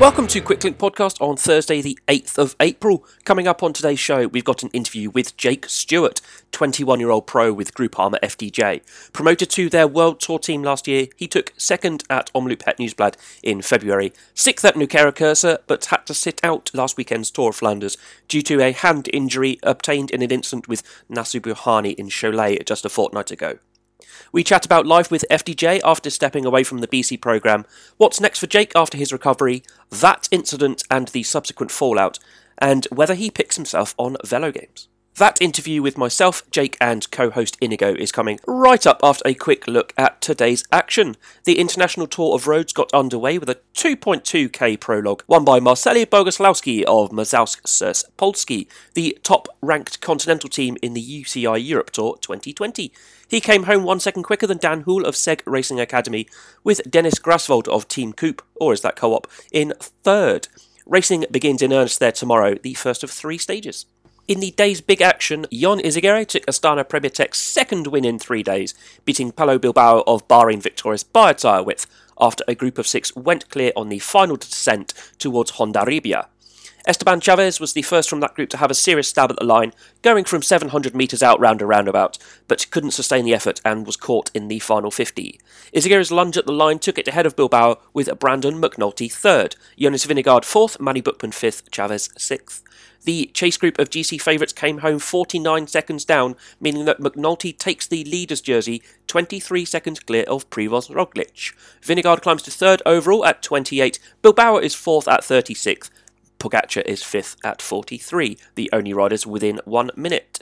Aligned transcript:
Welcome 0.00 0.28
to 0.28 0.40
Quicklink 0.40 0.76
Podcast 0.76 1.20
on 1.20 1.36
Thursday, 1.36 1.82
the 1.82 1.98
8th 2.08 2.38
of 2.38 2.56
April. 2.58 3.04
Coming 3.24 3.46
up 3.46 3.62
on 3.62 3.74
today's 3.74 4.00
show, 4.00 4.28
we've 4.28 4.46
got 4.46 4.62
an 4.62 4.70
interview 4.70 5.10
with 5.10 5.36
Jake 5.36 5.68
Stewart, 5.68 6.22
21 6.52 7.00
year 7.00 7.10
old 7.10 7.26
pro 7.26 7.52
with 7.52 7.74
Groupama 7.74 8.18
FDJ. 8.20 8.80
Promoted 9.12 9.50
to 9.50 9.68
their 9.68 9.86
World 9.86 10.18
Tour 10.18 10.38
team 10.38 10.62
last 10.62 10.88
year, 10.88 11.08
he 11.16 11.28
took 11.28 11.52
second 11.58 12.04
at 12.08 12.32
Omloop 12.32 12.62
Het 12.62 12.78
Nieuwsblad 12.78 13.16
in 13.42 13.60
February, 13.60 14.14
sixth 14.32 14.64
at 14.64 14.74
Nokere 14.74 15.12
Koerse, 15.12 15.58
but 15.66 15.84
had 15.84 16.06
to 16.06 16.14
sit 16.14 16.40
out 16.42 16.70
last 16.72 16.96
weekend's 16.96 17.30
Tour 17.30 17.50
of 17.50 17.56
Flanders 17.56 17.98
due 18.26 18.40
to 18.40 18.62
a 18.62 18.72
hand 18.72 19.06
injury 19.12 19.58
obtained 19.62 20.10
in 20.10 20.22
an 20.22 20.30
incident 20.30 20.66
with 20.66 20.82
Nacer 21.10 21.42
Bouhanni 21.42 21.94
in 21.96 22.08
Cholet 22.08 22.64
just 22.64 22.86
a 22.86 22.88
fortnight 22.88 23.30
ago. 23.30 23.58
We 24.32 24.44
chat 24.44 24.64
about 24.64 24.86
life 24.86 25.10
with 25.10 25.24
FDJ 25.30 25.80
after 25.84 26.10
stepping 26.10 26.44
away 26.44 26.64
from 26.64 26.78
the 26.78 26.88
BC 26.88 27.20
programme, 27.20 27.64
what's 27.96 28.20
next 28.20 28.38
for 28.38 28.46
Jake 28.46 28.72
after 28.74 28.98
his 28.98 29.12
recovery, 29.12 29.62
that 29.90 30.28
incident 30.30 30.82
and 30.90 31.08
the 31.08 31.22
subsequent 31.22 31.70
fallout, 31.70 32.18
and 32.58 32.86
whether 32.90 33.14
he 33.14 33.30
picks 33.30 33.56
himself 33.56 33.94
on 33.98 34.16
Velogames. 34.24 34.86
That 35.16 35.42
interview 35.42 35.82
with 35.82 35.98
myself, 35.98 36.48
Jake, 36.50 36.78
and 36.80 37.10
co 37.10 37.30
host 37.30 37.58
Inigo 37.60 37.94
is 37.94 38.12
coming 38.12 38.38
right 38.46 38.86
up 38.86 39.00
after 39.02 39.28
a 39.28 39.34
quick 39.34 39.66
look 39.66 39.92
at 39.98 40.20
today's 40.22 40.64
action. 40.72 41.16
The 41.44 41.58
International 41.58 42.06
Tour 42.06 42.34
of 42.34 42.46
Rhodes 42.46 42.72
got 42.72 42.94
underway 42.94 43.36
with 43.36 43.50
a 43.50 43.58
2.2k 43.74 44.80
prologue, 44.80 45.22
won 45.26 45.44
by 45.44 45.60
Marceli 45.60 46.06
Boguslawski 46.06 46.84
of 46.84 47.10
Mazowsze 47.10 48.04
Polski, 48.16 48.66
the 48.94 49.18
top 49.22 49.48
ranked 49.60 50.00
continental 50.00 50.48
team 50.48 50.78
in 50.80 50.94
the 50.94 51.22
UCI 51.22 51.62
Europe 51.62 51.90
Tour 51.90 52.16
2020. 52.22 52.90
He 53.28 53.40
came 53.40 53.64
home 53.64 53.82
one 53.82 54.00
second 54.00 54.22
quicker 54.22 54.46
than 54.46 54.58
Dan 54.58 54.82
Houle 54.82 55.04
of 55.04 55.16
Seg 55.16 55.42
Racing 55.44 55.80
Academy, 55.80 56.28
with 56.64 56.90
Dennis 56.90 57.18
Grasvold 57.18 57.68
of 57.68 57.88
Team 57.88 58.12
Coop, 58.12 58.42
or 58.54 58.72
is 58.72 58.80
that 58.80 58.96
co 58.96 59.12
op, 59.12 59.26
in 59.52 59.74
third. 59.80 60.48
Racing 60.86 61.26
begins 61.30 61.60
in 61.62 61.72
earnest 61.72 62.00
there 62.00 62.10
tomorrow, 62.10 62.54
the 62.54 62.74
first 62.74 63.04
of 63.04 63.10
three 63.10 63.38
stages. 63.38 63.86
In 64.30 64.38
the 64.38 64.52
day's 64.52 64.80
big 64.80 65.02
action, 65.02 65.44
Jon 65.52 65.80
Izagirre 65.80 66.24
took 66.24 66.46
Astana 66.46 66.88
Premier 66.88 67.10
Tech's 67.10 67.40
second 67.40 67.88
win 67.88 68.04
in 68.04 68.16
three 68.16 68.44
days, 68.44 68.74
beating 69.04 69.32
Pello 69.32 69.60
Bilbao 69.60 70.04
of 70.06 70.28
Bahrain 70.28 70.62
victorious 70.62 71.02
by 71.02 71.32
a 71.32 71.34
tyre 71.34 71.64
width 71.64 71.88
after 72.20 72.44
a 72.46 72.54
group 72.54 72.78
of 72.78 72.86
six 72.86 73.16
went 73.16 73.50
clear 73.50 73.72
on 73.74 73.88
the 73.88 73.98
final 73.98 74.36
descent 74.36 74.94
towards 75.18 75.50
Hondarribia. 75.50 76.26
Esteban 76.86 77.20
Chavez 77.20 77.60
was 77.60 77.72
the 77.72 77.82
first 77.82 78.08
from 78.08 78.20
that 78.20 78.34
group 78.34 78.48
to 78.50 78.56
have 78.56 78.70
a 78.70 78.74
serious 78.74 79.08
stab 79.08 79.30
at 79.30 79.36
the 79.36 79.44
line, 79.44 79.72
going 80.02 80.24
from 80.24 80.42
700 80.42 80.94
metres 80.94 81.22
out 81.22 81.38
round 81.38 81.60
a 81.60 81.66
roundabout, 81.66 82.18
but 82.48 82.70
couldn't 82.70 82.92
sustain 82.92 83.24
the 83.24 83.34
effort 83.34 83.60
and 83.64 83.86
was 83.86 83.96
caught 83.96 84.30
in 84.34 84.48
the 84.48 84.58
final 84.58 84.90
50. 84.90 85.38
Izagirre's 85.74 86.10
lunge 86.10 86.36
at 86.36 86.46
the 86.46 86.52
line 86.52 86.78
took 86.78 86.98
it 86.98 87.08
ahead 87.08 87.26
of 87.26 87.36
Bilbao, 87.36 87.78
with 87.92 88.18
Brandon 88.18 88.60
McNulty 88.60 89.12
third, 89.12 89.56
Jonas 89.78 90.06
Vingegaard 90.06 90.44
fourth, 90.44 90.80
Manny 90.80 91.02
Buchmann 91.02 91.34
fifth, 91.34 91.70
Chavez 91.70 92.08
sixth. 92.16 92.62
The 93.04 93.30
chase 93.32 93.56
group 93.56 93.78
of 93.78 93.88
GC 93.88 94.20
favourites 94.20 94.52
came 94.52 94.78
home 94.78 94.98
49 94.98 95.66
seconds 95.68 96.04
down, 96.04 96.36
meaning 96.60 96.84
that 96.84 97.00
McNulty 97.00 97.56
takes 97.56 97.86
the 97.86 98.04
leader's 98.04 98.42
jersey 98.42 98.82
23 99.06 99.64
seconds 99.64 100.00
clear 100.00 100.24
of 100.24 100.48
Primoz 100.50 100.90
Roglic. 100.90 101.54
Vingegaard 101.82 102.20
climbs 102.20 102.42
to 102.42 102.50
third 102.50 102.82
overall 102.84 103.24
at 103.24 103.42
28, 103.42 103.98
Bilbao 104.20 104.58
is 104.58 104.74
fourth 104.74 105.08
at 105.08 105.24
36, 105.24 105.90
Pogacar 106.40 106.82
is 106.84 107.04
fifth 107.04 107.36
at 107.44 107.62
43, 107.62 108.36
the 108.56 108.68
only 108.72 108.92
riders 108.92 109.26
within 109.26 109.60
one 109.64 109.90
minute. 109.94 110.40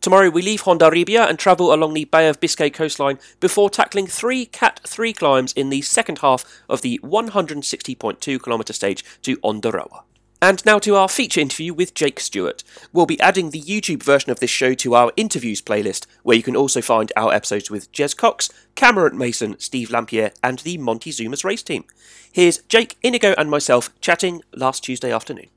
Tomorrow 0.00 0.30
we 0.30 0.42
leave 0.42 0.64
Hondarribia 0.64 1.28
and 1.28 1.38
travel 1.38 1.72
along 1.72 1.94
the 1.94 2.04
Bay 2.04 2.28
of 2.28 2.40
Biscay 2.40 2.70
coastline 2.70 3.18
before 3.40 3.70
tackling 3.70 4.06
three 4.06 4.46
Cat 4.46 4.80
3 4.86 5.12
climbs 5.12 5.52
in 5.52 5.70
the 5.70 5.82
second 5.82 6.18
half 6.18 6.44
of 6.68 6.82
the 6.82 7.00
160.2 7.02 8.42
kilometre 8.42 8.72
stage 8.72 9.04
to 9.22 9.36
Ondarroa. 9.38 10.02
And 10.42 10.64
now 10.66 10.78
to 10.80 10.94
our 10.96 11.08
feature 11.08 11.40
interview 11.40 11.72
with 11.72 11.94
Jake 11.94 12.20
Stewart. 12.20 12.62
We'll 12.92 13.06
be 13.06 13.20
adding 13.20 13.50
the 13.50 13.62
YouTube 13.62 14.02
version 14.02 14.30
of 14.30 14.40
this 14.40 14.50
show 14.50 14.74
to 14.74 14.94
our 14.94 15.10
interviews 15.16 15.62
playlist, 15.62 16.06
where 16.22 16.36
you 16.36 16.42
can 16.42 16.56
also 16.56 16.82
find 16.82 17.10
our 17.16 17.32
episodes 17.32 17.70
with 17.70 17.90
Jez 17.92 18.14
Cox, 18.14 18.50
Cameron 18.74 19.16
Mason, 19.16 19.58
Steve 19.58 19.88
Lampier, 19.88 20.34
and 20.42 20.58
the 20.58 20.76
Montezuma's 20.76 21.44
race 21.44 21.62
team. 21.62 21.84
Here's 22.30 22.58
Jake, 22.58 22.98
Inigo, 23.02 23.34
and 23.38 23.50
myself 23.50 23.90
chatting 24.00 24.42
last 24.54 24.84
Tuesday 24.84 25.12
afternoon. 25.12 25.48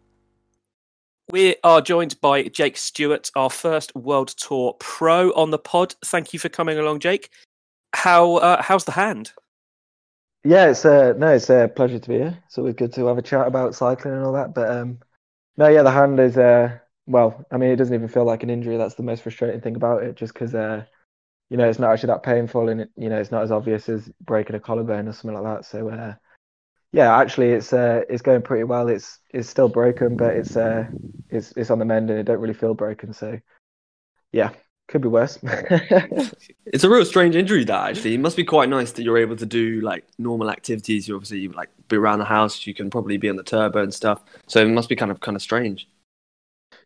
We 1.29 1.57
are 1.61 1.81
joined 1.81 2.21
by 2.21 2.43
Jake 2.43 2.77
Stewart, 2.77 3.29
our 3.35 3.49
first 3.49 3.93
World 3.93 4.29
Tour 4.29 4.77
pro 4.79 5.31
on 5.31 5.51
the 5.51 5.59
pod. 5.59 5.95
Thank 6.05 6.31
you 6.31 6.39
for 6.39 6.47
coming 6.47 6.79
along, 6.79 7.01
Jake. 7.01 7.29
How 7.93 8.35
uh, 8.37 8.61
how's 8.61 8.85
the 8.85 8.93
hand? 8.93 9.33
Yeah, 10.43 10.69
it's 10.69 10.85
uh, 10.85 11.13
no, 11.17 11.33
it's 11.33 11.49
a 11.49 11.69
pleasure 11.73 11.99
to 11.99 12.09
be 12.09 12.15
here. 12.15 12.31
So 12.31 12.45
it's 12.47 12.57
always 12.57 12.75
good 12.75 12.93
to 12.93 13.05
have 13.07 13.17
a 13.17 13.21
chat 13.21 13.47
about 13.47 13.75
cycling 13.75 14.13
and 14.15 14.23
all 14.23 14.33
that. 14.33 14.53
But 14.53 14.69
um, 14.69 14.99
no, 15.57 15.67
yeah, 15.69 15.83
the 15.83 15.91
hand 15.91 16.19
is 16.19 16.37
uh, 16.37 16.79
well, 17.07 17.45
I 17.51 17.57
mean, 17.57 17.71
it 17.71 17.77
doesn't 17.77 17.95
even 17.95 18.07
feel 18.09 18.25
like 18.25 18.43
an 18.43 18.49
injury. 18.49 18.77
That's 18.77 18.95
the 18.95 19.03
most 19.03 19.23
frustrating 19.23 19.61
thing 19.61 19.75
about 19.75 20.03
it, 20.03 20.15
just 20.15 20.33
because 20.33 20.55
uh, 20.55 20.85
you 21.49 21.57
know, 21.57 21.69
it's 21.69 21.79
not 21.79 21.93
actually 21.93 22.09
that 22.09 22.23
painful, 22.23 22.69
and 22.69 22.81
it, 22.81 22.91
you 22.97 23.09
know, 23.09 23.19
it's 23.19 23.31
not 23.31 23.43
as 23.43 23.51
obvious 23.51 23.89
as 23.89 24.09
breaking 24.21 24.55
a 24.57 24.59
collarbone 24.61 25.07
or 25.09 25.13
something 25.13 25.41
like 25.41 25.57
that. 25.57 25.65
So 25.65 25.89
uh, 25.89 26.15
yeah, 26.93 27.17
actually, 27.17 27.51
it's 27.51 27.73
uh, 27.73 28.03
it's 28.09 28.23
going 28.23 28.41
pretty 28.43 28.65
well. 28.65 28.89
It's 28.89 29.19
it's 29.31 29.49
still 29.49 29.69
broken, 29.69 30.17
but 30.17 30.35
it's 30.35 30.57
uh, 30.57 30.87
it's 31.29 31.53
it's 31.57 31.71
on 31.71 31.79
the 31.79 31.85
mend, 31.85 32.09
and 32.11 32.19
it 32.19 32.23
don't 32.25 32.41
really 32.41 32.53
feel 32.55 32.75
broken. 32.75 33.13
So 33.13 33.39
yeah, 34.31 34.51
could 34.87 35.01
be 35.01 35.07
worse. 35.07 35.37
it's 35.43 36.83
a 36.83 36.89
real 36.89 37.05
strange 37.05 37.35
injury 37.35 37.63
that 37.65 37.89
actually. 37.89 38.13
It 38.13 38.19
must 38.19 38.37
be 38.37 38.43
quite 38.43 38.69
nice 38.69 38.91
that 38.93 39.03
you're 39.03 39.17
able 39.17 39.35
to 39.35 39.45
do 39.45 39.81
like 39.81 40.05
normal 40.17 40.49
activities. 40.49 41.07
You 41.07 41.15
obviously 41.15 41.47
like 41.49 41.69
be 41.87 41.97
around 41.97 42.19
the 42.19 42.25
house. 42.25 42.65
You 42.65 42.73
can 42.73 42.89
probably 42.89 43.17
be 43.17 43.29
on 43.29 43.35
the 43.35 43.43
turbo 43.43 43.83
and 43.83 43.93
stuff. 43.93 44.23
So 44.47 44.61
it 44.61 44.69
must 44.69 44.89
be 44.89 44.95
kind 44.95 45.11
of 45.11 45.19
kind 45.19 45.35
of 45.35 45.41
strange. 45.41 45.89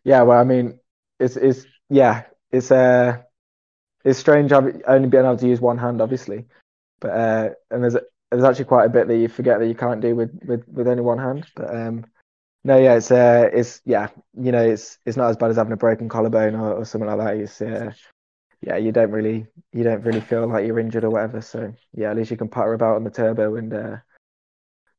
Yeah, 0.04 0.22
well, 0.22 0.38
I 0.38 0.44
mean, 0.44 0.80
it's 1.20 1.36
it's 1.36 1.64
yeah, 1.88 2.24
it's 2.50 2.70
uh, 2.70 3.18
it's 4.04 4.18
strange. 4.18 4.52
I've 4.52 4.82
only 4.86 5.08
been 5.08 5.24
able 5.24 5.36
to 5.36 5.48
use 5.48 5.60
one 5.60 5.78
hand, 5.78 6.00
obviously, 6.00 6.46
but 7.00 7.10
uh, 7.10 7.50
and 7.70 7.84
there's 7.84 7.96
there's 8.30 8.44
actually 8.44 8.64
quite 8.64 8.86
a 8.86 8.90
bit 8.90 9.06
that 9.08 9.16
you 9.16 9.28
forget 9.28 9.60
that 9.60 9.68
you 9.68 9.74
can't 9.74 10.00
do 10.00 10.16
with 10.16 10.30
with 10.44 10.66
with 10.68 10.88
only 10.88 11.02
one 11.02 11.18
hand. 11.18 11.46
But 11.54 11.74
um, 11.74 12.04
no, 12.64 12.78
yeah, 12.78 12.94
it's 12.94 13.10
uh, 13.10 13.48
it's 13.52 13.80
yeah, 13.84 14.08
you 14.38 14.52
know, 14.52 14.62
it's 14.62 14.98
it's 15.04 15.16
not 15.16 15.30
as 15.30 15.36
bad 15.36 15.50
as 15.50 15.56
having 15.56 15.72
a 15.72 15.76
broken 15.76 16.08
collarbone 16.08 16.54
or, 16.54 16.74
or 16.74 16.84
something 16.84 17.08
like 17.08 17.18
that. 17.18 17.36
It's 17.36 17.60
uh, 17.60 17.92
yeah, 18.60 18.76
you 18.76 18.92
don't 18.92 19.10
really 19.10 19.46
you 19.72 19.82
don't 19.82 20.02
really 20.02 20.20
feel 20.20 20.46
like 20.46 20.66
you're 20.66 20.78
injured 20.78 21.04
or 21.04 21.10
whatever. 21.10 21.40
So 21.40 21.74
yeah, 21.94 22.10
at 22.10 22.16
least 22.16 22.30
you 22.30 22.36
can 22.36 22.48
patter 22.48 22.72
about 22.72 22.96
on 22.96 23.04
the 23.04 23.10
turbo 23.10 23.56
and 23.56 23.74
uh, 23.74 23.96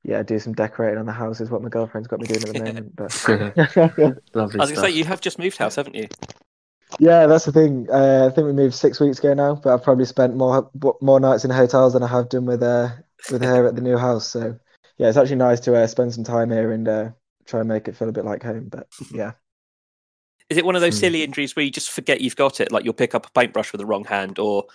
yeah, 0.03 0.23
do 0.23 0.37
some 0.39 0.53
decorating 0.53 0.99
on 0.99 1.05
the 1.05 1.13
house 1.13 1.39
is 1.39 1.49
what 1.49 1.61
my 1.61 1.69
girlfriend's 1.69 2.07
got 2.07 2.19
me 2.19 2.27
doing 2.27 2.43
at 2.43 2.53
the 2.53 2.59
moment. 2.59 2.95
But 2.95 3.27
Lovely 4.33 4.59
I 4.59 4.63
was 4.63 4.71
gonna 4.71 4.75
say 4.75 4.89
you 4.89 5.05
have 5.05 5.21
just 5.21 5.39
moved 5.39 5.57
house, 5.57 5.75
haven't 5.75 5.95
you? 5.95 6.07
Yeah, 6.99 7.27
that's 7.27 7.45
the 7.45 7.51
thing. 7.51 7.87
Uh, 7.89 8.27
I 8.29 8.35
think 8.35 8.45
we 8.45 8.53
moved 8.53 8.75
six 8.75 8.99
weeks 8.99 9.19
ago 9.19 9.33
now, 9.33 9.55
but 9.55 9.73
I've 9.73 9.83
probably 9.83 10.05
spent 10.05 10.35
more 10.35 10.69
more 11.01 11.19
nights 11.19 11.45
in 11.45 11.51
hotels 11.51 11.93
than 11.93 12.03
I 12.03 12.07
have 12.07 12.27
done 12.29 12.45
with 12.45 12.61
uh 12.61 12.89
with 13.31 13.41
her 13.41 13.67
at 13.67 13.75
the 13.75 13.81
new 13.81 13.97
house. 13.97 14.27
So 14.27 14.59
yeah, 14.97 15.07
it's 15.07 15.17
actually 15.17 15.37
nice 15.37 15.61
to 15.61 15.75
uh, 15.75 15.87
spend 15.87 16.13
some 16.13 16.23
time 16.25 16.51
here 16.51 16.71
and 16.71 16.87
uh, 16.87 17.09
try 17.45 17.59
and 17.59 17.69
make 17.69 17.87
it 17.87 17.95
feel 17.95 18.09
a 18.09 18.13
bit 18.13 18.25
like 18.25 18.43
home. 18.43 18.67
But 18.69 18.87
yeah. 19.11 19.33
Is 20.49 20.57
it 20.57 20.65
one 20.65 20.75
of 20.75 20.81
those 20.81 20.95
hmm. 20.95 21.01
silly 21.01 21.23
injuries 21.23 21.55
where 21.55 21.65
you 21.65 21.71
just 21.71 21.91
forget 21.91 22.21
you've 22.21 22.35
got 22.35 22.59
it? 22.59 22.71
Like 22.71 22.83
you'll 22.83 22.93
pick 22.93 23.15
up 23.15 23.27
a 23.27 23.31
paintbrush 23.31 23.71
with 23.71 23.79
the 23.79 23.85
wrong 23.85 24.05
hand, 24.05 24.39
or 24.39 24.65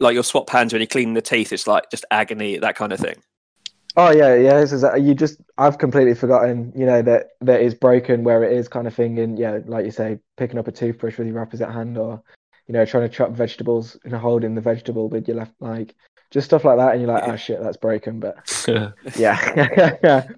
like 0.00 0.14
you'll 0.14 0.22
swap 0.22 0.50
hands 0.50 0.72
when 0.72 0.80
you 0.80 0.88
clean 0.88 1.14
the 1.14 1.22
teeth. 1.22 1.52
It's 1.52 1.66
like 1.66 1.90
just 1.90 2.04
agony, 2.10 2.58
that 2.58 2.76
kind 2.76 2.92
of 2.92 3.00
thing. 3.00 3.16
Oh 3.96 4.10
yeah, 4.10 4.34
yeah. 4.34 4.58
This 4.58 4.72
Is, 4.72 4.84
you 5.00 5.14
just 5.14 5.40
I've 5.58 5.78
completely 5.78 6.14
forgotten, 6.14 6.72
you 6.74 6.86
know, 6.86 7.02
that 7.02 7.30
that 7.42 7.60
is 7.60 7.74
broken 7.74 8.24
where 8.24 8.42
it 8.42 8.52
is 8.52 8.68
kind 8.68 8.86
of 8.86 8.94
thing. 8.94 9.18
And 9.18 9.38
yeah, 9.38 9.58
like 9.66 9.84
you 9.84 9.90
say, 9.90 10.18
picking 10.36 10.58
up 10.58 10.68
a 10.68 10.72
toothbrush 10.72 11.18
with 11.18 11.28
your 11.28 11.40
opposite 11.40 11.70
hand, 11.70 11.98
or 11.98 12.22
you 12.66 12.72
know, 12.72 12.84
trying 12.84 13.08
to 13.08 13.14
chop 13.14 13.32
vegetables 13.32 13.98
and 14.04 14.14
holding 14.14 14.54
the 14.54 14.60
vegetable 14.60 15.08
with 15.08 15.28
your 15.28 15.36
left, 15.36 15.52
like 15.60 15.94
just 16.30 16.46
stuff 16.46 16.64
like 16.64 16.78
that. 16.78 16.92
And 16.92 17.02
you're 17.02 17.12
like, 17.12 17.28
oh 17.28 17.36
shit, 17.36 17.62
that's 17.62 17.76
broken. 17.76 18.18
But 18.18 18.64
yeah, 19.16 19.98
yeah. 20.02 20.28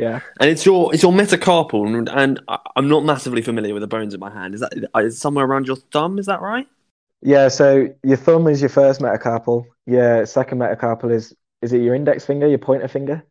Yeah, 0.00 0.20
and 0.40 0.50
it's 0.50 0.64
your 0.64 0.92
it's 0.94 1.02
your 1.02 1.12
metacarpal, 1.12 1.86
and, 1.96 2.08
and 2.08 2.40
I'm 2.76 2.88
not 2.88 3.04
massively 3.04 3.42
familiar 3.42 3.74
with 3.74 3.82
the 3.82 3.86
bones 3.86 4.14
in 4.14 4.20
my 4.20 4.30
hand. 4.30 4.54
Is 4.54 4.60
that 4.60 4.72
is 4.96 5.18
somewhere 5.18 5.44
around 5.44 5.66
your 5.66 5.76
thumb? 5.76 6.18
Is 6.18 6.26
that 6.26 6.40
right? 6.40 6.66
Yeah. 7.22 7.48
So 7.48 7.88
your 8.02 8.16
thumb 8.16 8.46
is 8.46 8.60
your 8.60 8.70
first 8.70 9.00
metacarpal. 9.00 9.64
Your 9.86 10.26
second 10.26 10.58
metacarpal 10.58 11.12
is 11.12 11.34
is 11.62 11.72
it 11.72 11.82
your 11.82 11.94
index 11.94 12.24
finger, 12.24 12.48
your 12.48 12.58
pointer 12.58 12.88
finger? 12.88 13.22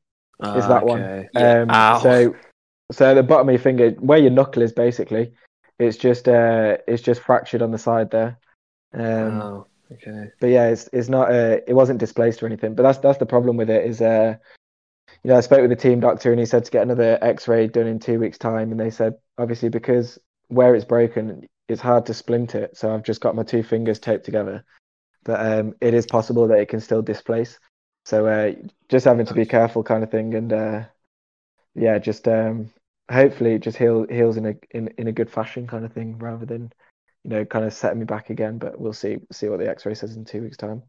is 0.42 0.68
that 0.68 0.84
okay. 0.84 0.86
one? 0.86 1.30
Yeah. 1.34 1.62
Um, 1.62 2.02
so 2.02 2.36
so 2.92 3.16
the 3.16 3.24
bottom 3.24 3.50
of 3.50 3.54
your 3.54 3.62
finger, 3.62 3.92
where 4.00 4.18
your 4.18 4.32
knuckle 4.32 4.64
is, 4.64 4.72
basically, 4.72 5.34
it's 5.80 5.98
just 5.98 6.28
uh 6.28 6.78
it's 6.88 7.02
just 7.02 7.22
fractured 7.22 7.62
on 7.62 7.72
the 7.72 7.78
side 7.78 8.12
there. 8.12 8.38
Um, 8.94 9.42
oh, 9.42 9.68
okay. 9.92 10.30
But 10.40 10.48
yeah, 10.48 10.68
it's 10.68 10.90
it's 10.92 11.10
not 11.10 11.32
uh 11.32 11.58
it 11.68 11.74
wasn't 11.74 12.00
displaced 12.00 12.42
or 12.42 12.46
anything. 12.46 12.76
But 12.76 12.84
that's 12.84 13.00
that's 13.00 13.20
the 13.20 13.26
problem 13.26 13.58
with 13.58 13.70
it 13.70 13.86
is 13.86 14.02
uh 14.02 14.36
you 15.24 15.30
know, 15.30 15.38
I 15.38 15.42
spoke 15.42 15.62
with 15.62 15.70
the 15.70 15.76
team 15.76 16.00
doctor 16.00 16.32
and 16.32 16.40
he 16.40 16.46
said 16.46 16.66
to 16.66 16.72
get 16.72 16.84
another 16.84 17.18
X-ray 17.22 17.68
done 17.68 17.88
in 17.88 18.00
two 18.00 18.20
weeks' 18.20 18.38
time, 18.38 18.72
and 18.72 18.80
they 18.80 18.90
said 18.90 19.16
obviously 19.38 19.70
because 19.70 20.18
where 20.48 20.76
it's 20.76 20.86
broken, 20.86 21.48
it's 21.68 21.82
hard 21.82 22.06
to 22.08 22.14
splint 22.14 22.56
it. 22.56 22.78
So 22.78 22.94
I've 22.94 23.04
just 23.04 23.22
got 23.22 23.36
my 23.36 23.44
two 23.44 23.64
fingers 23.64 24.00
taped 24.00 24.26
together, 24.26 24.64
but 25.24 25.46
um, 25.46 25.74
it 25.82 25.94
is 25.94 26.06
possible 26.06 26.48
that 26.48 26.60
it 26.60 26.70
can 26.70 26.80
still 26.80 27.02
displace. 27.02 27.60
So 28.06 28.26
uh, 28.28 28.54
just 28.88 29.06
having 29.06 29.26
to 29.26 29.34
be 29.34 29.46
careful, 29.46 29.84
kind 29.84 30.04
of 30.04 30.10
thing, 30.10 30.34
and 30.34 30.54
uh, 30.54 30.84
yeah, 31.76 32.00
just 32.00 32.28
um, 32.28 32.72
hopefully 33.12 33.54
it 33.56 33.60
just 33.60 33.78
heal, 33.78 34.08
heals 34.10 34.38
in 34.38 34.46
a 34.46 34.54
in, 34.72 34.88
in 34.98 35.08
a 35.08 35.12
good 35.12 35.30
fashion 35.30 35.68
kind 35.68 35.86
of 35.86 35.94
thing, 35.94 36.18
rather 36.18 36.46
than 36.46 36.72
you 37.24 37.30
know 37.30 37.46
kind 37.46 37.66
of 37.66 37.74
setting 37.74 38.00
me 38.00 38.06
back 38.06 38.30
again. 38.30 38.58
But 38.58 38.80
we'll 38.80 38.94
see 38.94 39.18
see 39.32 39.50
what 39.50 39.60
the 39.60 39.70
X-ray 39.70 39.96
says 39.96 40.16
in 40.16 40.26
two 40.26 40.42
weeks' 40.42 40.58
time. 40.58 40.84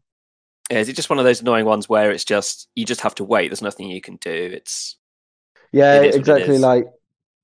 Is 0.71 0.89
it 0.89 0.95
just 0.95 1.09
one 1.09 1.19
of 1.19 1.25
those 1.25 1.41
annoying 1.41 1.65
ones 1.65 1.89
where 1.89 2.11
it's 2.11 2.23
just 2.23 2.69
you 2.75 2.85
just 2.85 3.01
have 3.01 3.15
to 3.15 3.23
wait? 3.23 3.49
There's 3.49 3.61
nothing 3.61 3.89
you 3.89 4.01
can 4.01 4.15
do. 4.17 4.31
It's 4.31 4.97
yeah, 5.71 6.01
it 6.01 6.15
exactly. 6.15 6.57
Like 6.57 6.85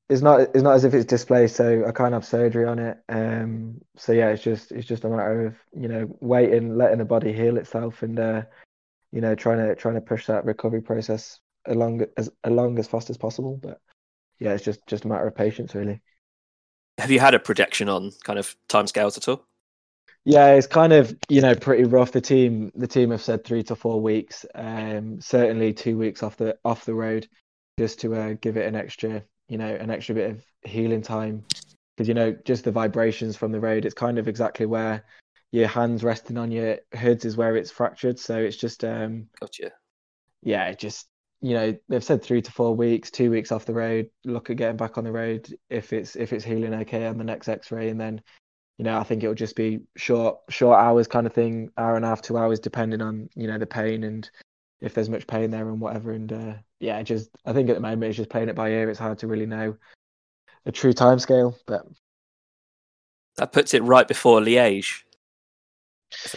it's 0.09 0.21
not 0.21 0.41
it's 0.41 0.61
not 0.61 0.75
as 0.75 0.85
if 0.85 0.93
it's 0.93 1.05
displaced, 1.05 1.55
so 1.55 1.85
I 1.85 1.91
can't 1.91 2.13
have 2.13 2.25
surgery 2.25 2.65
on 2.65 2.79
it. 2.79 2.97
Um, 3.09 3.81
so 3.97 4.13
yeah, 4.13 4.29
it's 4.29 4.43
just 4.43 4.71
it's 4.71 4.87
just 4.87 5.03
a 5.03 5.09
matter 5.09 5.47
of 5.47 5.55
you 5.73 5.87
know 5.87 6.17
waiting, 6.21 6.77
letting 6.77 6.99
the 6.99 7.05
body 7.05 7.33
heal 7.33 7.57
itself, 7.57 8.03
and 8.03 8.17
uh, 8.19 8.43
you 9.11 9.21
know 9.21 9.35
trying 9.35 9.57
to 9.57 9.75
trying 9.75 9.95
to 9.95 10.01
push 10.01 10.25
that 10.27 10.45
recovery 10.45 10.81
process 10.81 11.39
along 11.65 12.05
as 12.15 12.29
along 12.45 12.79
as 12.79 12.87
fast 12.87 13.09
as 13.09 13.17
possible. 13.17 13.59
But 13.61 13.81
yeah, 14.39 14.53
it's 14.53 14.63
just 14.63 14.85
just 14.87 15.05
a 15.05 15.07
matter 15.07 15.27
of 15.27 15.35
patience, 15.35 15.75
really. 15.75 16.01
Have 16.97 17.11
you 17.11 17.19
had 17.19 17.33
a 17.33 17.39
projection 17.39 17.89
on 17.89 18.11
kind 18.23 18.39
of 18.39 18.55
timescales 18.69 19.17
at 19.17 19.27
all? 19.27 19.46
Yeah, 20.29 20.55
it's 20.55 20.67
kind 20.67 20.91
of 20.91 21.15
you 21.29 21.39
know 21.39 21.55
pretty 21.55 21.85
rough. 21.85 22.11
The 22.11 22.19
team 22.19 22.69
the 22.75 22.85
team 22.85 23.11
have 23.11 23.21
said 23.21 23.45
three 23.45 23.63
to 23.63 23.77
four 23.77 24.01
weeks. 24.01 24.45
Um, 24.53 25.21
certainly 25.21 25.71
two 25.71 25.97
weeks 25.97 26.21
off 26.21 26.35
the 26.35 26.57
off 26.65 26.83
the 26.83 26.95
road, 26.95 27.29
just 27.79 28.01
to 28.01 28.13
uh, 28.13 28.33
give 28.41 28.57
it 28.57 28.65
an 28.65 28.75
extra 28.75 29.23
you 29.47 29.57
know 29.57 29.73
an 29.73 29.89
extra 29.89 30.15
bit 30.15 30.31
of 30.31 30.43
healing 30.63 31.01
time 31.01 31.45
because 31.95 32.09
you 32.09 32.13
know 32.13 32.35
just 32.43 32.65
the 32.65 32.73
vibrations 32.73 33.37
from 33.37 33.53
the 33.53 33.59
road. 33.61 33.85
It's 33.85 33.93
kind 33.93 34.19
of 34.19 34.27
exactly 34.27 34.65
where 34.65 35.05
your 35.53 35.69
hands 35.69 36.03
resting 36.03 36.37
on 36.37 36.51
your 36.51 36.79
hoods 36.93 37.23
is 37.23 37.37
where 37.37 37.55
it's 37.55 37.71
fractured. 37.71 38.19
So 38.19 38.37
it's 38.37 38.57
just 38.57 38.83
um, 38.83 39.27
gotcha. 39.39 39.71
Yeah, 40.43 40.73
just 40.73 41.07
you 41.39 41.53
know 41.53 41.73
they've 41.87 42.03
said 42.03 42.21
three 42.21 42.41
to 42.41 42.51
four 42.51 42.75
weeks, 42.75 43.11
two 43.11 43.31
weeks 43.31 43.53
off 43.53 43.63
the 43.63 43.73
road. 43.73 44.09
Look 44.25 44.49
at 44.49 44.57
getting 44.57 44.75
back 44.75 44.97
on 44.97 45.05
the 45.05 45.11
road 45.13 45.47
if 45.69 45.93
it's 45.93 46.17
if 46.17 46.33
it's 46.33 46.43
healing 46.43 46.73
okay 46.73 47.05
on 47.05 47.17
the 47.17 47.23
next 47.23 47.47
X-ray, 47.47 47.87
and 47.87 48.01
then 48.01 48.21
you 48.77 48.85
know 48.85 48.97
I 48.97 49.03
think 49.03 49.23
it'll 49.23 49.35
just 49.35 49.55
be 49.55 49.81
short 49.95 50.37
short 50.49 50.79
hours 50.79 51.07
kind 51.07 51.27
of 51.27 51.33
thing, 51.33 51.71
hour 51.77 51.95
and 51.95 52.05
a 52.05 52.07
half, 52.07 52.21
two 52.21 52.37
hours, 52.37 52.59
depending 52.59 53.01
on 53.01 53.29
you 53.35 53.47
know 53.47 53.57
the 53.57 53.65
pain 53.65 54.03
and 54.03 54.29
if 54.81 54.93
there's 54.93 55.09
much 55.09 55.27
pain 55.27 55.49
there 55.49 55.67
and 55.67 55.81
whatever. 55.81 56.11
And 56.11 56.31
uh, 56.31 56.53
yeah, 56.79 57.01
just 57.03 57.29
I 57.45 57.53
think 57.53 57.69
at 57.69 57.75
the 57.75 57.81
moment 57.81 58.03
it's 58.03 58.17
just 58.17 58.29
playing 58.29 58.49
it 58.49 58.55
by 58.55 58.69
ear. 58.69 58.89
It's 58.89 58.99
hard 58.99 59.19
to 59.19 59.27
really 59.27 59.45
know 59.45 59.77
a 60.65 60.71
true 60.71 60.93
time 60.93 61.19
scale, 61.19 61.57
but 61.65 61.85
that 63.37 63.51
puts 63.51 63.73
it 63.73 63.83
right 63.83 64.07
before 64.07 64.39
Liège. 64.39 65.03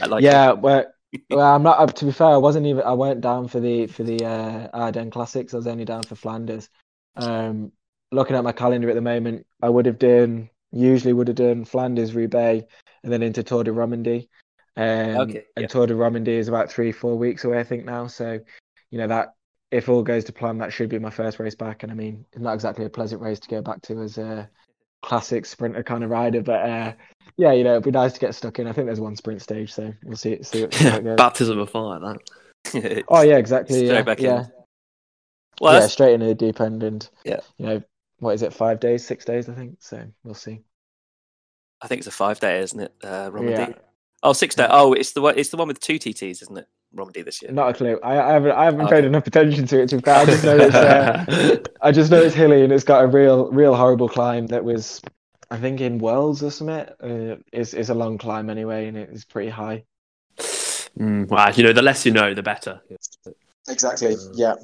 Like 0.06 0.22
yeah, 0.22 0.52
well, 0.52 0.86
well, 1.30 1.54
I'm 1.54 1.62
not. 1.62 1.96
To 1.96 2.04
be 2.04 2.12
fair, 2.12 2.28
I 2.28 2.36
wasn't 2.36 2.66
even. 2.66 2.82
I 2.84 2.92
went 2.92 3.20
down 3.20 3.48
for 3.48 3.60
the 3.60 3.86
for 3.86 4.02
the 4.02 4.24
uh, 4.24 4.68
Ardennes 4.72 5.12
Classics. 5.12 5.52
I 5.52 5.58
was 5.58 5.66
only 5.66 5.84
down 5.84 6.02
for 6.02 6.14
Flanders. 6.14 6.68
Um, 7.16 7.72
looking 8.12 8.36
at 8.36 8.44
my 8.44 8.52
calendar 8.52 8.88
at 8.88 8.94
the 8.94 9.00
moment, 9.00 9.46
I 9.62 9.68
would 9.68 9.86
have 9.86 9.98
done 9.98 10.50
usually 10.72 11.12
would 11.12 11.28
have 11.28 11.36
done 11.36 11.64
Flanders, 11.64 12.14
Roubaix, 12.14 12.66
and 13.02 13.12
then 13.12 13.22
into 13.22 13.42
Tour 13.42 13.64
de 13.64 13.72
Romandie. 13.72 14.28
Um, 14.76 15.28
okay, 15.28 15.44
and 15.56 15.68
Tour 15.68 15.86
de 15.86 15.94
Romandie 15.94 16.38
is 16.38 16.48
about 16.48 16.70
three, 16.70 16.92
four 16.92 17.16
weeks 17.16 17.44
away, 17.44 17.58
I 17.58 17.64
think 17.64 17.84
now. 17.84 18.06
So, 18.06 18.40
you 18.90 18.98
know 18.98 19.08
that 19.08 19.34
if 19.70 19.88
all 19.88 20.02
goes 20.02 20.24
to 20.24 20.32
plan, 20.32 20.58
that 20.58 20.72
should 20.72 20.88
be 20.88 20.98
my 20.98 21.10
first 21.10 21.38
race 21.38 21.54
back. 21.54 21.82
And 21.82 21.92
I 21.92 21.94
mean, 21.94 22.24
not 22.36 22.54
exactly 22.54 22.84
a 22.84 22.90
pleasant 22.90 23.22
race 23.22 23.40
to 23.40 23.48
go 23.48 23.62
back 23.62 23.82
to 23.82 24.00
as 24.02 24.18
a 24.18 24.48
classic 25.02 25.46
sprinter 25.46 25.82
kind 25.82 26.04
of 26.04 26.10
rider, 26.10 26.42
but 26.42 26.68
uh, 26.68 26.92
yeah, 27.36 27.52
you 27.52 27.64
know, 27.64 27.72
it'd 27.72 27.84
be 27.84 27.90
nice 27.90 28.12
to 28.12 28.20
get 28.20 28.34
stuck 28.34 28.58
in. 28.58 28.66
I 28.66 28.72
think 28.72 28.86
there's 28.86 29.00
one 29.00 29.16
sprint 29.16 29.42
stage, 29.42 29.72
so 29.72 29.92
we'll 30.04 30.16
see. 30.16 30.42
See, 30.42 30.66
see 30.70 30.84
how 30.84 30.96
it 30.96 31.04
goes. 31.04 31.16
Baptism 31.16 31.58
of 31.58 31.70
fire, 31.70 32.00
that. 32.00 33.04
oh 33.08 33.22
yeah, 33.22 33.36
exactly. 33.36 33.86
Straight 33.86 33.96
yeah, 33.96 34.02
back 34.02 34.20
yeah. 34.20 34.40
In. 34.40 34.52
Well, 35.60 35.80
yeah, 35.80 35.86
straight 35.86 36.14
into 36.14 36.26
the 36.26 36.34
deep 36.34 36.60
end, 36.60 36.82
and 36.82 37.08
yeah, 37.24 37.40
you 37.58 37.66
know, 37.66 37.82
what 38.20 38.34
is 38.34 38.42
it? 38.42 38.52
Five 38.52 38.80
days, 38.80 39.04
six 39.04 39.24
days, 39.24 39.48
I 39.48 39.54
think. 39.54 39.76
So 39.80 40.02
we'll 40.22 40.34
see. 40.34 40.62
I 41.82 41.88
think 41.88 42.00
it's 42.00 42.06
a 42.06 42.12
five 42.12 42.38
day, 42.38 42.60
isn't 42.60 42.80
it? 42.80 42.94
Uh, 43.02 43.30
Yeah. 43.40 43.72
Oh, 44.22 44.34
six 44.34 44.54
day. 44.54 44.66
Oh, 44.70 44.92
it's 44.92 45.12
the 45.12 45.22
one. 45.22 45.38
It's 45.38 45.48
the 45.48 45.56
one 45.56 45.68
with 45.68 45.80
two 45.80 45.98
TTs, 45.98 46.42
isn't 46.42 46.58
it? 46.58 46.68
Romandie 46.94 47.24
this 47.24 47.40
year. 47.40 47.52
Not 47.52 47.70
a 47.70 47.72
clue. 47.72 47.98
I, 48.02 48.18
I 48.18 48.32
haven't. 48.32 48.52
I 48.52 48.64
haven't 48.64 48.82
okay. 48.82 48.96
paid 48.96 49.04
enough 49.04 49.26
attention 49.26 49.66
to 49.66 49.80
it. 49.80 49.88
To 49.88 49.96
I 50.06 50.24
just 50.26 50.44
know 50.44 50.56
it's. 50.56 50.74
Uh, 50.74 51.56
I 51.82 51.92
just 51.92 52.10
know 52.10 52.20
it's 52.20 52.34
hilly 52.34 52.62
and 52.62 52.72
it's 52.72 52.84
got 52.84 53.02
a 53.02 53.06
real, 53.06 53.50
real 53.50 53.74
horrible 53.74 54.08
climb. 54.08 54.48
That 54.48 54.64
was, 54.64 55.00
I 55.50 55.56
think, 55.56 55.80
in 55.80 55.98
Worlds 55.98 56.42
or 56.42 56.50
something. 56.50 56.76
Uh, 56.76 57.36
it's 57.52 57.72
it's 57.72 57.88
a 57.88 57.94
long 57.94 58.18
climb 58.18 58.50
anyway, 58.50 58.88
and 58.88 58.98
it's 58.98 59.24
pretty 59.24 59.50
high. 59.50 59.84
Mm, 60.98 61.28
well, 61.28 61.52
you 61.54 61.64
know, 61.64 61.72
the 61.72 61.82
less 61.82 62.04
you 62.04 62.12
know, 62.12 62.34
the 62.34 62.42
better. 62.42 62.80
Exactly. 63.68 64.16
Yeah. 64.34 64.56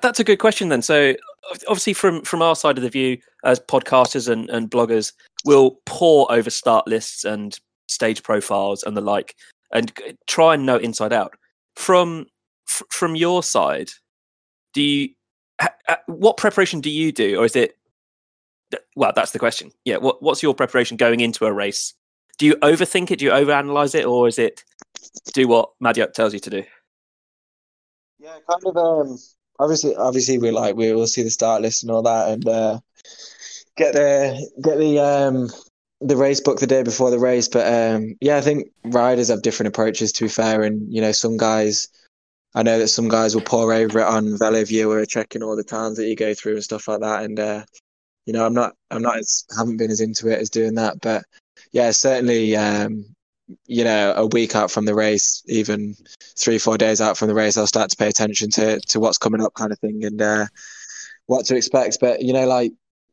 That's 0.00 0.20
a 0.20 0.24
good 0.24 0.38
question 0.38 0.68
then. 0.68 0.82
So, 0.82 1.14
obviously, 1.68 1.92
from 1.92 2.22
from 2.22 2.42
our 2.42 2.56
side 2.56 2.78
of 2.78 2.84
the 2.84 2.90
view 2.90 3.18
as 3.44 3.60
podcasters 3.60 4.28
and, 4.28 4.48
and 4.50 4.70
bloggers, 4.70 5.12
we'll 5.44 5.78
pour 5.86 6.30
over 6.32 6.50
start 6.50 6.86
lists 6.86 7.24
and 7.24 7.58
stage 7.88 8.22
profiles 8.22 8.82
and 8.82 8.96
the 8.96 9.00
like 9.00 9.34
and 9.72 9.92
try 10.26 10.54
and 10.54 10.66
know 10.66 10.76
inside 10.76 11.12
out. 11.12 11.34
From 11.76 12.26
f- 12.68 12.82
from 12.90 13.16
your 13.16 13.42
side, 13.42 13.90
do 14.72 14.82
you 14.82 15.10
ha, 15.60 15.70
what 16.06 16.36
preparation 16.36 16.80
do 16.80 16.90
you 16.90 17.12
do, 17.12 17.38
or 17.38 17.44
is 17.44 17.56
it? 17.56 17.76
Well, 18.94 19.12
that's 19.14 19.32
the 19.32 19.38
question. 19.38 19.72
Yeah, 19.84 19.96
what 19.96 20.22
what's 20.22 20.42
your 20.42 20.54
preparation 20.54 20.96
going 20.96 21.20
into 21.20 21.46
a 21.46 21.52
race? 21.52 21.94
Do 22.38 22.46
you 22.46 22.56
overthink 22.56 23.10
it? 23.10 23.18
Do 23.18 23.26
you 23.26 23.32
overanalyze 23.32 23.94
it, 23.94 24.06
or 24.06 24.28
is 24.28 24.38
it 24.38 24.64
do 25.32 25.48
what 25.48 25.70
Madiot 25.80 26.14
tells 26.14 26.32
you 26.34 26.40
to 26.40 26.50
do? 26.50 26.64
Yeah, 28.18 28.36
kind 28.48 28.62
of. 28.66 28.76
Um, 28.76 29.18
obviously, 29.60 29.94
obviously, 29.94 30.38
we 30.38 30.50
like 30.50 30.74
we 30.74 30.92
will 30.92 31.06
see 31.06 31.22
the 31.22 31.30
start 31.30 31.62
list 31.62 31.82
and 31.82 31.92
all 31.92 32.02
that, 32.02 32.28
and 32.30 32.48
uh, 32.48 32.80
get 33.76 33.92
the 33.92 34.50
get 34.62 34.78
the 34.78 34.98
um 34.98 35.48
the 36.00 36.16
race 36.16 36.40
book 36.40 36.58
the 36.58 36.66
day 36.66 36.82
before 36.82 37.10
the 37.10 37.18
race. 37.18 37.48
But 37.48 37.66
um, 37.72 38.16
yeah, 38.20 38.36
I 38.36 38.40
think 38.40 38.68
riders 38.84 39.28
have 39.28 39.42
different 39.42 39.68
approaches. 39.68 40.12
To 40.12 40.24
be 40.24 40.28
fair, 40.28 40.62
and 40.62 40.92
you 40.92 41.00
know, 41.00 41.12
some 41.12 41.36
guys, 41.36 41.88
I 42.54 42.62
know 42.62 42.78
that 42.78 42.88
some 42.88 43.08
guys 43.08 43.34
will 43.34 43.42
pour 43.42 43.72
over 43.72 44.00
it 44.00 44.06
on 44.06 44.38
VeloViewer, 44.38 45.08
checking 45.08 45.42
all 45.42 45.56
the 45.56 45.64
towns 45.64 45.98
that 45.98 46.08
you 46.08 46.16
go 46.16 46.34
through 46.34 46.54
and 46.54 46.64
stuff 46.64 46.88
like 46.88 47.00
that. 47.00 47.24
And 47.24 47.38
uh, 47.38 47.64
you 48.26 48.32
know, 48.32 48.46
I'm 48.46 48.54
not, 48.54 48.74
I'm 48.90 49.02
not, 49.02 49.18
as, 49.18 49.44
haven't 49.56 49.78
been 49.78 49.90
as 49.90 50.00
into 50.00 50.28
it 50.28 50.40
as 50.40 50.50
doing 50.50 50.74
that. 50.76 51.00
But 51.00 51.24
yeah, 51.72 51.90
certainly, 51.90 52.56
um, 52.56 53.04
you 53.66 53.84
know, 53.84 54.14
a 54.16 54.26
week 54.26 54.54
out 54.54 54.70
from 54.70 54.84
the 54.84 54.94
race, 54.94 55.42
even 55.46 55.96
three, 56.38 56.58
four 56.58 56.78
days 56.78 57.00
out 57.00 57.16
from 57.16 57.28
the 57.28 57.34
race, 57.34 57.56
I'll 57.56 57.66
start 57.66 57.90
to 57.90 57.96
pay 57.96 58.08
attention 58.08 58.50
to 58.52 58.80
to 58.80 59.00
what's 59.00 59.18
coming 59.18 59.42
up, 59.42 59.54
kind 59.54 59.72
of 59.72 59.78
thing, 59.78 60.04
and 60.04 60.20
uh, 60.20 60.46
what 61.26 61.46
to 61.46 61.56
expect. 61.56 61.98
But 62.00 62.22
you 62.22 62.32
know, 62.32 62.46
like 62.46 62.72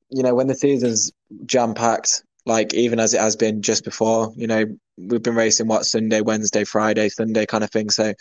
you 0.09 0.23
know, 0.23 0.35
when 0.35 0.47
the 0.47 0.55
season's 0.55 1.11
jam 1.45 1.73
packed, 1.73 2.23
like 2.45 2.73
even 2.73 2.99
as 2.99 3.13
it 3.13 3.21
has 3.21 3.35
been 3.35 3.61
just 3.61 3.83
before. 3.83 4.33
You 4.35 4.47
know, 4.47 4.65
we've 4.97 5.21
been 5.21 5.35
racing 5.35 5.67
what 5.67 5.85
Sunday, 5.85 6.21
Wednesday, 6.21 6.63
Friday, 6.63 7.09
Sunday 7.09 7.45
kind 7.45 7.63
of 7.63 7.69
thing. 7.69 7.89
So 7.89 8.13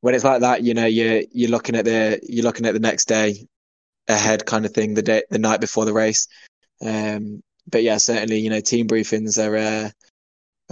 when 0.00 0.14
it's 0.14 0.24
like 0.24 0.42
that, 0.42 0.62
you 0.62 0.74
know, 0.74 0.86
you're 0.86 1.22
you're 1.32 1.50
looking 1.50 1.74
at 1.74 1.84
the 1.84 2.20
you're 2.22 2.44
looking 2.44 2.66
at 2.66 2.74
the 2.74 2.80
next 2.80 3.08
day 3.08 3.46
ahead 4.06 4.46
kind 4.46 4.64
of 4.66 4.72
thing, 4.72 4.94
the 4.94 5.02
day 5.02 5.22
the 5.30 5.38
night 5.38 5.60
before 5.60 5.84
the 5.84 5.92
race. 5.92 6.28
Um, 6.84 7.42
but 7.66 7.82
yeah, 7.82 7.98
certainly, 7.98 8.38
you 8.38 8.50
know, 8.50 8.60
team 8.60 8.86
briefings 8.86 9.38
are 9.38 9.56
uh, 9.56 9.90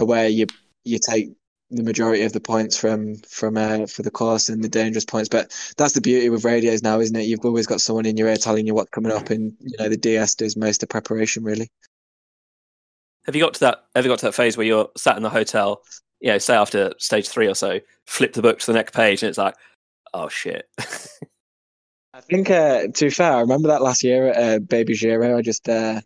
where 0.05 0.27
you 0.27 0.45
you 0.83 0.99
take 0.99 1.31
the 1.69 1.83
majority 1.83 2.23
of 2.23 2.31
the 2.31 2.39
points 2.39 2.77
from 2.77 3.15
from 3.27 3.57
uh, 3.57 3.85
for 3.87 4.03
the 4.03 4.11
course 4.11 4.49
and 4.49 4.63
the 4.63 4.69
dangerous 4.69 5.05
points. 5.05 5.29
But 5.29 5.53
that's 5.77 5.93
the 5.93 6.01
beauty 6.01 6.29
with 6.29 6.45
radios 6.45 6.83
now, 6.83 6.99
isn't 6.99 7.15
it? 7.15 7.23
You've 7.23 7.45
always 7.45 7.67
got 7.67 7.81
someone 7.81 8.05
in 8.05 8.17
your 8.17 8.29
ear 8.29 8.37
telling 8.37 8.65
you 8.65 8.73
what's 8.73 8.91
coming 8.91 9.11
up, 9.11 9.29
and 9.29 9.53
you 9.59 9.77
know 9.77 9.89
the 9.89 9.97
DS 9.97 10.35
does 10.35 10.55
most 10.55 10.77
of 10.77 10.87
the 10.89 10.91
preparation 10.91 11.43
really. 11.43 11.69
Have 13.25 13.35
you 13.35 13.43
got 13.43 13.55
to 13.55 13.59
that? 13.61 13.83
Ever 13.95 14.07
got 14.07 14.19
to 14.19 14.27
that 14.27 14.35
phase 14.35 14.55
where 14.55 14.65
you're 14.65 14.89
sat 14.95 15.17
in 15.17 15.23
the 15.23 15.29
hotel? 15.29 15.81
You 16.21 16.31
know, 16.31 16.37
say 16.37 16.55
after 16.55 16.93
stage 16.97 17.27
three 17.27 17.47
or 17.47 17.55
so, 17.55 17.79
flip 18.05 18.33
the 18.33 18.41
book 18.41 18.59
to 18.59 18.65
the 18.67 18.73
next 18.73 18.93
page, 18.93 19.21
and 19.21 19.29
it's 19.29 19.37
like, 19.37 19.55
oh 20.13 20.29
shit. 20.29 20.69
I 22.13 22.21
think, 22.21 22.49
uh, 22.49 22.87
to 22.87 23.05
be 23.05 23.09
fair, 23.11 23.33
I 23.33 23.41
remember 23.41 23.67
that 23.67 23.83
last 23.83 24.01
year 24.01 24.29
at 24.29 24.37
uh, 24.37 24.59
Baby 24.59 24.95
Giro. 24.95 25.37
I 25.37 25.43
just, 25.43 25.69
uh, 25.69 26.01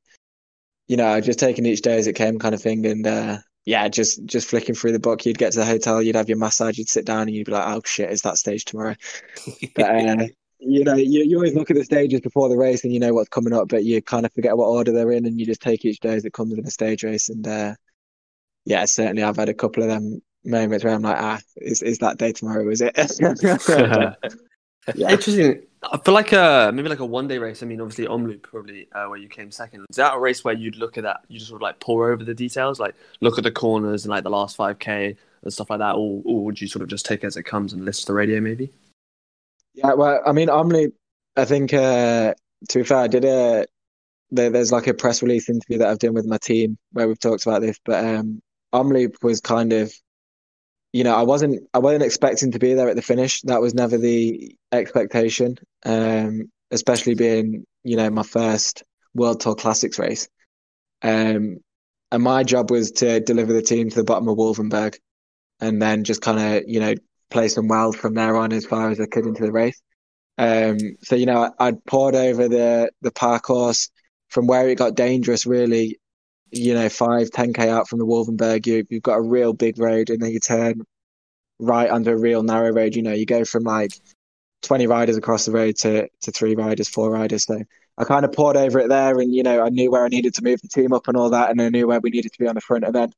you 0.87 0.97
know, 0.97 1.07
I 1.07 1.21
just 1.21 1.39
taking 1.39 1.65
each 1.65 1.83
day 1.83 1.97
as 1.97 2.07
it 2.07 2.17
came, 2.17 2.37
kind 2.37 2.53
of 2.53 2.61
thing, 2.61 2.85
and 2.85 3.07
uh, 3.07 3.37
yeah, 3.65 3.87
just 3.87 4.25
just 4.25 4.47
flicking 4.47 4.75
through 4.75 4.93
the 4.93 4.99
book. 4.99 5.25
You'd 5.25 5.37
get 5.37 5.53
to 5.53 5.59
the 5.59 5.65
hotel, 5.65 6.01
you'd 6.01 6.15
have 6.15 6.29
your 6.29 6.37
massage, 6.37 6.77
you'd 6.77 6.89
sit 6.89 7.05
down, 7.05 7.23
and 7.23 7.31
you'd 7.31 7.45
be 7.45 7.51
like, 7.51 7.67
"Oh 7.67 7.81
shit, 7.85 8.11
is 8.11 8.21
that 8.23 8.37
stage 8.37 8.65
tomorrow?" 8.65 8.95
but 9.75 9.89
uh, 9.89 10.27
you 10.59 10.83
know, 10.83 10.95
you, 10.95 11.23
you 11.23 11.35
always 11.37 11.55
look 11.55 11.71
at 11.71 11.77
the 11.77 11.83
stages 11.83 12.21
before 12.21 12.47
the 12.47 12.57
race 12.57 12.83
and 12.83 12.93
you 12.93 12.99
know 12.99 13.13
what's 13.13 13.29
coming 13.29 13.53
up, 13.53 13.67
but 13.67 13.83
you 13.83 14.01
kind 14.01 14.25
of 14.25 14.33
forget 14.33 14.55
what 14.55 14.67
order 14.67 14.91
they're 14.91 15.11
in 15.11 15.25
and 15.25 15.39
you 15.39 15.45
just 15.45 15.61
take 15.61 15.83
each 15.85 15.99
day 15.99 16.13
as 16.13 16.23
it 16.23 16.33
comes 16.33 16.53
in 16.53 16.65
a 16.65 16.69
stage 16.69 17.03
race. 17.03 17.29
And 17.29 17.47
uh, 17.47 17.73
yeah, 18.65 18.85
certainly 18.85 19.23
I've 19.23 19.37
had 19.37 19.49
a 19.49 19.55
couple 19.55 19.81
of 19.81 19.89
them 19.89 20.21
moments 20.45 20.83
where 20.83 20.93
I'm 20.93 21.01
like, 21.01 21.17
ah, 21.17 21.39
is, 21.57 21.81
is 21.81 21.97
that 21.99 22.17
day 22.17 22.31
tomorrow? 22.31 22.69
Is 22.69 22.81
it? 22.81 22.95
yeah. 24.95 25.11
Interesting. 25.11 25.63
For 26.03 26.11
like 26.11 26.31
a 26.31 26.71
maybe 26.73 26.89
like 26.89 26.99
a 26.99 27.05
one 27.05 27.27
day 27.27 27.37
race. 27.39 27.63
I 27.63 27.65
mean, 27.65 27.81
obviously 27.81 28.05
Omloop 28.05 28.43
probably 28.43 28.87
uh, 28.91 29.07
where 29.07 29.17
you 29.17 29.27
came 29.27 29.49
second. 29.49 29.85
Is 29.89 29.95
that 29.95 30.13
a 30.13 30.19
race 30.19 30.43
where 30.43 30.53
you'd 30.53 30.75
look 30.75 30.97
at 30.97 31.03
that? 31.03 31.21
You 31.27 31.39
just 31.39 31.49
sort 31.49 31.57
of 31.57 31.63
like 31.63 31.79
pour 31.79 32.11
over 32.11 32.23
the 32.23 32.35
details, 32.35 32.79
like 32.79 32.95
look 33.19 33.37
at 33.37 33.43
the 33.43 33.51
corners 33.51 34.05
and 34.05 34.11
like 34.11 34.23
the 34.23 34.29
last 34.29 34.55
five 34.55 34.77
k 34.77 35.15
and 35.43 35.51
stuff 35.51 35.71
like 35.71 35.79
that, 35.79 35.95
or, 35.95 36.21
or 36.23 36.45
would 36.45 36.61
you 36.61 36.67
sort 36.67 36.83
of 36.83 36.87
just 36.87 37.05
take 37.05 37.23
it 37.23 37.27
as 37.27 37.35
it 37.35 37.43
comes 37.43 37.73
and 37.73 37.83
listen 37.83 38.01
to 38.01 38.07
the 38.07 38.13
radio 38.13 38.39
maybe? 38.39 38.71
Yeah, 39.73 39.93
well, 39.93 40.21
I 40.25 40.33
mean, 40.33 40.49
Omloop, 40.49 40.93
I 41.35 41.45
think 41.45 41.73
uh, 41.73 42.35
to 42.69 42.77
be 42.79 42.83
fair, 42.83 42.97
I 42.99 43.07
did 43.07 43.25
a 43.25 43.65
there, 44.29 44.49
there's 44.49 44.71
like 44.71 44.87
a 44.87 44.93
press 44.93 45.21
release 45.23 45.49
interview 45.49 45.79
that 45.79 45.87
I've 45.87 45.99
done 45.99 46.13
with 46.13 46.25
my 46.25 46.37
team 46.37 46.77
where 46.91 47.07
we've 47.07 47.19
talked 47.19 47.45
about 47.45 47.61
this, 47.61 47.79
but 47.83 48.03
um, 48.05 48.41
Omloop 48.73 49.15
was 49.23 49.41
kind 49.41 49.73
of, 49.73 49.93
you 50.93 51.03
know, 51.03 51.15
I 51.15 51.23
wasn't 51.23 51.67
I 51.73 51.79
wasn't 51.79 52.03
expecting 52.03 52.51
to 52.51 52.59
be 52.59 52.73
there 52.73 52.89
at 52.89 52.95
the 52.95 53.01
finish. 53.01 53.41
That 53.43 53.61
was 53.61 53.73
never 53.73 53.97
the 53.97 54.55
expectation, 54.71 55.57
um, 55.85 56.51
especially 56.69 57.15
being 57.15 57.65
you 57.83 57.95
know 57.95 58.09
my 58.09 58.23
first 58.23 58.83
World 59.13 59.39
Tour 59.39 59.55
Classics 59.55 59.99
race. 59.99 60.27
Um, 61.01 61.57
and 62.11 62.23
my 62.23 62.43
job 62.43 62.71
was 62.71 62.91
to 62.93 63.21
deliver 63.21 63.53
the 63.53 63.61
team 63.61 63.89
to 63.89 63.95
the 63.95 64.03
bottom 64.03 64.27
of 64.27 64.37
Wolvenberg, 64.37 64.97
and 65.61 65.81
then 65.81 66.03
just 66.03 66.21
kind 66.21 66.39
of 66.39 66.63
you 66.67 66.81
know 66.81 66.95
play 67.29 67.47
some 67.47 67.69
well 67.69 67.93
from 67.93 68.13
there 68.13 68.35
on 68.35 68.51
as 68.51 68.65
far 68.65 68.89
as 68.89 68.99
I 68.99 69.05
could 69.05 69.25
into 69.25 69.43
the 69.43 69.51
race. 69.51 69.81
Um, 70.37 70.77
so 71.01 71.15
you 71.15 71.25
know, 71.25 71.53
I, 71.57 71.71
would 71.71 71.85
poured 71.85 72.15
over 72.15 72.49
the 72.49 72.91
the 73.01 73.11
parcours 73.11 73.89
from 74.27 74.45
where 74.45 74.67
it 74.67 74.75
got 74.75 74.95
dangerous. 74.95 75.45
Really, 75.45 76.00
you 76.51 76.73
know, 76.73 76.89
five, 76.89 77.29
10k 77.29 77.67
out 77.67 77.87
from 77.87 77.99
the 77.99 78.05
Wolvenberg, 78.05 78.65
you 78.67 78.85
you've 78.89 79.03
got 79.03 79.15
a 79.15 79.21
real 79.21 79.53
big 79.53 79.79
road, 79.79 80.09
and 80.09 80.21
then 80.21 80.31
you 80.31 80.39
turn 80.39 80.81
right 81.59 81.89
under 81.89 82.13
a 82.13 82.17
real 82.17 82.43
narrow 82.43 82.71
road. 82.71 82.95
You 82.95 83.03
know, 83.03 83.13
you 83.13 83.25
go 83.25 83.45
from 83.45 83.63
like 83.63 83.91
20 84.63 84.87
riders 84.87 85.17
across 85.17 85.45
the 85.45 85.51
road 85.51 85.77
to 85.77 86.07
to 86.21 86.31
three 86.31 86.55
riders, 86.55 86.89
four 86.89 87.09
riders. 87.09 87.45
So 87.45 87.61
I 87.97 88.03
kind 88.03 88.25
of 88.25 88.33
poured 88.33 88.57
over 88.57 88.79
it 88.79 88.89
there, 88.89 89.19
and 89.19 89.33
you 89.33 89.43
know, 89.43 89.63
I 89.63 89.69
knew 89.69 89.91
where 89.91 90.05
I 90.05 90.09
needed 90.09 90.33
to 90.35 90.43
move 90.43 90.61
the 90.61 90.67
team 90.67 90.93
up 90.93 91.07
and 91.07 91.17
all 91.17 91.29
that, 91.29 91.51
and 91.51 91.61
I 91.61 91.69
knew 91.69 91.87
where 91.87 91.99
we 92.01 92.09
needed 92.09 92.33
to 92.33 92.39
be 92.39 92.47
on 92.47 92.55
the 92.55 92.61
front. 92.61 92.83
And 92.83 92.93
then, 92.93 93.11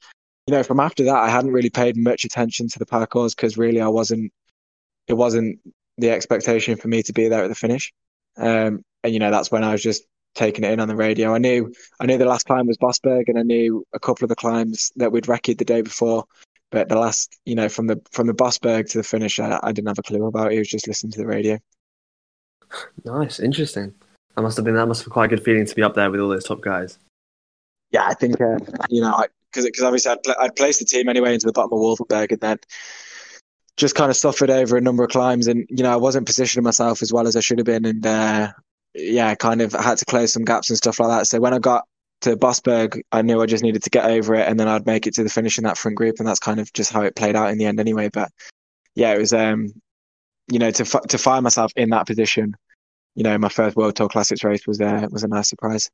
you 0.48 0.54
know, 0.54 0.64
from 0.64 0.80
after 0.80 1.06
that, 1.06 1.16
I 1.16 1.30
hadn't 1.30 1.52
really 1.54 1.70
paid 1.70 1.98
much 1.98 2.26
attention 2.26 2.68
to 2.70 2.80
the 2.80 2.86
parcours 2.86 3.36
because 3.36 3.58
really 3.58 3.82
I 3.82 3.88
wasn't. 3.88 4.32
It 5.08 5.14
wasn't 5.16 5.60
the 5.98 6.12
expectation 6.12 6.78
for 6.78 6.88
me 6.88 7.04
to 7.04 7.14
be 7.14 7.28
there 7.28 7.44
at 7.44 7.50
the 7.50 7.56
finish. 7.56 7.92
Um, 8.38 8.84
and 9.04 9.14
you 9.14 9.20
know, 9.20 9.32
that's 9.32 9.52
when 9.52 9.64
I 9.64 9.72
was 9.74 9.84
just 9.84 10.04
taking 10.36 10.64
it 10.64 10.72
in 10.72 10.80
on 10.80 10.88
the 10.88 10.96
radio. 10.96 11.34
I 11.34 11.38
knew 11.38 11.74
I 12.00 12.06
knew 12.06 12.18
the 12.18 12.26
last 12.26 12.46
climb 12.46 12.68
was 12.68 12.78
Bosberg, 12.78 13.26
and 13.28 13.38
I 13.38 13.44
knew 13.44 13.86
a 13.94 14.00
couple 14.00 14.26
of 14.26 14.30
the 14.30 14.36
climbs 14.36 14.92
that 14.96 15.12
we'd 15.12 15.26
recce 15.26 15.58
the 15.58 15.66
day 15.66 15.82
before. 15.82 16.26
But 16.72 16.90
the 16.90 16.98
last, 16.98 17.38
you 17.46 17.56
know, 17.56 17.70
from 17.70 17.88
the 17.88 18.02
from 18.12 18.28
the 18.28 18.34
Bosberg 18.34 18.90
to 18.92 18.98
the 18.98 19.04
finish, 19.04 19.40
I, 19.40 19.60
I 19.62 19.72
didn't 19.72 19.90
have 19.90 20.00
a 20.00 20.04
clue 20.04 20.26
about 20.26 20.52
it. 20.52 20.56
It 20.56 20.60
was 20.60 20.70
just 20.70 20.88
listening 20.88 21.12
to 21.12 21.20
the 21.20 21.28
radio. 21.28 21.60
Nice, 23.06 23.40
interesting. 23.40 23.94
That 24.36 24.42
must 24.42 24.58
have 24.58 24.66
been 24.66 24.76
that 24.76 24.88
must 24.88 25.02
have 25.02 25.06
been 25.06 25.14
quite 25.14 25.26
a 25.26 25.36
good 25.36 25.46
feeling 25.46 25.66
to 25.66 25.76
be 25.76 25.84
up 25.84 25.94
there 25.94 26.10
with 26.10 26.20
all 26.20 26.30
those 26.30 26.46
top 26.46 26.62
guys. 26.62 26.98
Yeah, 27.92 28.06
I 28.08 28.16
think 28.16 28.42
uh, 28.42 28.58
you 28.90 29.02
know 29.02 29.26
because 29.52 29.66
because 29.66 29.84
obviously 29.84 30.12
I'd, 30.12 30.36
I'd 30.40 30.56
placed 30.56 30.80
the 30.80 30.86
team 30.86 31.10
anyway 31.10 31.36
into 31.36 31.46
the 31.46 31.52
bottom 31.52 31.74
of 31.74 31.80
Wolvenberg, 31.80 32.32
and 32.32 32.42
then 32.42 32.58
just 33.78 33.96
kind 33.96 34.10
of 34.10 34.18
suffered 34.18 34.50
over 34.50 34.76
a 34.76 34.82
number 34.82 35.04
of 35.04 35.12
climbs, 35.12 35.48
and 35.48 35.68
you 35.70 35.84
know 35.84 35.94
I 35.94 35.98
wasn't 35.98 36.26
positioning 36.26 36.64
myself 36.64 37.04
as 37.04 37.14
well 37.14 37.28
as 37.28 37.36
I 37.36 37.42
should 37.42 37.60
have 37.60 37.66
been, 37.66 37.86
and 37.86 38.06
uh, 38.06 38.52
yeah, 38.96 39.34
kind 39.36 39.62
of 39.62 39.74
had 39.74 39.98
to 39.98 40.06
close 40.06 40.34
some 40.34 40.46
gaps 40.46 40.70
and 40.70 40.78
stuff 40.78 41.00
like 41.00 41.10
that. 41.10 41.28
So 41.28 41.40
when 41.40 41.54
I 41.54 41.60
got 41.60 41.86
to 42.22 42.38
Bosberg, 42.38 43.02
I 43.12 43.22
knew 43.22 43.42
I 43.42 43.46
just 43.46 43.64
needed 43.64 43.84
to 43.84 43.90
get 43.90 44.06
over 44.06 44.36
it, 44.36 44.48
and 44.48 44.60
then 44.60 44.68
I'd 44.68 44.86
make 44.86 45.08
it 45.08 45.14
to 45.16 45.24
the 45.24 45.30
finish 45.30 45.58
in 45.58 45.64
that 45.66 45.78
front 45.78 45.98
group, 45.98 46.16
and 46.20 46.28
that's 46.28 46.40
kind 46.40 46.60
of 46.60 46.72
just 46.74 46.92
how 46.92 47.02
it 47.02 47.16
played 47.16 47.36
out 47.36 47.50
in 47.50 47.58
the 47.58 47.66
end, 47.66 47.80
anyway. 47.80 48.10
But 48.10 48.30
yeah, 48.96 49.14
it 49.14 49.20
was 49.20 49.34
um, 49.34 49.74
you 50.48 50.60
know, 50.60 50.72
to 50.72 50.84
to 50.84 51.18
find 51.18 51.44
myself 51.44 51.72
in 51.76 51.90
that 51.90 52.08
position, 52.08 52.56
you 53.16 53.24
know, 53.24 53.38
my 53.38 53.50
first 53.50 53.76
World 53.76 53.96
Tour 53.96 54.10
Classics 54.10 54.44
race 54.44 54.66
was 54.68 54.78
there. 54.78 54.98
uh, 54.98 55.04
it 55.04 55.12
was 55.12 55.24
a 55.24 55.28
nice 55.28 55.50
surprise. 55.50 55.90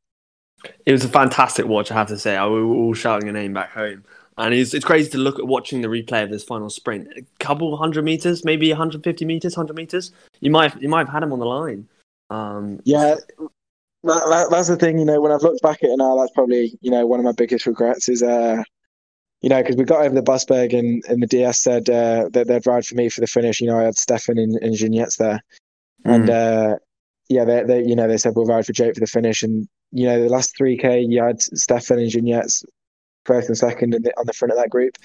It 0.85 0.91
was 0.91 1.05
a 1.05 1.09
fantastic 1.09 1.65
watch, 1.65 1.91
I 1.91 1.95
have 1.95 2.07
to 2.07 2.17
say. 2.17 2.35
I 2.35 2.45
we 2.47 2.63
were 2.63 2.75
all 2.75 2.93
shouting 2.93 3.27
your 3.27 3.33
name 3.33 3.53
back 3.53 3.71
home. 3.71 4.03
And 4.37 4.53
it's, 4.53 4.73
it's 4.73 4.85
crazy 4.85 5.09
to 5.11 5.17
look 5.17 5.37
at 5.37 5.47
watching 5.47 5.81
the 5.81 5.89
replay 5.89 6.23
of 6.23 6.29
this 6.29 6.43
final 6.43 6.69
sprint. 6.69 7.09
A 7.17 7.23
couple 7.39 7.75
hundred 7.75 8.05
meters, 8.05 8.45
maybe 8.45 8.69
150 8.69 9.25
meters, 9.25 9.57
100 9.57 9.75
meters. 9.75 10.13
You 10.39 10.49
might 10.49 10.71
have, 10.71 10.81
you 10.81 10.87
might 10.87 11.07
have 11.07 11.09
had 11.09 11.23
him 11.23 11.33
on 11.33 11.39
the 11.39 11.45
line. 11.45 11.87
Um, 12.29 12.79
yeah, 12.83 13.15
that, 14.03 14.23
that, 14.29 14.47
that's 14.51 14.67
the 14.67 14.77
thing. 14.77 14.99
You 14.99 15.05
know, 15.05 15.21
when 15.21 15.31
I've 15.31 15.41
looked 15.41 15.61
back 15.61 15.83
at 15.83 15.89
it 15.89 15.97
now, 15.97 16.17
that's 16.17 16.31
probably 16.33 16.77
you 16.81 16.91
know 16.91 17.05
one 17.05 17.19
of 17.19 17.25
my 17.25 17.33
biggest 17.33 17.65
regrets 17.65 18.09
is 18.09 18.23
uh, 18.23 18.63
you 19.41 19.49
know, 19.49 19.61
because 19.61 19.77
we 19.77 19.85
got 19.85 20.05
over 20.05 20.13
the 20.13 20.21
Bosberg 20.21 20.77
and, 20.77 21.03
and 21.07 21.23
the 21.23 21.27
DS 21.27 21.61
said 21.61 21.89
uh, 21.89 22.29
that 22.33 22.47
they'd 22.47 22.67
ride 22.67 22.85
for 22.85 22.95
me 22.95 23.09
for 23.09 23.21
the 23.21 23.27
finish. 23.27 23.61
You 23.61 23.67
know, 23.67 23.79
I 23.79 23.83
had 23.83 23.97
Stefan 23.97 24.37
and, 24.37 24.55
and 24.61 24.75
Geniets 24.75 25.17
there, 25.17 25.41
mm. 26.05 26.15
and 26.15 26.29
uh, 26.29 26.75
yeah, 27.29 27.45
they, 27.45 27.63
they 27.63 27.83
you 27.83 27.95
know 27.95 28.07
they 28.07 28.17
said 28.17 28.33
we'll 28.35 28.45
ride 28.45 28.65
for 28.65 28.73
Jake 28.73 28.95
for 28.95 28.99
the 28.99 29.07
finish, 29.07 29.43
and 29.43 29.67
you 29.91 30.05
know 30.05 30.21
the 30.21 30.29
last 30.29 30.57
three 30.57 30.77
k 30.77 31.01
you 31.01 31.23
had 31.23 31.41
Stefan 31.41 31.99
and 31.99 32.09
Geniets 32.09 32.65
first 33.25 33.47
and 33.47 33.57
second 33.57 33.93
the, 33.93 34.13
on 34.17 34.25
the 34.25 34.33
front 34.33 34.51
of 34.51 34.57
that 34.57 34.69
group. 34.69 34.97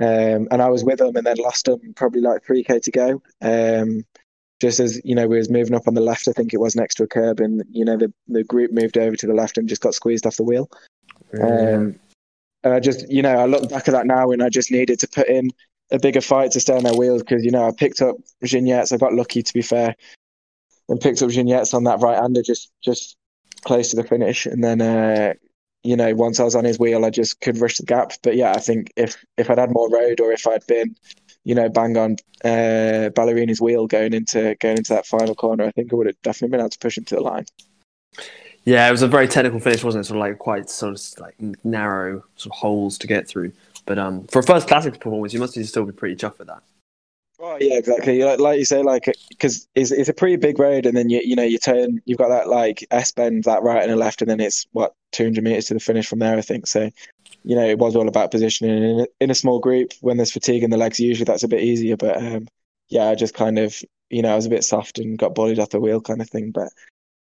Um, 0.00 0.48
and 0.50 0.62
I 0.62 0.68
was 0.68 0.84
with 0.84 0.98
them 0.98 1.16
and 1.16 1.26
then 1.26 1.36
lost 1.36 1.66
them 1.66 1.92
probably 1.94 2.22
like 2.22 2.46
3k 2.46 2.80
to 2.82 2.90
go. 2.90 3.22
Um, 3.42 4.06
just 4.62 4.78
as 4.78 5.00
you 5.04 5.16
know, 5.16 5.26
we 5.26 5.38
was 5.38 5.50
moving 5.50 5.74
up 5.74 5.88
on 5.88 5.94
the 5.94 6.00
left, 6.00 6.28
I 6.28 6.32
think 6.32 6.54
it 6.54 6.60
was 6.60 6.76
next 6.76 6.94
to 6.94 7.02
a 7.02 7.08
curb, 7.08 7.40
and 7.40 7.64
you 7.68 7.84
know 7.84 7.96
the 7.96 8.12
the 8.28 8.44
group 8.44 8.70
moved 8.70 8.96
over 8.96 9.16
to 9.16 9.26
the 9.26 9.34
left 9.34 9.58
and 9.58 9.68
just 9.68 9.82
got 9.82 9.92
squeezed 9.92 10.24
off 10.24 10.36
the 10.36 10.44
wheel. 10.44 10.70
Um, 11.42 11.98
and 12.62 12.72
I 12.72 12.78
just, 12.78 13.10
you 13.10 13.22
know, 13.22 13.34
I 13.34 13.46
look 13.46 13.68
back 13.68 13.88
at 13.88 13.92
that 13.92 14.06
now, 14.06 14.30
and 14.30 14.40
I 14.40 14.48
just 14.48 14.70
needed 14.70 15.00
to 15.00 15.08
put 15.08 15.26
in 15.26 15.50
a 15.90 15.98
bigger 15.98 16.20
fight 16.20 16.52
to 16.52 16.60
stay 16.60 16.76
on 16.76 16.84
their 16.84 16.94
wheels 16.94 17.24
because 17.24 17.44
you 17.44 17.50
know 17.50 17.66
I 17.66 17.72
picked 17.76 18.00
up 18.00 18.14
Geniets. 18.44 18.92
I 18.92 18.98
got 18.98 19.14
lucky 19.14 19.42
to 19.42 19.52
be 19.52 19.62
fair, 19.62 19.96
and 20.88 21.00
picked 21.00 21.22
up 21.22 21.30
Geniets 21.30 21.74
on 21.74 21.82
that 21.84 22.00
right 22.00 22.18
hander 22.18 22.42
just 22.42 22.70
just 22.84 23.16
close 23.64 23.90
to 23.90 23.96
the 23.96 24.04
finish, 24.04 24.46
and 24.46 24.62
then 24.62 24.80
uh, 24.80 25.34
you 25.82 25.96
know, 25.96 26.14
once 26.14 26.38
I 26.38 26.44
was 26.44 26.54
on 26.54 26.64
his 26.64 26.78
wheel, 26.78 27.04
I 27.04 27.10
just 27.10 27.40
could 27.40 27.58
rush 27.58 27.78
the 27.78 27.86
gap. 27.86 28.12
But 28.22 28.36
yeah, 28.36 28.52
I 28.52 28.60
think 28.60 28.92
if 28.96 29.16
if 29.36 29.50
I'd 29.50 29.58
had 29.58 29.72
more 29.72 29.90
road 29.90 30.20
or 30.20 30.30
if 30.30 30.46
I'd 30.46 30.64
been, 30.68 30.94
you 31.44 31.54
know, 31.54 31.68
bang 31.68 31.96
on 31.96 32.16
uh, 32.44 33.10
Ballerini's 33.14 33.60
wheel 33.60 33.86
going 33.86 34.14
into 34.14 34.54
going 34.60 34.78
into 34.78 34.94
that 34.94 35.06
final 35.06 35.34
corner, 35.34 35.64
I 35.64 35.70
think 35.70 35.92
I 35.92 35.96
would 35.96 36.06
have 36.06 36.22
definitely 36.22 36.52
been 36.52 36.60
able 36.60 36.70
to 36.70 36.78
push 36.78 36.98
him 36.98 37.04
to 37.06 37.16
the 37.16 37.20
line. 37.20 37.46
Yeah, 38.64 38.86
it 38.86 38.92
was 38.92 39.02
a 39.02 39.08
very 39.08 39.26
technical 39.26 39.58
finish, 39.58 39.82
wasn't 39.82 40.04
it? 40.04 40.08
Sort 40.08 40.18
of 40.18 40.20
like 40.20 40.38
quite 40.38 40.70
sort 40.70 40.94
of 40.94 41.20
like 41.20 41.34
narrow 41.64 42.22
sort 42.36 42.54
of 42.54 42.58
holes 42.58 42.96
to 42.98 43.06
get 43.06 43.26
through. 43.26 43.52
But 43.86 43.98
um, 43.98 44.24
for 44.28 44.38
a 44.38 44.42
first 44.42 44.68
classics 44.68 44.98
performance, 44.98 45.32
you 45.32 45.40
must 45.40 45.62
still 45.64 45.84
be 45.84 45.92
pretty 45.92 46.14
chuffed 46.14 46.38
with 46.38 46.48
that. 46.48 46.62
Oh 47.44 47.58
yeah, 47.60 47.76
exactly. 47.76 48.22
Like, 48.22 48.38
like 48.38 48.58
you 48.60 48.64
say, 48.64 48.82
like 48.84 49.12
because 49.28 49.66
it's, 49.74 49.90
it's 49.90 50.08
a 50.08 50.14
pretty 50.14 50.36
big 50.36 50.60
road, 50.60 50.86
and 50.86 50.96
then 50.96 51.10
you 51.10 51.20
you 51.24 51.34
know 51.34 51.42
you 51.42 51.58
turn, 51.58 52.00
you've 52.04 52.18
got 52.18 52.28
that 52.28 52.48
like 52.48 52.86
S 52.92 53.10
bend, 53.10 53.42
that 53.44 53.64
right 53.64 53.82
and 53.82 53.90
a 53.90 53.96
left, 53.96 54.22
and 54.22 54.30
then 54.30 54.38
it's 54.38 54.64
what 54.70 54.94
200 55.10 55.42
meters 55.42 55.64
to 55.66 55.74
the 55.74 55.80
finish 55.80 56.06
from 56.06 56.20
there, 56.20 56.38
I 56.38 56.40
think. 56.40 56.68
So, 56.68 56.88
you 57.42 57.56
know, 57.56 57.66
it 57.66 57.78
was 57.78 57.96
all 57.96 58.06
about 58.06 58.30
positioning 58.30 58.82
in 58.84 59.00
a, 59.00 59.06
in 59.20 59.30
a 59.30 59.34
small 59.34 59.58
group. 59.58 59.92
When 60.02 60.18
there's 60.18 60.30
fatigue 60.30 60.62
in 60.62 60.70
the 60.70 60.76
legs, 60.76 61.00
usually 61.00 61.24
that's 61.24 61.42
a 61.42 61.48
bit 61.48 61.62
easier. 61.64 61.96
But 61.96 62.16
um, 62.18 62.46
yeah, 62.90 63.08
I 63.08 63.16
just 63.16 63.34
kind 63.34 63.58
of, 63.58 63.76
you 64.08 64.22
know, 64.22 64.32
I 64.32 64.36
was 64.36 64.46
a 64.46 64.50
bit 64.50 64.62
soft 64.62 65.00
and 65.00 65.18
got 65.18 65.34
bullied 65.34 65.58
off 65.58 65.70
the 65.70 65.80
wheel, 65.80 66.00
kind 66.00 66.22
of 66.22 66.30
thing. 66.30 66.52
But 66.52 66.68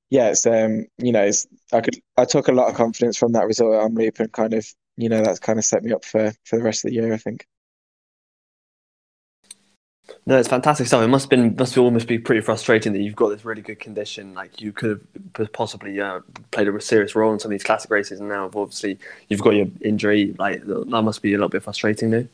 yeah, 0.09 0.29
it's 0.29 0.47
um, 0.47 0.87
you 0.97 1.11
know, 1.11 1.25
it's 1.25 1.45
I 1.71 1.81
could 1.81 1.99
I 2.17 2.25
took 2.25 2.47
a 2.47 2.53
lot 2.53 2.69
of 2.69 2.75
confidence 2.75 3.17
from 3.17 3.33
that 3.33 3.45
result 3.45 3.75
on 3.75 3.93
Omloop, 3.93 4.19
and 4.19 4.31
kind 4.31 4.55
of, 4.55 4.65
you 4.97 5.09
know, 5.09 5.21
that's 5.21 5.39
kind 5.39 5.59
of 5.59 5.65
set 5.65 5.83
me 5.83 5.93
up 5.93 6.03
for 6.05 6.33
for 6.43 6.57
the 6.57 6.63
rest 6.63 6.85
of 6.85 6.89
the 6.89 6.95
year, 6.95 7.13
I 7.13 7.17
think. 7.17 7.45
No, 10.25 10.37
it's 10.37 10.49
fantastic 10.49 10.87
stuff. 10.87 11.03
It 11.03 11.07
must 11.07 11.29
been 11.29 11.55
must 11.57 11.75
be 11.75 11.81
almost 11.81 12.07
be 12.07 12.19
pretty 12.19 12.41
frustrating 12.41 12.93
that 12.93 13.01
you've 13.01 13.15
got 13.15 13.29
this 13.29 13.45
really 13.45 13.61
good 13.61 13.79
condition. 13.79 14.33
Like 14.33 14.61
you 14.61 14.71
could 14.71 15.05
have 15.37 15.53
possibly 15.53 15.99
uh, 15.99 16.21
played 16.51 16.67
a 16.67 16.81
serious 16.81 17.15
role 17.15 17.33
in 17.33 17.39
some 17.39 17.49
of 17.49 17.51
these 17.51 17.63
classic 17.63 17.91
races, 17.91 18.19
and 18.19 18.29
now 18.29 18.45
obviously 18.45 18.99
you've 19.29 19.41
got 19.41 19.51
your 19.51 19.67
injury. 19.81 20.35
Like 20.37 20.65
that 20.65 21.01
must 21.01 21.21
be 21.21 21.33
a 21.33 21.37
little 21.37 21.49
bit 21.49 21.63
frustrating, 21.63 22.11
though. 22.11 22.27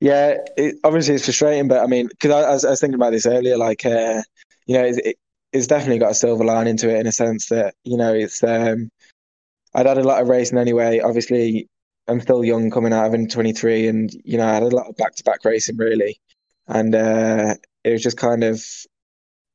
Yeah, 0.00 0.38
it, 0.56 0.76
obviously 0.84 1.14
it's 1.14 1.24
frustrating, 1.24 1.68
but 1.68 1.82
I 1.82 1.86
mean, 1.86 2.08
because 2.08 2.30
I, 2.30 2.40
I, 2.40 2.68
I, 2.68 2.70
was 2.70 2.80
thinking 2.80 2.94
about 2.94 3.10
this 3.10 3.26
earlier, 3.26 3.56
like 3.56 3.84
uh, 3.84 4.22
you 4.66 4.76
know, 4.76 4.84
it, 4.84 5.16
it's 5.52 5.66
definitely 5.66 5.98
got 5.98 6.12
a 6.12 6.14
silver 6.14 6.44
lining 6.44 6.76
to 6.78 6.94
it 6.94 7.00
in 7.00 7.06
a 7.06 7.12
sense 7.12 7.48
that 7.48 7.74
you 7.84 7.96
know 7.96 8.12
it's. 8.14 8.42
Um, 8.44 8.90
I'd 9.74 9.86
had 9.86 9.98
a 9.98 10.04
lot 10.04 10.22
of 10.22 10.28
racing 10.28 10.58
anyway. 10.58 11.00
Obviously, 11.00 11.68
I'm 12.08 12.20
still 12.20 12.44
young, 12.44 12.70
coming 12.70 12.92
out 12.92 13.06
of 13.06 13.14
in 13.14 13.28
23, 13.28 13.88
and 13.88 14.10
you 14.24 14.38
know, 14.38 14.46
I 14.46 14.54
had 14.54 14.62
a 14.62 14.68
lot 14.68 14.86
of 14.86 14.96
back-to-back 14.96 15.44
racing 15.44 15.76
really 15.76 16.18
and 16.68 16.94
uh, 16.94 17.54
it 17.84 17.92
was 17.92 18.02
just 18.02 18.16
kind 18.16 18.44
of, 18.44 18.62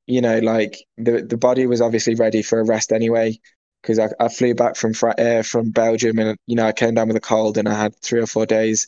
you 0.07 0.21
know, 0.21 0.39
like 0.39 0.85
the 0.97 1.23
the 1.23 1.37
body 1.37 1.67
was 1.67 1.81
obviously 1.81 2.15
ready 2.15 2.41
for 2.41 2.59
a 2.59 2.65
rest 2.65 2.91
anyway 2.91 3.39
because 3.81 3.99
I, 3.99 4.09
I 4.19 4.29
flew 4.29 4.53
back 4.55 4.75
from 4.75 4.93
uh, 5.17 5.43
from 5.43 5.71
Belgium 5.71 6.19
and 6.19 6.37
you 6.47 6.55
know 6.55 6.65
I 6.65 6.71
came 6.71 6.95
down 6.95 7.07
with 7.07 7.17
a 7.17 7.21
cold 7.21 7.57
and 7.57 7.67
I 7.67 7.73
had 7.73 7.95
three 8.01 8.21
or 8.21 8.27
four 8.27 8.45
days 8.45 8.87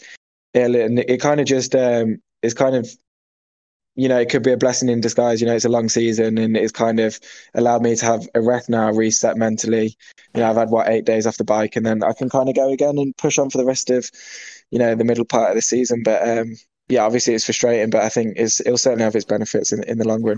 ill 0.54 0.76
and 0.76 1.00
it, 1.00 1.20
kind 1.20 1.40
of 1.40 1.48
just 1.48 1.76
um, 1.76 2.18
it's 2.42 2.54
kind 2.54 2.76
of 2.76 2.88
you 3.96 4.10
know, 4.10 4.20
it 4.20 4.30
could 4.30 4.44
be 4.44 4.52
a 4.52 4.58
blessing 4.58 4.90
in 4.90 5.02
disguise. 5.02 5.40
You 5.40 5.48
know, 5.48 5.56
it's 5.56 5.66
a 5.66 5.70
long 5.70 5.88
season 5.90 6.38
and 6.38 6.58
it's 6.58 6.72
kind 6.72 7.00
of 7.00 7.20
allowed 7.54 7.84
me 7.84 7.96
to 7.96 8.06
have 8.06 8.28
a 8.34 8.42
rest 8.42 8.70
now, 8.70 8.92
reset 8.92 9.38
mentally. 9.38 9.96
You 10.34 10.42
know, 10.42 10.50
I've 10.50 10.56
had 10.56 10.70
what 10.70 10.88
eight 10.88 11.06
days 11.06 11.28
off 11.28 11.38
the 11.38 11.44
bike 11.44 11.76
and 11.76 11.86
then 11.86 12.04
I 12.04 12.14
can 12.14 12.30
kind 12.30 12.50
of 12.50 12.56
go 12.56 12.72
again 12.72 12.98
and 12.98 13.16
push 13.18 13.38
on 13.38 13.50
for 13.50 13.60
the 13.60 13.66
rest 13.66 13.90
of, 13.92 14.10
you 14.72 14.80
know, 14.80 14.96
the 14.96 15.04
middle 15.04 15.26
part 15.26 15.50
of 15.50 15.56
the 15.56 15.62
season. 15.62 16.02
But 16.04 16.28
um, 16.28 16.56
yeah, 16.90 17.04
obviously 17.04 17.34
it's 17.34 17.46
frustrating, 17.46 17.90
but 17.90 18.04
I 18.04 18.10
think 18.10 18.34
it's, 18.38 18.60
it'll 18.62 18.78
certainly 18.78 19.04
have 19.04 19.16
its 19.16 19.26
benefits 19.26 19.72
in, 19.72 19.84
in 19.84 19.98
the 19.98 20.08
long 20.08 20.24
run. 20.24 20.38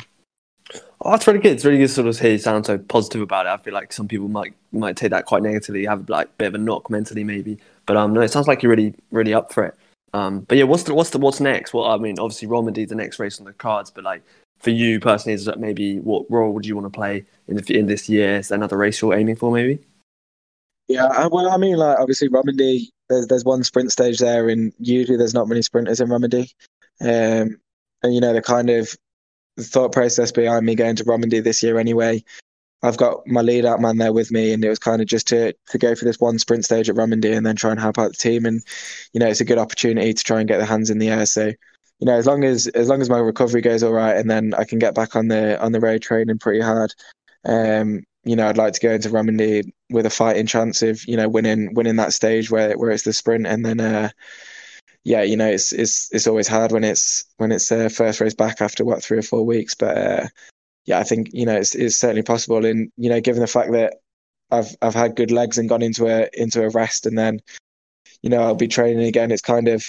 Oh, 1.01 1.11
that's 1.11 1.27
really 1.27 1.39
good. 1.39 1.51
It's 1.51 1.65
really 1.65 1.77
good 1.77 1.87
to 1.87 1.93
sort 1.93 2.07
of 2.07 2.19
hear 2.19 2.31
you 2.31 2.37
sound 2.37 2.65
so 2.65 2.77
positive 2.77 3.21
about 3.21 3.45
it. 3.45 3.49
I 3.49 3.57
feel 3.57 3.73
like 3.73 3.93
some 3.93 4.07
people 4.07 4.27
might 4.27 4.53
might 4.71 4.97
take 4.97 5.11
that 5.11 5.25
quite 5.25 5.43
negatively, 5.43 5.85
have 5.85 6.09
like 6.09 6.27
a 6.27 6.31
bit 6.37 6.47
of 6.47 6.55
a 6.55 6.57
knock 6.57 6.89
mentally 6.89 7.23
maybe. 7.23 7.59
But 7.85 7.97
um, 7.97 8.13
no, 8.13 8.21
it 8.21 8.31
sounds 8.31 8.47
like 8.47 8.63
you're 8.63 8.71
really 8.71 8.95
really 9.11 9.33
up 9.33 9.53
for 9.53 9.65
it. 9.65 9.75
Um, 10.13 10.39
but 10.41 10.57
yeah, 10.57 10.63
what's 10.63 10.83
the 10.83 10.95
what's 10.95 11.11
the 11.11 11.19
what's 11.19 11.39
next? 11.39 11.73
Well, 11.73 11.85
I 11.85 11.97
mean, 11.97 12.17
obviously 12.17 12.47
Romandy's 12.47 12.89
the 12.89 12.95
next 12.95 13.19
race 13.19 13.37
on 13.37 13.45
the 13.45 13.53
cards, 13.53 13.91
but 13.91 14.03
like 14.03 14.23
for 14.59 14.71
you 14.71 14.99
personally, 14.99 15.33
is 15.33 15.45
that 15.45 15.59
maybe 15.59 15.99
what 15.99 16.25
role 16.31 16.53
would 16.53 16.65
you 16.65 16.75
want 16.75 16.91
to 16.91 16.97
play 16.97 17.25
in 17.47 17.57
the, 17.57 17.77
in 17.77 17.85
this 17.85 18.09
year? 18.09 18.37
Is 18.37 18.47
there 18.47 18.55
another 18.55 18.77
race 18.77 19.01
you're 19.01 19.13
aiming 19.13 19.35
for, 19.35 19.51
maybe? 19.51 19.79
Yeah, 20.87 21.27
well, 21.27 21.49
I 21.49 21.57
mean, 21.57 21.77
like 21.77 21.99
obviously 21.99 22.29
Romandy, 22.29 22.91
there's 23.09 23.27
there's 23.27 23.45
one 23.45 23.63
sprint 23.63 23.91
stage 23.91 24.19
there, 24.19 24.49
and 24.49 24.73
usually 24.79 25.17
there's 25.17 25.33
not 25.33 25.47
many 25.47 25.61
sprinters 25.61 25.99
in 25.99 26.09
Romandy, 26.09 26.51
um, 27.01 27.59
and 28.03 28.13
you 28.13 28.21
know 28.21 28.33
the 28.33 28.41
kind 28.41 28.69
of 28.69 28.95
thought 29.59 29.91
process 29.91 30.31
behind 30.31 30.65
me 30.65 30.75
going 30.75 30.95
to 30.97 31.03
Romandy 31.03 31.39
this 31.39 31.63
year 31.63 31.77
anyway. 31.77 32.23
I've 32.83 32.97
got 32.97 33.25
my 33.25 33.41
lead 33.41 33.65
out 33.65 33.81
man 33.81 33.97
there 33.97 34.13
with 34.13 34.31
me, 34.31 34.53
and 34.53 34.63
it 34.63 34.69
was 34.69 34.79
kind 34.79 35.01
of 35.01 35.07
just 35.07 35.27
to 35.29 35.53
to 35.69 35.77
go 35.77 35.95
for 35.95 36.05
this 36.05 36.19
one 36.19 36.39
sprint 36.39 36.65
stage 36.65 36.89
at 36.89 36.97
Romandy 36.97 37.31
and 37.31 37.45
then 37.45 37.55
try 37.55 37.71
and 37.71 37.79
help 37.79 37.97
out 37.97 38.11
the 38.11 38.17
team. 38.17 38.45
And 38.45 38.61
you 39.13 39.19
know, 39.19 39.27
it's 39.27 39.41
a 39.41 39.45
good 39.45 39.57
opportunity 39.57 40.13
to 40.13 40.23
try 40.23 40.39
and 40.39 40.47
get 40.47 40.57
the 40.59 40.65
hands 40.65 40.89
in 40.89 40.99
the 40.99 41.09
air. 41.09 41.25
So, 41.25 41.47
you 41.47 42.05
know, 42.05 42.15
as 42.15 42.25
long 42.25 42.43
as 42.43 42.67
as 42.67 42.87
long 42.89 43.01
as 43.01 43.09
my 43.09 43.19
recovery 43.19 43.61
goes 43.61 43.83
all 43.83 43.93
right, 43.93 44.15
and 44.17 44.29
then 44.29 44.53
I 44.55 44.65
can 44.65 44.79
get 44.79 44.95
back 44.95 45.15
on 45.15 45.27
the 45.27 45.61
on 45.63 45.71
the 45.71 45.79
road 45.79 46.01
training 46.01 46.39
pretty 46.39 46.61
hard. 46.61 46.93
Um, 47.45 48.03
you 48.23 48.35
know, 48.35 48.47
I'd 48.47 48.57
like 48.57 48.73
to 48.73 48.81
go 48.81 48.91
into 48.91 49.09
Romandy 49.09 49.73
with 49.91 50.05
a 50.05 50.09
fighting 50.09 50.47
chance 50.47 50.81
of 50.81 51.05
you 51.07 51.17
know 51.17 51.29
winning 51.29 51.73
winning 51.73 51.97
that 51.97 52.13
stage 52.13 52.49
where 52.51 52.77
where 52.77 52.91
it's 52.91 53.03
the 53.03 53.13
sprint, 53.13 53.47
and 53.47 53.65
then 53.65 53.79
uh, 53.79 54.09
yeah, 55.05 55.21
you 55.21 55.37
know, 55.37 55.47
it's 55.47 55.71
it's 55.71 56.09
it's 56.11 56.27
always 56.27 56.47
hard 56.47 56.71
when 56.71 56.83
it's 56.83 57.23
when 57.37 57.51
it's 57.51 57.71
uh, 57.71 57.89
first 57.89 58.19
race 58.19 58.33
back 58.33 58.59
after 58.59 58.83
what 58.83 59.03
three 59.03 59.19
or 59.19 59.21
four 59.21 59.45
weeks, 59.45 59.75
but 59.75 59.97
uh, 59.97 60.27
yeah, 60.85 60.99
I 60.99 61.03
think 61.03 61.29
you 61.31 61.45
know 61.45 61.55
it's 61.55 61.75
it's 61.75 61.95
certainly 61.95 62.23
possible, 62.23 62.65
and 62.65 62.91
you 62.97 63.09
know, 63.09 63.21
given 63.21 63.41
the 63.41 63.47
fact 63.47 63.71
that 63.73 63.93
I've 64.51 64.75
I've 64.81 64.95
had 64.95 65.15
good 65.15 65.31
legs 65.31 65.59
and 65.59 65.69
gone 65.69 65.83
into 65.83 66.07
a 66.07 66.27
into 66.33 66.63
a 66.63 66.69
rest, 66.69 67.05
and 67.05 67.17
then 67.17 67.39
you 68.23 68.31
know 68.31 68.41
I'll 68.41 68.55
be 68.55 68.67
training 68.67 69.05
again. 69.05 69.31
It's 69.31 69.43
kind 69.43 69.67
of 69.67 69.85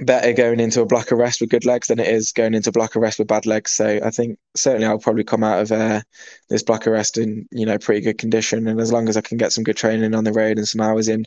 better 0.00 0.32
going 0.32 0.60
into 0.60 0.80
a 0.80 0.86
block 0.86 1.12
of 1.12 1.18
rest 1.18 1.40
with 1.40 1.50
good 1.50 1.64
legs 1.64 1.88
than 1.88 2.00
it 2.00 2.08
is 2.08 2.32
going 2.32 2.54
into 2.54 2.70
a 2.70 2.72
block 2.72 2.96
of 2.96 3.02
rest 3.02 3.18
with 3.18 3.28
bad 3.28 3.46
legs. 3.46 3.70
So 3.70 4.00
I 4.02 4.10
think 4.10 4.38
certainly 4.56 4.86
I'll 4.86 4.98
probably 4.98 5.24
come 5.24 5.44
out 5.44 5.60
of 5.60 5.72
uh, 5.72 6.02
this 6.48 6.62
block 6.62 6.86
of 6.86 6.92
rest 6.92 7.16
in 7.16 7.46
you 7.52 7.66
know 7.66 7.78
pretty 7.78 8.00
good 8.00 8.18
condition, 8.18 8.66
and 8.66 8.80
as 8.80 8.92
long 8.92 9.08
as 9.08 9.16
I 9.16 9.20
can 9.20 9.38
get 9.38 9.52
some 9.52 9.64
good 9.64 9.76
training 9.76 10.14
on 10.14 10.24
the 10.24 10.32
road 10.32 10.58
and 10.58 10.66
some 10.66 10.80
hours 10.80 11.08
in 11.08 11.24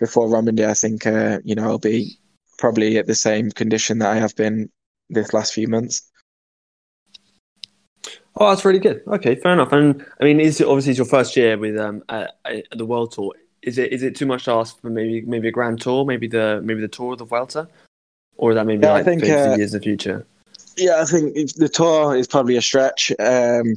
before 0.00 0.28
Romandy, 0.28 0.64
I 0.64 0.74
think 0.74 1.06
uh, 1.06 1.38
you 1.44 1.54
know 1.54 1.64
I'll 1.64 1.78
be 1.78 2.18
probably 2.58 2.98
at 2.98 3.06
the 3.06 3.14
same 3.14 3.50
condition 3.50 3.98
that 4.00 4.10
I 4.10 4.16
have 4.16 4.34
been 4.34 4.68
this 5.08 5.32
last 5.32 5.54
few 5.54 5.68
months. 5.68 6.02
Oh, 8.40 8.50
that's 8.50 8.64
really 8.64 8.78
good. 8.78 9.02
Okay, 9.08 9.34
fair 9.36 9.52
enough. 9.52 9.72
And 9.72 10.04
I 10.20 10.24
mean, 10.24 10.38
is 10.40 10.60
it 10.60 10.66
obviously 10.66 10.90
it's 10.90 10.98
your 10.98 11.06
first 11.06 11.36
year 11.36 11.56
with 11.56 11.76
um 11.76 12.02
at, 12.08 12.38
at 12.44 12.66
the 12.76 12.86
World 12.86 13.12
Tour? 13.12 13.34
Is 13.62 13.78
it 13.78 13.92
is 13.92 14.02
it 14.02 14.16
too 14.16 14.26
much 14.26 14.44
to 14.44 14.52
ask 14.52 14.80
for 14.80 14.90
maybe 14.90 15.22
maybe 15.22 15.48
a 15.48 15.52
Grand 15.52 15.80
Tour, 15.80 16.04
maybe 16.04 16.26
the 16.26 16.60
maybe 16.64 16.80
the 16.80 16.88
Tour 16.88 17.12
of 17.12 17.18
the 17.18 17.24
Vuelta? 17.24 17.68
Or 18.38 18.54
that 18.54 18.66
maybe 18.66 18.86
yeah, 18.86 18.92
like 18.92 19.02
I 19.02 19.04
think, 19.04 19.22
uh, 19.24 19.56
years 19.56 19.74
in 19.74 19.80
the 19.80 19.84
future? 19.84 20.26
Yeah, 20.76 21.00
I 21.00 21.04
think 21.04 21.34
the 21.54 21.68
tour 21.68 22.16
is 22.16 22.28
probably 22.28 22.56
a 22.56 22.62
stretch, 22.62 23.12
um, 23.18 23.74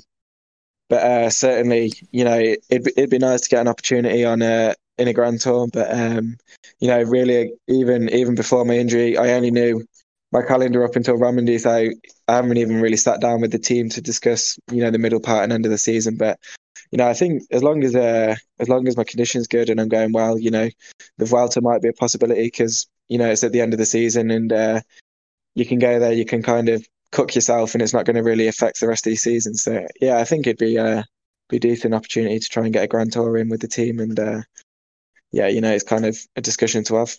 but 0.87 1.03
uh, 1.03 1.29
certainly, 1.29 1.91
you 2.11 2.23
know, 2.23 2.37
it'd 2.39 2.87
it'd 2.87 3.09
be 3.09 3.17
nice 3.17 3.41
to 3.41 3.49
get 3.49 3.61
an 3.61 3.67
opportunity 3.67 4.23
on 4.23 4.41
a 4.41 4.75
in 4.97 5.07
a 5.07 5.13
Grand 5.13 5.41
Tour. 5.41 5.67
But 5.73 5.91
um, 5.91 6.37
you 6.79 6.87
know, 6.87 7.01
really, 7.01 7.53
even 7.67 8.09
even 8.09 8.35
before 8.35 8.63
my 8.65 8.77
injury, 8.77 9.17
I 9.17 9.33
only 9.33 9.51
knew 9.51 9.85
my 10.31 10.43
calendar 10.43 10.83
up 10.83 10.95
until 10.95 11.17
Romandy, 11.17 11.57
so 11.57 11.89
I 12.27 12.33
haven't 12.33 12.57
even 12.57 12.81
really 12.81 12.97
sat 12.97 13.19
down 13.19 13.41
with 13.41 13.51
the 13.51 13.59
team 13.59 13.89
to 13.89 14.01
discuss, 14.01 14.57
you 14.71 14.81
know, 14.81 14.91
the 14.91 14.97
middle 14.97 15.19
part 15.19 15.43
and 15.43 15.51
end 15.51 15.65
of 15.65 15.71
the 15.71 15.77
season. 15.77 16.15
But 16.17 16.39
you 16.91 16.97
know, 16.97 17.07
I 17.07 17.13
think 17.13 17.43
as 17.51 17.63
long 17.63 17.83
as 17.83 17.95
uh, 17.95 18.35
as 18.59 18.69
long 18.69 18.87
as 18.87 18.95
my 18.95 19.03
condition's 19.03 19.47
good 19.47 19.69
and 19.69 19.79
I'm 19.79 19.89
going 19.89 20.11
well, 20.11 20.37
you 20.37 20.51
know, 20.51 20.69
the 21.17 21.25
Vuelta 21.25 21.61
might 21.61 21.81
be 21.81 21.89
a 21.89 21.93
possibility 21.93 22.43
because 22.43 22.87
you 23.11 23.17
know 23.17 23.29
it's 23.29 23.43
at 23.43 23.51
the 23.51 23.59
end 23.59 23.73
of 23.73 23.77
the 23.77 23.85
season 23.85 24.31
and 24.31 24.53
uh, 24.53 24.81
you 25.53 25.65
can 25.65 25.79
go 25.79 25.99
there, 25.99 26.13
you 26.13 26.25
can 26.25 26.41
kind 26.41 26.69
of 26.69 26.87
cook 27.11 27.35
yourself, 27.35 27.73
and 27.73 27.81
it's 27.81 27.93
not 27.93 28.05
going 28.05 28.15
to 28.15 28.23
really 28.23 28.47
affect 28.47 28.79
the 28.79 28.87
rest 28.87 29.05
of 29.05 29.11
the 29.11 29.17
season. 29.17 29.53
So 29.53 29.85
yeah, 29.99 30.17
I 30.17 30.23
think 30.23 30.47
it'd 30.47 30.57
be 30.57 30.77
a 30.77 30.99
uh, 30.99 31.03
be 31.49 31.59
decent 31.59 31.93
opportunity 31.93 32.39
to 32.39 32.47
try 32.47 32.63
and 32.63 32.71
get 32.71 32.85
a 32.85 32.87
grand 32.87 33.11
tour 33.11 33.37
in 33.37 33.49
with 33.49 33.59
the 33.59 33.67
team, 33.67 33.99
and 33.99 34.17
uh, 34.17 34.41
yeah, 35.31 35.47
you 35.47 35.59
know, 35.59 35.73
it's 35.73 35.83
kind 35.83 36.05
of 36.05 36.17
a 36.37 36.41
discussion 36.41 36.83
to 36.85 36.95
have. 36.95 37.17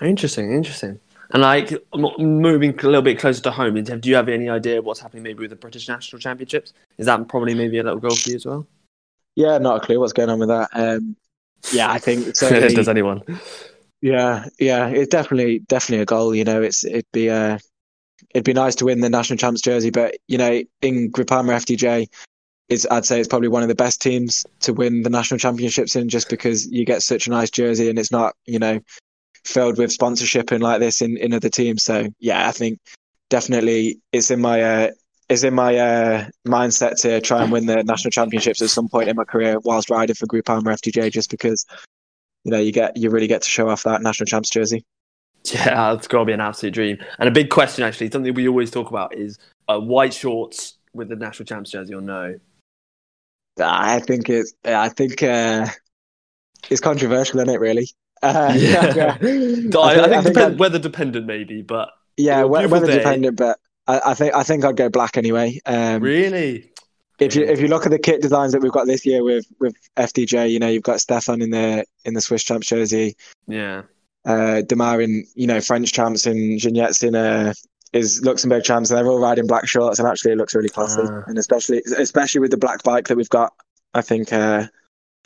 Interesting, 0.00 0.52
interesting. 0.52 0.98
And 1.30 1.42
like 1.42 1.72
moving 1.92 2.70
a 2.70 2.86
little 2.86 3.02
bit 3.02 3.18
closer 3.18 3.42
to 3.42 3.50
home, 3.50 3.82
do 3.82 4.08
you 4.08 4.16
have 4.16 4.30
any 4.30 4.48
idea 4.48 4.80
what's 4.80 5.00
happening 5.00 5.24
maybe 5.24 5.40
with 5.40 5.50
the 5.50 5.56
British 5.56 5.86
National 5.86 6.18
Championships? 6.18 6.72
Is 6.96 7.04
that 7.04 7.28
probably 7.28 7.54
maybe 7.54 7.78
a 7.78 7.82
little 7.82 8.00
goal 8.00 8.16
for 8.16 8.30
you 8.30 8.36
as 8.36 8.46
well? 8.46 8.66
Yeah, 9.36 9.58
not 9.58 9.82
a 9.82 9.86
clue 9.86 10.00
what's 10.00 10.14
going 10.14 10.30
on 10.30 10.38
with 10.38 10.48
that. 10.48 10.70
Um, 10.72 11.16
yeah, 11.70 11.90
I 11.90 11.98
think 11.98 12.34
Does 12.38 12.88
anyone? 12.88 13.22
Yeah, 14.00 14.46
yeah, 14.60 14.88
it's 14.88 15.08
definitely 15.08 15.60
definitely 15.60 16.02
a 16.02 16.06
goal. 16.06 16.34
You 16.34 16.44
know, 16.44 16.62
it's 16.62 16.84
it'd 16.84 17.10
be 17.12 17.30
uh 17.30 17.58
it'd 18.30 18.44
be 18.44 18.52
nice 18.52 18.76
to 18.76 18.84
win 18.84 19.00
the 19.00 19.10
national 19.10 19.38
champs 19.38 19.60
jersey, 19.60 19.90
but 19.90 20.16
you 20.28 20.38
know, 20.38 20.62
in 20.82 21.10
Groupama 21.10 21.56
FDJ, 21.56 22.08
is 22.68 22.86
I'd 22.90 23.06
say 23.06 23.18
it's 23.18 23.28
probably 23.28 23.48
one 23.48 23.62
of 23.62 23.68
the 23.68 23.74
best 23.74 24.00
teams 24.00 24.44
to 24.60 24.72
win 24.72 25.02
the 25.02 25.10
national 25.10 25.38
championships 25.38 25.96
in, 25.96 26.08
just 26.08 26.28
because 26.28 26.70
you 26.70 26.84
get 26.84 27.02
such 27.02 27.26
a 27.26 27.30
nice 27.30 27.50
jersey 27.50 27.88
and 27.88 27.98
it's 27.98 28.12
not 28.12 28.34
you 28.46 28.58
know 28.58 28.80
filled 29.44 29.78
with 29.78 29.92
sponsorship 29.92 30.50
and 30.52 30.62
like 30.62 30.80
this 30.80 31.02
in 31.02 31.16
in 31.16 31.32
other 31.32 31.48
teams. 31.48 31.82
So 31.82 32.08
yeah, 32.20 32.48
I 32.48 32.52
think 32.52 32.78
definitely 33.30 34.00
it's 34.12 34.30
in 34.30 34.40
my 34.40 34.62
uh, 34.62 34.90
it's 35.28 35.42
in 35.42 35.54
my 35.54 35.76
uh, 35.76 36.26
mindset 36.46 37.00
to 37.02 37.20
try 37.20 37.42
and 37.42 37.50
win 37.50 37.66
the 37.66 37.82
national 37.82 38.10
championships 38.10 38.62
at 38.62 38.70
some 38.70 38.88
point 38.88 39.08
in 39.08 39.16
my 39.16 39.24
career 39.24 39.58
whilst 39.60 39.90
riding 39.90 40.14
for 40.14 40.26
Groupama 40.26 40.74
FDJ, 40.74 41.10
just 41.10 41.30
because 41.30 41.66
you 42.44 42.52
know 42.52 42.58
you 42.58 42.72
get 42.72 42.96
you 42.96 43.10
really 43.10 43.26
get 43.26 43.42
to 43.42 43.50
show 43.50 43.68
off 43.68 43.82
that 43.84 44.02
national 44.02 44.26
champs 44.26 44.50
jersey. 44.50 44.84
Yeah, 45.44 45.94
it's 45.94 46.08
got 46.08 46.20
to 46.20 46.24
be 46.24 46.32
an 46.32 46.40
absolute 46.40 46.74
dream. 46.74 46.98
And 47.18 47.28
a 47.28 47.32
big 47.32 47.48
question, 47.48 47.84
actually, 47.84 48.10
something 48.10 48.34
we 48.34 48.48
always 48.48 48.70
talk 48.70 48.90
about 48.90 49.14
is 49.16 49.38
uh, 49.68 49.78
white 49.78 50.12
shorts 50.12 50.78
with 50.92 51.08
the 51.08 51.16
national 51.16 51.46
champs 51.46 51.70
jersey 51.70 51.94
or 51.94 52.00
no? 52.00 52.34
I 53.60 54.00
think 54.00 54.28
it's 54.28 54.52
I 54.64 54.88
think 54.88 55.22
uh, 55.22 55.66
it's 56.70 56.80
controversial, 56.80 57.40
isn't 57.40 57.54
it? 57.54 57.60
Really. 57.60 57.88
Uh, 58.20 58.52
yeah, 58.56 58.94
yeah. 58.96 59.12
I, 59.12 59.18
think, 59.18 59.76
I 59.76 60.22
think, 60.22 60.36
I 60.36 60.48
think 60.48 60.58
weather 60.58 60.80
dependent, 60.80 61.24
maybe, 61.24 61.62
but 61.62 61.90
yeah, 62.16 62.42
weather 62.42 62.84
day. 62.84 62.98
dependent. 62.98 63.36
But 63.36 63.60
I, 63.86 64.00
I, 64.06 64.14
think 64.14 64.34
I 64.34 64.42
think 64.42 64.64
I'd 64.64 64.76
go 64.76 64.88
black 64.88 65.16
anyway. 65.16 65.60
Um, 65.64 66.02
really? 66.02 66.72
If 67.18 67.34
you 67.34 67.44
if 67.44 67.60
you 67.60 67.68
look 67.68 67.84
at 67.84 67.90
the 67.90 67.98
kit 67.98 68.22
designs 68.22 68.52
that 68.52 68.62
we've 68.62 68.72
got 68.72 68.86
this 68.86 69.04
year 69.04 69.22
with 69.22 69.46
with 69.60 69.74
FDJ, 69.96 70.50
you 70.50 70.58
know 70.58 70.68
you've 70.68 70.82
got 70.82 71.00
Stefan 71.00 71.42
in 71.42 71.50
the 71.50 71.84
in 72.04 72.14
the 72.14 72.20
Swiss 72.20 72.44
champs 72.44 72.68
jersey. 72.68 73.16
Yeah. 73.46 73.82
Uh, 74.24 74.62
Démare 74.62 75.04
in 75.04 75.24
you 75.34 75.46
know 75.46 75.60
French 75.60 75.92
champs 75.92 76.26
and 76.26 76.60
Geniet's 76.60 77.02
in 77.02 77.14
uh, 77.14 77.54
is 77.92 78.22
Luxembourg 78.24 78.64
champs, 78.64 78.90
and 78.90 78.98
they're 78.98 79.06
all 79.06 79.20
riding 79.20 79.46
black 79.46 79.66
shorts, 79.66 79.98
and 79.98 80.06
actually 80.06 80.32
it 80.32 80.38
looks 80.38 80.54
really 80.54 80.68
classy. 80.68 81.00
Uh. 81.00 81.22
And 81.26 81.38
especially 81.38 81.82
especially 81.96 82.40
with 82.40 82.50
the 82.50 82.56
black 82.56 82.82
bike 82.82 83.08
that 83.08 83.16
we've 83.16 83.28
got, 83.28 83.52
I 83.94 84.02
think. 84.02 84.32
Uh, 84.32 84.66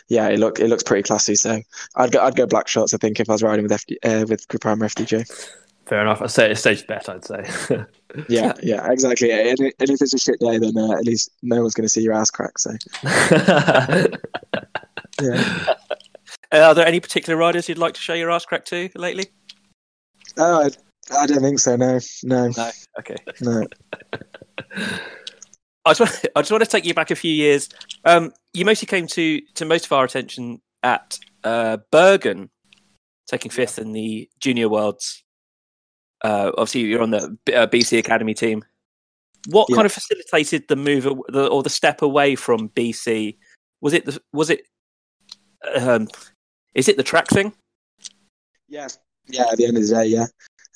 yeah, 0.08 0.28
it 0.28 0.38
look 0.38 0.60
it 0.60 0.68
looks 0.68 0.82
pretty 0.82 1.02
classy. 1.02 1.34
So 1.34 1.60
I'd 1.96 2.12
go 2.12 2.22
I'd 2.22 2.36
go 2.36 2.46
black 2.46 2.68
shorts. 2.68 2.92
I 2.92 2.98
think 2.98 3.20
if 3.20 3.30
I 3.30 3.32
was 3.32 3.42
riding 3.42 3.62
with 3.62 3.72
FD, 3.72 3.96
uh, 4.04 4.26
with 4.28 4.46
Groupama 4.48 4.84
FDJ. 4.84 5.26
Fair 5.86 6.00
enough. 6.00 6.22
I'd 6.22 6.30
say 6.30 6.50
it's 6.50 6.60
safe 6.60 6.86
bet. 6.86 7.08
I'd 7.08 7.24
say. 7.24 7.44
yeah, 8.28 8.52
yeah, 8.62 8.90
exactly. 8.90 9.32
And, 9.32 9.58
and 9.60 9.72
if 9.78 10.00
it's 10.00 10.14
a 10.14 10.18
shit 10.18 10.38
day, 10.40 10.58
then 10.58 10.76
uh, 10.78 10.92
at 10.92 11.04
least 11.04 11.30
no 11.42 11.60
one's 11.60 11.74
going 11.74 11.84
to 11.84 11.88
see 11.88 12.02
your 12.02 12.12
ass 12.12 12.30
crack. 12.30 12.58
So. 12.58 12.70
yeah. 15.20 15.74
Uh, 16.52 16.58
are 16.58 16.74
there 16.74 16.86
any 16.86 17.00
particular 17.00 17.36
riders 17.36 17.68
you'd 17.68 17.78
like 17.78 17.94
to 17.94 18.00
show 18.00 18.14
your 18.14 18.30
ass 18.30 18.44
crack 18.44 18.64
to 18.66 18.90
lately? 18.94 19.26
Oh, 20.38 20.62
I, 20.62 20.70
I 21.18 21.26
don't 21.26 21.40
think 21.40 21.58
so. 21.58 21.74
No, 21.76 21.98
no. 22.22 22.48
No. 22.56 22.70
Okay. 23.00 23.16
No. 23.40 23.66
I 25.84 25.94
just, 25.94 26.00
want, 26.00 26.26
I 26.36 26.40
just 26.42 26.52
want 26.52 26.62
to 26.62 26.70
take 26.70 26.84
you 26.84 26.94
back 26.94 27.10
a 27.10 27.16
few 27.16 27.32
years. 27.32 27.68
Um, 28.04 28.32
you 28.54 28.64
mostly 28.64 28.86
came 28.86 29.08
to, 29.08 29.40
to 29.54 29.64
most 29.64 29.86
of 29.86 29.92
our 29.92 30.04
attention 30.04 30.62
at 30.84 31.18
uh, 31.42 31.78
Bergen, 31.90 32.50
taking 33.26 33.50
fifth 33.50 33.80
in 33.80 33.92
the 33.92 34.30
Junior 34.38 34.68
Worlds 34.68 35.24
uh, 36.22 36.52
obviously 36.56 36.82
you're 36.82 37.02
on 37.02 37.10
the 37.10 37.36
uh, 37.54 37.66
BC 37.66 37.98
Academy 37.98 38.34
team. 38.34 38.64
What 39.48 39.66
yeah. 39.68 39.76
kind 39.76 39.86
of 39.86 39.92
facilitated 39.92 40.68
the 40.68 40.76
move 40.76 41.06
or 41.06 41.62
the 41.62 41.70
step 41.70 42.02
away 42.02 42.36
from 42.36 42.68
BC? 42.70 43.36
Was 43.80 43.92
it 43.92 44.06
the, 44.06 44.20
was 44.32 44.50
it 44.50 44.62
um, 45.76 46.08
is 46.74 46.88
it 46.88 46.96
the 46.96 47.02
track 47.02 47.28
thing? 47.28 47.52
Yes. 48.68 48.98
Yeah. 49.28 49.46
At 49.50 49.58
the 49.58 49.66
end 49.66 49.76
of 49.76 49.86
the 49.86 49.94
day, 49.94 50.06
yeah. 50.06 50.26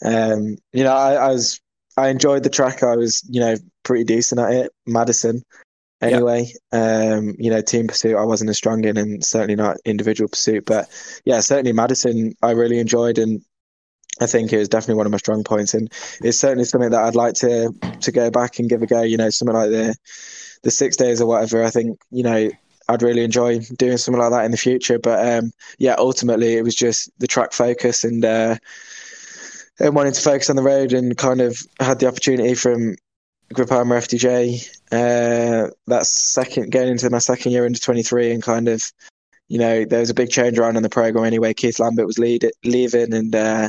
Um, 0.05 0.57
you 0.73 0.85
know, 0.85 0.95
I, 0.95 1.15
I, 1.15 1.29
was 1.29 1.61
I 1.97 2.09
enjoyed 2.09 2.43
the 2.43 2.51
track. 2.51 2.83
I 2.83 2.97
was 2.97 3.23
you 3.29 3.41
know 3.41 3.57
pretty 3.85 4.05
decent 4.05 4.41
at 4.41 4.53
it. 4.53 4.73
Madison, 4.87 5.43
anyway. 6.03 6.53
Um, 6.73 7.35
you 7.39 7.51
know, 7.51 7.63
team 7.63 7.87
pursuit 7.87 8.17
I 8.17 8.25
wasn't 8.25 8.51
as 8.51 8.57
strong 8.57 8.85
in, 8.85 8.97
and 8.97 9.25
certainly 9.25 9.57
not 9.57 9.79
individual 9.85 10.29
pursuit. 10.29 10.67
But 10.67 10.89
yeah, 11.25 11.41
certainly 11.41 11.73
Madison 11.73 12.35
I 12.43 12.51
really 12.51 12.79
enjoyed, 12.79 13.19
and 13.19 13.43
I 14.21 14.27
think 14.27 14.53
it 14.53 14.59
was 14.59 14.69
definitely 14.69 14.97
one 14.97 15.07
of 15.07 15.13
my 15.13 15.19
strong 15.19 15.45
points, 15.45 15.75
and 15.75 15.93
it's 16.23 16.39
certainly 16.39 16.65
something 16.65 16.91
that 16.91 17.03
I'd 17.03 17.15
like 17.15 17.35
to 17.35 17.73
to 18.01 18.13
go 18.13 18.31
back 18.31 18.59
and 18.59 18.69
give 18.69 18.83
a 18.83 18.87
go. 18.87 19.03
You 19.03 19.17
know, 19.17 19.31
something 19.31 19.55
like 19.55 19.71
the 19.71 19.95
the 20.63 20.71
six 20.71 20.97
days 20.97 21.21
or 21.21 21.27
whatever. 21.27 21.63
I 21.63 21.71
think 21.71 22.01
you 22.11 22.23
know 22.23 22.51
I'd 22.89 23.03
really 23.03 23.25
enjoy 23.25 23.61
doing 23.79 23.97
something 23.97 24.21
like 24.21 24.31
that 24.31 24.45
in 24.45 24.53
the 24.53 24.57
future. 24.57 24.99
But 24.99 25.27
um, 25.27 25.53
yeah, 25.79 25.97
ultimately 25.99 26.55
it 26.55 26.63
was 26.63 26.75
just 26.75 27.11
the 27.19 27.27
track 27.27 27.53
focus 27.53 28.05
and 28.05 28.25
uh, 28.25 28.57
and 29.79 29.95
wanting 29.95 30.13
to 30.13 30.21
focus 30.21 30.51
on 30.51 30.57
the 30.57 30.63
road, 30.63 30.93
and 30.93 31.17
kind 31.17 31.41
of 31.41 31.59
had 31.81 31.99
the 31.99 32.07
opportunity 32.07 32.55
from 32.55 32.97
Groupama 33.53 33.99
FDJ. 33.99 34.69
Uh, 34.93 35.71
that's 35.87 36.09
second 36.09 36.71
going 36.71 36.89
into 36.89 37.11
my 37.11 37.19
second 37.19 37.53
year 37.53 37.67
into 37.67 37.81
23, 37.81 38.33
and 38.33 38.43
kind 38.43 38.69
of, 38.69 38.93
you 39.49 39.59
know, 39.59 39.85
there 39.85 40.01
was 40.01 40.11
a 40.11 40.15
big 40.15 40.31
change 40.31 40.59
around 40.59 40.77
in 40.77 40.83
the 40.83 40.89
program 40.89 41.25
anyway. 41.25 41.55
Keith 41.55 41.79
Lambert 41.79 42.07
was 42.07 42.19
lead, 42.19 42.49
leaving, 42.65 43.15
and 43.15 43.35
uh, 43.35 43.69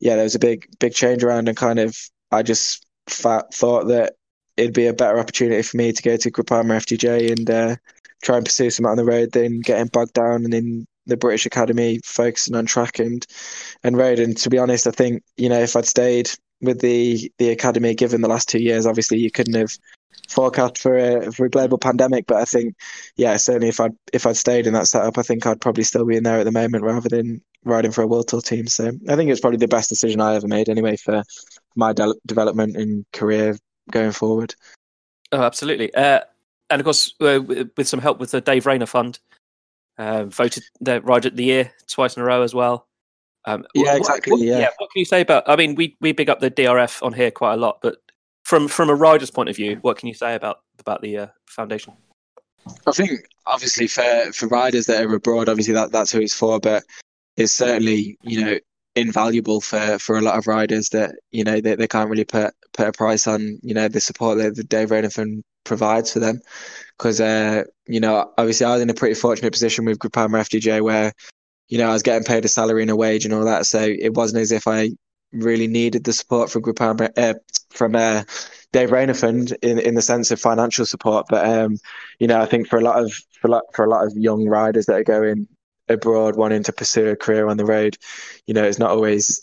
yeah, 0.00 0.14
there 0.14 0.24
was 0.24 0.34
a 0.34 0.40
big 0.40 0.68
big 0.78 0.94
change 0.94 1.22
around, 1.22 1.48
and 1.48 1.56
kind 1.56 1.78
of 1.78 1.96
I 2.30 2.42
just 2.42 2.86
thought 3.08 3.50
that 3.88 4.14
it'd 4.56 4.74
be 4.74 4.86
a 4.86 4.92
better 4.92 5.18
opportunity 5.18 5.62
for 5.62 5.76
me 5.76 5.92
to 5.92 6.02
go 6.02 6.16
to 6.16 6.30
Groupama 6.30 6.76
FDJ 6.76 7.32
and 7.32 7.50
uh, 7.50 7.76
try 8.22 8.36
and 8.36 8.44
pursue 8.44 8.70
some 8.70 8.86
on 8.86 8.96
the 8.96 9.04
road 9.04 9.32
than 9.32 9.60
getting 9.60 9.86
bogged 9.86 10.14
down 10.14 10.44
and 10.44 10.54
in 10.54 10.86
the 11.06 11.16
British 11.16 11.46
Academy, 11.46 12.00
focusing 12.04 12.54
on 12.54 12.66
track 12.66 12.98
and 12.98 13.26
and 13.82 13.96
road. 13.96 14.18
And 14.18 14.36
to 14.38 14.50
be 14.50 14.58
honest, 14.58 14.86
I 14.86 14.90
think 14.92 15.22
you 15.36 15.48
know 15.48 15.60
if 15.60 15.76
I'd 15.76 15.86
stayed 15.86 16.30
with 16.60 16.80
the 16.80 17.30
the 17.38 17.50
academy, 17.50 17.94
given 17.94 18.20
the 18.20 18.28
last 18.28 18.48
two 18.48 18.60
years, 18.60 18.86
obviously 18.86 19.18
you 19.18 19.30
couldn't 19.30 19.54
have 19.54 19.76
forecast 20.28 20.78
for 20.78 20.96
a 20.96 21.32
for 21.32 21.46
a 21.46 21.50
global 21.50 21.78
pandemic. 21.78 22.26
But 22.26 22.38
I 22.38 22.44
think, 22.44 22.74
yeah, 23.16 23.36
certainly 23.36 23.68
if 23.68 23.80
I'd 23.80 23.96
if 24.12 24.26
I'd 24.26 24.36
stayed 24.36 24.66
in 24.66 24.74
that 24.74 24.86
setup, 24.86 25.18
I 25.18 25.22
think 25.22 25.46
I'd 25.46 25.60
probably 25.60 25.84
still 25.84 26.04
be 26.04 26.16
in 26.16 26.22
there 26.22 26.38
at 26.38 26.44
the 26.44 26.52
moment 26.52 26.84
rather 26.84 27.08
than 27.08 27.42
riding 27.64 27.92
for 27.92 28.02
a 28.02 28.06
world 28.06 28.28
tour 28.28 28.40
team. 28.40 28.66
So 28.66 28.92
I 29.08 29.16
think 29.16 29.30
it's 29.30 29.40
probably 29.40 29.58
the 29.58 29.68
best 29.68 29.88
decision 29.88 30.20
I 30.20 30.34
ever 30.34 30.48
made 30.48 30.68
anyway 30.68 30.96
for 30.96 31.22
my 31.76 31.92
de- 31.92 32.14
development 32.26 32.76
and 32.76 33.04
career 33.12 33.58
going 33.90 34.12
forward. 34.12 34.54
Oh, 35.32 35.42
absolutely. 35.42 35.92
Uh, 35.94 36.20
and 36.70 36.80
of 36.80 36.84
course, 36.84 37.14
uh, 37.20 37.40
with 37.76 37.88
some 37.88 38.00
help 38.00 38.18
with 38.18 38.30
the 38.30 38.40
Dave 38.40 38.66
Rayner 38.66 38.86
Fund, 38.86 39.18
uh, 39.98 40.24
voted 40.24 40.64
the 40.80 41.00
Rider 41.02 41.28
of 41.28 41.36
the 41.36 41.44
Year 41.44 41.72
twice 41.88 42.16
in 42.16 42.22
a 42.22 42.26
row 42.26 42.42
as 42.42 42.54
well. 42.54 42.86
Um, 43.44 43.64
yeah, 43.74 43.92
what, 43.92 43.96
exactly. 43.96 44.32
What, 44.32 44.40
yeah. 44.40 44.58
yeah. 44.58 44.68
What 44.78 44.90
can 44.92 45.00
you 45.00 45.04
say 45.04 45.22
about? 45.22 45.48
I 45.48 45.56
mean, 45.56 45.74
we 45.74 45.96
we 46.00 46.12
big 46.12 46.28
up 46.28 46.40
the 46.40 46.50
DRF 46.50 47.02
on 47.02 47.12
here 47.12 47.30
quite 47.30 47.54
a 47.54 47.56
lot, 47.56 47.78
but 47.80 47.96
from 48.48 48.66
from 48.66 48.88
a 48.88 48.94
rider's 48.94 49.30
point 49.30 49.50
of 49.50 49.56
view, 49.56 49.76
what 49.82 49.98
can 49.98 50.08
you 50.08 50.14
say 50.14 50.34
about 50.34 50.60
about 50.78 51.02
the 51.02 51.18
uh, 51.18 51.26
foundation? 51.46 51.92
I 52.86 52.92
think 52.92 53.20
obviously 53.46 53.86
for 53.86 54.32
for 54.32 54.48
riders 54.48 54.86
that 54.86 55.04
are 55.04 55.14
abroad, 55.14 55.50
obviously 55.50 55.74
that 55.74 55.92
that's 55.92 56.10
who 56.10 56.20
it's 56.22 56.32
for, 56.32 56.58
but 56.58 56.82
it's 57.36 57.52
certainly 57.52 58.16
you 58.22 58.42
know 58.42 58.58
invaluable 58.96 59.60
for 59.60 59.98
for 59.98 60.16
a 60.16 60.22
lot 60.22 60.38
of 60.38 60.46
riders 60.46 60.88
that 60.88 61.14
you 61.30 61.44
know 61.44 61.60
they, 61.60 61.74
they 61.74 61.86
can't 61.86 62.08
really 62.08 62.24
put 62.24 62.54
put 62.72 62.88
a 62.88 62.92
price 62.92 63.26
on 63.26 63.58
you 63.62 63.74
know 63.74 63.86
the 63.86 64.00
support 64.00 64.38
that 64.38 64.56
the 64.56 64.64
Dave 64.64 64.90
Rayner 64.90 65.10
provides 65.64 66.10
for 66.14 66.20
them 66.20 66.40
because 66.96 67.20
uh, 67.20 67.64
you 67.86 68.00
know 68.00 68.32
obviously 68.38 68.64
I 68.64 68.72
was 68.72 68.80
in 68.80 68.88
a 68.88 68.94
pretty 68.94 69.14
fortunate 69.14 69.52
position 69.52 69.84
with 69.84 69.98
Groupama 69.98 70.40
FDJ 70.40 70.80
where 70.80 71.12
you 71.68 71.76
know 71.76 71.90
I 71.90 71.92
was 71.92 72.02
getting 72.02 72.24
paid 72.24 72.46
a 72.46 72.48
salary 72.48 72.80
and 72.80 72.90
a 72.90 72.96
wage 72.96 73.26
and 73.26 73.34
all 73.34 73.44
that 73.44 73.66
so 73.66 73.80
it 73.82 74.14
wasn't 74.14 74.40
as 74.40 74.52
if 74.52 74.66
I 74.66 74.92
really 75.32 75.66
needed 75.66 76.04
the 76.04 76.12
support 76.12 76.50
from 76.50 76.62
Groupama 76.62 77.10
uh, 77.16 77.34
from 77.70 77.94
uh, 77.94 78.24
Dave 78.72 78.92
Rayner 78.92 79.14
Fund 79.14 79.56
in 79.62 79.78
in 79.78 79.94
the 79.94 80.02
sense 80.02 80.30
of 80.30 80.40
financial 80.40 80.86
support 80.86 81.26
but 81.28 81.46
um, 81.46 81.76
you 82.18 82.26
know 82.26 82.40
I 82.40 82.46
think 82.46 82.68
for 82.68 82.78
a 82.78 82.82
lot 82.82 83.02
of 83.02 83.12
for, 83.40 83.48
a 83.48 83.50
lot, 83.50 83.64
for 83.74 83.84
a 83.84 83.88
lot 83.88 84.06
of 84.06 84.16
young 84.16 84.46
riders 84.46 84.86
that 84.86 84.96
are 84.96 85.04
going 85.04 85.46
abroad 85.88 86.36
wanting 86.36 86.62
to 86.64 86.72
pursue 86.72 87.08
a 87.08 87.16
career 87.16 87.48
on 87.48 87.56
the 87.56 87.64
road, 87.64 87.96
you 88.46 88.54
know, 88.54 88.64
it's 88.64 88.78
not 88.78 88.90
always 88.90 89.42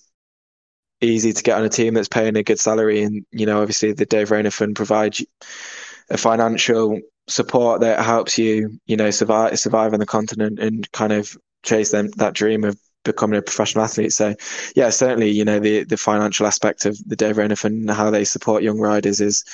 easy 1.01 1.33
to 1.33 1.43
get 1.43 1.57
on 1.57 1.65
a 1.65 1.69
team 1.69 1.93
that's 1.93 2.07
paying 2.07 2.35
a 2.37 2.43
good 2.43 2.59
salary. 2.59 3.03
And, 3.03 3.25
you 3.31 3.45
know, 3.45 3.61
obviously 3.61 3.93
the 3.93 4.05
Dave 4.05 4.31
Rayner 4.31 4.51
Fund 4.51 4.75
provides 4.75 5.25
a 6.09 6.17
financial 6.17 6.99
support 7.27 7.81
that 7.81 7.99
helps 7.99 8.37
you, 8.37 8.79
you 8.85 8.95
know, 8.95 9.11
survive 9.11 9.57
survive 9.59 9.93
on 9.93 9.99
the 9.99 10.05
continent 10.05 10.59
and 10.59 10.89
kind 10.91 11.11
of 11.11 11.35
chase 11.63 11.91
them 11.91 12.09
that 12.17 12.33
dream 12.33 12.63
of 12.63 12.79
becoming 13.05 13.39
a 13.39 13.41
professional 13.41 13.85
athlete. 13.85 14.11
So 14.11 14.35
yeah, 14.75 14.89
certainly, 14.89 15.29
you 15.29 15.45
know, 15.45 15.59
the 15.59 15.85
the 15.85 15.97
financial 15.97 16.45
aspect 16.45 16.85
of 16.85 16.97
the 17.07 17.15
Dave 17.15 17.37
Fund 17.37 17.63
and 17.63 17.91
how 17.91 18.09
they 18.09 18.25
support 18.25 18.63
young 18.63 18.79
riders 18.79 19.21
is 19.21 19.45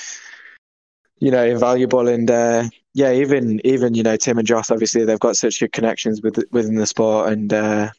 you 1.21 1.31
know, 1.31 1.45
invaluable. 1.45 2.07
And 2.09 2.29
uh, 2.29 2.63
yeah, 2.93 3.13
even 3.13 3.61
even 3.63 3.93
you 3.93 4.03
know 4.03 4.17
Tim 4.17 4.37
and 4.39 4.47
Joss, 4.47 4.71
obviously 4.71 5.05
they've 5.05 5.19
got 5.19 5.37
such 5.37 5.59
good 5.61 5.71
connections 5.71 6.21
with 6.21 6.43
within 6.51 6.75
the 6.75 6.87
sport, 6.87 7.31
and 7.31 7.53
uh, 7.53 7.91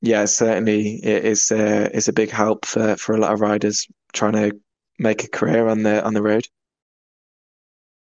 yeah, 0.00 0.24
certainly 0.24 0.96
it 1.04 1.24
is 1.24 1.52
uh, 1.52 1.88
is 1.94 2.08
a 2.08 2.12
big 2.12 2.30
help 2.30 2.64
for 2.64 2.96
for 2.96 3.14
a 3.14 3.18
lot 3.18 3.32
of 3.32 3.40
riders 3.40 3.86
trying 4.12 4.32
to 4.32 4.58
make 4.98 5.22
a 5.22 5.28
career 5.28 5.68
on 5.68 5.84
the 5.84 6.04
on 6.04 6.14
the 6.14 6.22
road. 6.22 6.48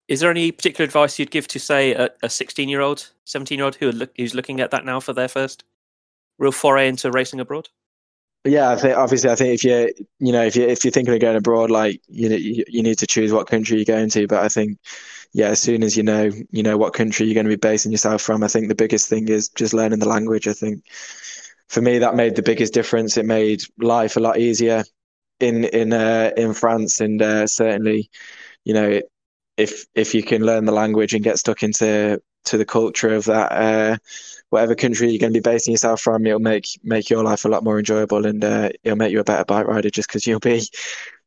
Is 0.08 0.20
there 0.20 0.30
any 0.30 0.50
particular 0.52 0.86
advice 0.86 1.18
you'd 1.18 1.30
give 1.30 1.46
to, 1.48 1.58
say, 1.60 1.92
a 1.92 2.30
16 2.30 2.66
year 2.70 2.80
old, 2.80 3.10
17 3.26 3.58
year 3.58 3.66
old 3.66 3.74
who 3.74 3.92
look, 3.92 4.10
who's 4.16 4.34
looking 4.34 4.58
at 4.58 4.70
that 4.70 4.86
now 4.86 5.00
for 5.00 5.12
their 5.12 5.28
first 5.28 5.64
real 6.38 6.52
foray 6.52 6.88
into 6.88 7.10
racing 7.10 7.40
abroad? 7.40 7.68
yeah, 8.44 8.70
I 8.70 8.76
think 8.76 8.96
obviously, 8.96 9.30
I 9.30 9.34
think 9.34 9.54
if 9.54 9.64
you 9.64 9.92
you 10.18 10.32
know 10.32 10.42
if 10.44 10.56
you 10.56 10.66
if 10.66 10.84
you're 10.84 10.92
thinking 10.92 11.14
of 11.14 11.20
going 11.20 11.36
abroad, 11.36 11.70
like 11.70 12.00
you 12.08 12.28
know, 12.28 12.36
you, 12.36 12.82
need 12.82 12.98
to 12.98 13.06
choose 13.06 13.32
what 13.32 13.48
country 13.48 13.76
you're 13.76 13.84
going 13.84 14.10
to. 14.10 14.26
But 14.26 14.42
I 14.44 14.48
think, 14.48 14.78
yeah, 15.32 15.48
as 15.48 15.60
soon 15.60 15.82
as 15.82 15.96
you 15.96 16.02
know 16.02 16.30
you 16.50 16.62
know 16.62 16.76
what 16.76 16.94
country 16.94 17.26
you're 17.26 17.34
going 17.34 17.46
to 17.46 17.50
be 17.50 17.56
basing 17.56 17.92
yourself 17.92 18.22
from, 18.22 18.42
I 18.42 18.48
think 18.48 18.68
the 18.68 18.74
biggest 18.74 19.08
thing 19.08 19.28
is 19.28 19.48
just 19.50 19.74
learning 19.74 19.98
the 19.98 20.08
language. 20.08 20.48
I 20.48 20.52
think 20.52 20.84
for 21.68 21.80
me 21.82 21.98
that 21.98 22.14
made 22.14 22.36
the 22.36 22.42
biggest 22.42 22.72
difference. 22.74 23.16
It 23.16 23.26
made 23.26 23.62
life 23.78 24.16
a 24.16 24.20
lot 24.20 24.38
easier 24.38 24.84
in 25.40 25.64
in 25.64 25.92
uh, 25.92 26.30
in 26.36 26.54
France, 26.54 27.00
and 27.00 27.20
uh, 27.20 27.46
certainly, 27.46 28.10
you 28.64 28.74
know, 28.74 29.00
if 29.56 29.86
if 29.94 30.14
you 30.14 30.22
can 30.22 30.44
learn 30.44 30.64
the 30.64 30.72
language 30.72 31.14
and 31.14 31.24
get 31.24 31.38
stuck 31.38 31.62
into 31.62 32.20
to 32.48 32.58
the 32.58 32.64
culture 32.64 33.14
of 33.14 33.24
that. 33.26 33.52
Uh, 33.52 33.96
whatever 34.50 34.74
country 34.74 35.10
you're 35.10 35.18
going 35.18 35.32
to 35.32 35.40
be 35.40 35.50
basing 35.50 35.72
yourself 35.72 36.00
from, 36.00 36.26
it'll 36.26 36.38
make 36.38 36.66
make 36.82 37.10
your 37.10 37.22
life 37.22 37.44
a 37.44 37.48
lot 37.48 37.64
more 37.64 37.78
enjoyable, 37.78 38.26
and 38.26 38.44
uh, 38.44 38.70
it'll 38.84 38.98
make 38.98 39.12
you 39.12 39.20
a 39.20 39.24
better 39.24 39.44
bike 39.44 39.66
rider 39.66 39.90
just 39.90 40.08
because 40.08 40.26
you'll 40.26 40.40
be 40.40 40.62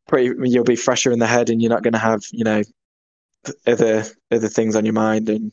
pretty, 0.07 0.33
you'll 0.49 0.63
be 0.63 0.75
fresher 0.75 1.11
in 1.11 1.19
the 1.19 1.27
head, 1.27 1.49
and 1.49 1.61
you're 1.61 1.69
not 1.69 1.83
going 1.83 1.93
to 1.93 1.99
have 1.99 2.21
you 2.31 2.43
know 2.43 2.63
other 3.67 4.05
other 4.31 4.47
things 4.47 4.75
on 4.75 4.85
your 4.85 4.93
mind, 4.93 5.29
and 5.29 5.51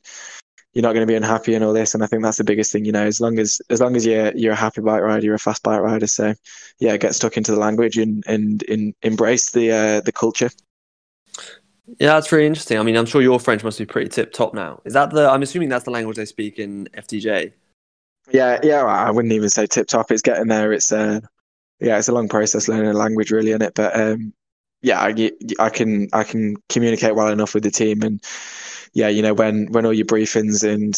you're 0.73 0.83
not 0.83 0.93
going 0.93 1.07
to 1.07 1.11
be 1.11 1.17
unhappy 1.17 1.55
and 1.55 1.65
all 1.65 1.73
this. 1.73 1.95
And 1.95 2.05
I 2.05 2.07
think 2.07 2.23
that's 2.23 2.39
the 2.39 2.45
biggest 2.45 2.73
thing, 2.73 2.85
you 2.85 2.93
know, 2.93 3.05
as 3.05 3.21
long 3.21 3.39
as 3.39 3.61
as 3.71 3.81
long 3.81 3.97
as 3.97 4.07
you're 4.07 4.33
you're 4.37 4.53
a 4.53 4.57
happy 4.57 4.81
bike 4.81 5.03
rider, 5.03 5.25
you're 5.25 5.35
a 5.35 5.39
fast 5.39 5.63
bike 5.63 5.81
rider. 5.81 6.07
So 6.07 6.35
yeah, 6.79 6.97
get 6.97 7.15
stuck 7.15 7.37
into 7.37 7.53
the 7.53 7.59
language 7.59 7.99
and 7.99 8.23
and, 8.27 8.63
and 8.69 8.95
embrace 9.03 9.51
the 9.51 9.73
uh, 9.73 10.01
the 10.03 10.13
culture. 10.13 10.51
Yeah, 11.99 12.15
that's 12.15 12.29
very 12.29 12.47
interesting. 12.47 12.79
I 12.79 12.83
mean, 12.83 12.97
I'm 12.97 13.07
sure 13.07 13.23
your 13.23 13.41
French 13.41 13.65
must 13.65 13.79
be 13.79 13.87
pretty 13.87 14.09
tip 14.09 14.33
top 14.33 14.55
now. 14.55 14.81
Is 14.85 14.93
that 14.93 15.11
the? 15.11 15.29
I'm 15.29 15.43
assuming 15.43 15.69
that's 15.69 15.85
the 15.85 15.91
language 15.91 16.17
they 16.17 16.27
speak 16.27 16.59
in 16.59 16.87
FDJ. 16.97 17.53
Yeah, 18.31 18.59
yeah. 18.63 18.85
I 18.85 19.11
wouldn't 19.11 19.33
even 19.33 19.49
say 19.49 19.67
tip 19.67 19.89
top. 19.89 20.11
It's 20.11 20.23
getting 20.23 20.49
there. 20.49 20.73
It's 20.73 20.93
uh, 20.93 21.21
yeah, 21.81 21.99
it's 21.99 22.09
a 22.09 22.13
long 22.13 22.29
process 22.29 22.69
learning 22.69 22.91
a 22.91 22.93
language, 22.93 23.31
really, 23.31 23.53
in 23.53 23.63
it. 23.63 23.75
But 23.75 23.99
um, 23.99 24.35
yeah, 24.83 25.01
I, 25.01 25.31
I 25.59 25.71
can 25.71 26.09
I 26.13 26.25
can 26.25 26.57
communicate 26.69 27.15
well 27.15 27.29
enough 27.29 27.55
with 27.55 27.63
the 27.63 27.71
team, 27.71 28.03
and 28.03 28.23
yeah, 28.93 29.09
you 29.09 29.23
know, 29.23 29.35
when 29.35 29.67
when 29.73 29.87
all 29.87 29.93
your 29.93 30.07
briefings 30.07 30.69
and 30.69 30.95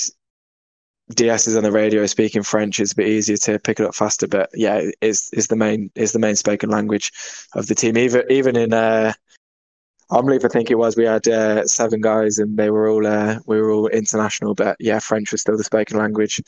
DS 1.15 1.49
is 1.49 1.57
on 1.57 1.63
the 1.63 1.73
radio 1.73 2.07
speaking 2.07 2.43
French, 2.43 2.81
it's 2.81 2.93
a 2.93 2.97
bit 2.97 3.09
easier 3.09 3.37
to 3.37 3.59
pick 3.59 3.81
it 3.81 3.87
up 3.87 3.95
faster. 3.95 4.27
But 4.27 4.51
yeah, 4.55 4.91
is 5.01 5.31
is 5.33 5.47
the 5.49 5.57
main 5.57 5.91
is 5.95 6.13
the 6.13 6.19
main 6.19 6.37
spoken 6.37 6.71
language 6.71 7.13
of 7.55 7.67
the 7.69 7.75
team. 7.75 7.97
Even 7.97 8.25
even 8.31 8.57
in 8.57 8.73
uh, 8.73 9.13
Omloop, 10.11 10.45
I 10.45 10.49
think 10.49 10.71
it 10.71 10.79
was. 10.79 10.97
We 10.97 11.05
had 11.05 11.27
uh, 11.29 11.67
seven 11.67 12.01
guys, 12.01 12.39
and 12.39 12.57
they 12.57 12.71
were 12.71 12.89
all 12.89 13.07
uh, 13.07 13.39
we 13.47 13.61
were 13.61 13.71
all 13.71 13.87
international. 13.89 14.55
But 14.55 14.77
yeah, 14.81 14.99
French 14.99 15.31
was 15.31 15.41
still 15.41 15.57
the 15.57 15.65
spoken 15.65 15.99
language 15.99 16.41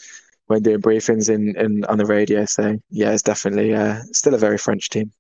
when 0.47 0.63
doing 0.63 0.81
briefings 0.81 1.31
in, 1.33 1.57
in 1.57 1.85
on 1.85 1.99
the 1.99 2.07
radio. 2.07 2.45
So 2.45 2.79
yeah, 2.91 3.13
it's 3.13 3.23
definitely 3.23 3.75
uh, 3.75 4.01
still 4.13 4.35
a 4.35 4.39
very 4.39 4.59
French 4.59 4.89
team. 4.89 5.13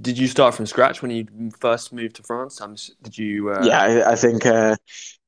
Did 0.00 0.18
you 0.18 0.26
start 0.26 0.54
from 0.54 0.66
scratch 0.66 1.00
when 1.00 1.10
you 1.10 1.26
first 1.58 1.92
moved 1.92 2.16
to 2.16 2.22
France? 2.22 2.60
did 3.02 3.16
you? 3.16 3.50
Uh... 3.50 3.62
Yeah, 3.64 3.80
I, 3.80 4.12
I 4.12 4.16
think 4.16 4.44
uh, 4.44 4.76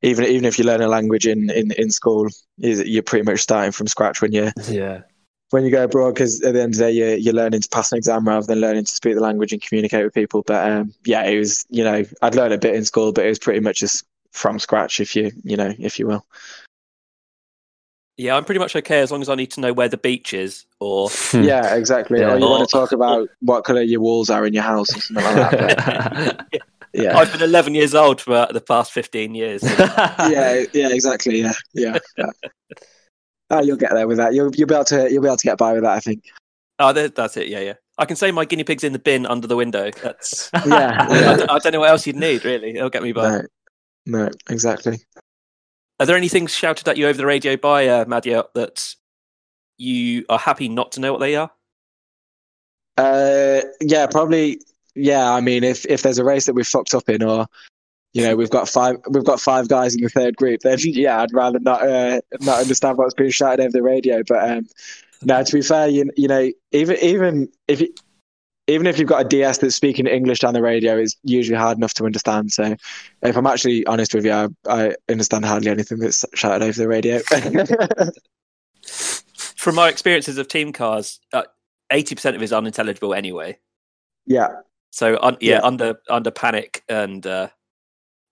even 0.02 0.24
even 0.24 0.44
if 0.44 0.58
you 0.58 0.64
learn 0.64 0.82
a 0.82 0.88
language 0.88 1.26
in 1.26 1.48
in, 1.50 1.70
in 1.72 1.90
school, 1.90 2.28
you're 2.56 3.02
pretty 3.02 3.24
much 3.24 3.40
starting 3.40 3.72
from 3.72 3.86
scratch 3.86 4.20
when 4.20 4.32
you 4.32 4.50
yeah 4.68 5.02
when 5.50 5.64
you 5.64 5.70
go 5.70 5.84
abroad 5.84 6.14
because 6.14 6.40
at 6.42 6.54
the 6.54 6.62
end 6.62 6.74
of 6.74 6.78
the 6.78 6.84
day 6.84 6.90
you're, 6.92 7.14
you're 7.14 7.34
learning 7.34 7.60
to 7.60 7.68
pass 7.68 7.92
an 7.92 7.98
exam 7.98 8.26
rather 8.26 8.46
than 8.46 8.60
learning 8.60 8.84
to 8.84 8.94
speak 8.94 9.14
the 9.14 9.20
language 9.20 9.52
and 9.52 9.62
communicate 9.62 10.04
with 10.04 10.14
people 10.14 10.42
but 10.46 10.70
um, 10.70 10.94
yeah 11.04 11.24
it 11.24 11.38
was 11.38 11.66
you 11.68 11.84
know 11.84 12.02
i'd 12.22 12.34
learned 12.34 12.54
a 12.54 12.58
bit 12.58 12.74
in 12.74 12.84
school 12.84 13.12
but 13.12 13.24
it 13.24 13.28
was 13.28 13.38
pretty 13.38 13.60
much 13.60 13.78
just 13.78 14.04
from 14.32 14.58
scratch 14.58 15.00
if 15.00 15.14
you 15.14 15.30
you 15.42 15.56
know 15.56 15.74
if 15.78 15.98
you 15.98 16.06
will 16.06 16.24
yeah 18.16 18.36
i'm 18.36 18.44
pretty 18.44 18.60
much 18.60 18.76
okay 18.76 19.00
as 19.00 19.10
long 19.10 19.22
as 19.22 19.28
i 19.28 19.34
need 19.34 19.50
to 19.50 19.60
know 19.60 19.72
where 19.72 19.88
the 19.88 19.96
beach 19.96 20.32
is 20.32 20.66
or 20.78 21.10
yeah 21.32 21.74
exactly 21.74 22.20
yeah. 22.20 22.32
or 22.32 22.38
you 22.38 22.44
or, 22.44 22.50
want 22.50 22.68
to 22.68 22.72
talk 22.72 22.92
about 22.92 23.28
what 23.40 23.64
color 23.64 23.82
your 23.82 24.00
walls 24.00 24.30
are 24.30 24.46
in 24.46 24.54
your 24.54 24.62
house 24.62 24.96
or 24.96 25.00
something 25.00 25.24
like 25.24 25.50
that 25.50 26.46
yeah. 26.52 26.58
yeah. 26.92 27.16
I've 27.16 27.30
been 27.30 27.42
11 27.42 27.76
years 27.76 27.94
old 27.94 28.20
for 28.20 28.48
the 28.50 28.60
past 28.60 28.90
15 28.90 29.32
years. 29.32 29.62
yeah, 29.78 30.64
yeah, 30.72 30.88
exactly. 30.90 31.40
Yeah, 31.40 31.52
yeah. 31.72 31.98
Yeah. 33.50 33.56
Oh, 33.56 33.62
you'll 33.62 33.76
get 33.76 33.92
there 33.92 34.06
with 34.06 34.18
that. 34.18 34.34
You'll 34.34 34.54
you'll 34.54 34.68
be 34.68 34.74
able 34.74 34.84
to 34.86 35.10
you'll 35.10 35.22
be 35.22 35.28
able 35.28 35.36
to 35.36 35.44
get 35.44 35.58
by 35.58 35.72
with 35.72 35.82
that. 35.82 35.92
I 35.92 36.00
think. 36.00 36.24
Oh, 36.78 36.92
that's 36.92 37.36
it. 37.36 37.48
Yeah, 37.48 37.60
yeah. 37.60 37.74
I 37.98 38.06
can 38.06 38.16
say 38.16 38.32
my 38.32 38.46
guinea 38.46 38.64
pig's 38.64 38.84
in 38.84 38.94
the 38.94 38.98
bin 38.98 39.26
under 39.26 39.46
the 39.46 39.56
window. 39.56 39.90
That's 40.02 40.50
yeah. 40.66 41.06
yeah. 41.12 41.46
I, 41.50 41.54
I, 41.54 41.58
don't 41.58 41.72
know 41.72 41.80
what 41.80 41.90
else 41.90 42.06
you'd 42.06 42.16
need. 42.16 42.44
Really, 42.44 42.76
it'll 42.76 42.88
get 42.88 43.02
me 43.02 43.12
by. 43.12 43.30
No, 43.30 43.42
no, 44.06 44.30
exactly. 44.48 44.98
Are 45.98 46.06
there 46.06 46.16
any 46.16 46.28
things 46.28 46.54
shouted 46.54 46.88
at 46.88 46.96
you 46.96 47.06
over 47.06 47.18
the 47.18 47.26
radio 47.26 47.56
by 47.56 47.86
uh, 47.86 48.06
Madiot 48.06 48.46
that 48.54 48.94
you 49.76 50.24
are 50.30 50.38
happy 50.38 50.68
not 50.68 50.92
to 50.92 51.00
know 51.00 51.12
what 51.12 51.20
they 51.20 51.36
are? 51.36 51.50
Uh, 52.96 53.60
yeah, 53.80 54.06
probably. 54.06 54.60
Yeah, 54.94 55.30
I 55.30 55.40
mean, 55.40 55.62
if 55.62 55.84
if 55.86 56.02
there's 56.02 56.18
a 56.18 56.24
race 56.24 56.46
that 56.46 56.54
we've 56.54 56.66
fucked 56.66 56.94
up 56.94 57.08
in, 57.08 57.22
or 57.22 57.46
you 58.12 58.22
know 58.22 58.34
we've 58.36 58.50
got 58.50 58.68
five 58.68 58.96
we've 59.08 59.24
got 59.24 59.40
five 59.40 59.68
guys 59.68 59.94
in 59.94 60.02
the 60.02 60.08
third 60.08 60.36
group, 60.36 60.60
then 60.60 60.78
yeah, 60.80 61.22
I'd 61.22 61.32
rather 61.32 61.60
not 61.60 61.86
uh, 61.86 62.20
not 62.40 62.60
understand 62.60 62.98
what's 62.98 63.14
being 63.14 63.30
shouted 63.30 63.60
over 63.60 63.72
the 63.72 63.82
radio. 63.82 64.22
But 64.26 64.50
um, 64.50 64.66
no, 65.22 65.42
to 65.42 65.52
be 65.52 65.62
fair, 65.62 65.88
you, 65.88 66.10
you 66.16 66.28
know 66.28 66.50
even 66.72 66.96
even 66.96 67.48
if 67.68 67.80
you, 67.80 67.94
even 68.66 68.86
if 68.86 68.98
you've 68.98 69.08
got 69.08 69.24
a 69.24 69.28
DS 69.28 69.58
that's 69.58 69.74
speaking 69.74 70.06
English 70.06 70.44
on 70.44 70.54
the 70.54 70.62
radio, 70.62 70.96
it's 70.96 71.16
usually 71.24 71.58
hard 71.58 71.76
enough 71.76 71.94
to 71.94 72.04
understand. 72.04 72.52
So, 72.52 72.76
if 73.22 73.36
I'm 73.36 73.46
actually 73.46 73.84
honest 73.86 74.14
with 74.14 74.24
you, 74.24 74.32
I, 74.32 74.48
I 74.68 74.94
understand 75.08 75.44
hardly 75.44 75.70
anything 75.70 75.98
that's 75.98 76.24
shouted 76.34 76.64
over 76.64 76.78
the 76.78 76.88
radio. 76.88 77.20
From 79.56 79.74
my 79.74 79.88
experiences 79.88 80.38
of 80.38 80.48
team 80.48 80.72
cars, 80.72 81.20
uh, 81.32 81.42
eighty 81.90 82.14
uh, 82.14 82.16
percent 82.16 82.36
of 82.36 82.42
it 82.42 82.44
is 82.44 82.52
unintelligible 82.52 83.12
anyway. 83.12 83.58
Yeah. 84.26 84.48
So 84.90 85.18
un- 85.20 85.36
yeah, 85.40 85.54
yeah, 85.54 85.60
under 85.62 85.96
under 86.08 86.30
panic 86.30 86.82
and 86.88 87.26
uh, 87.26 87.48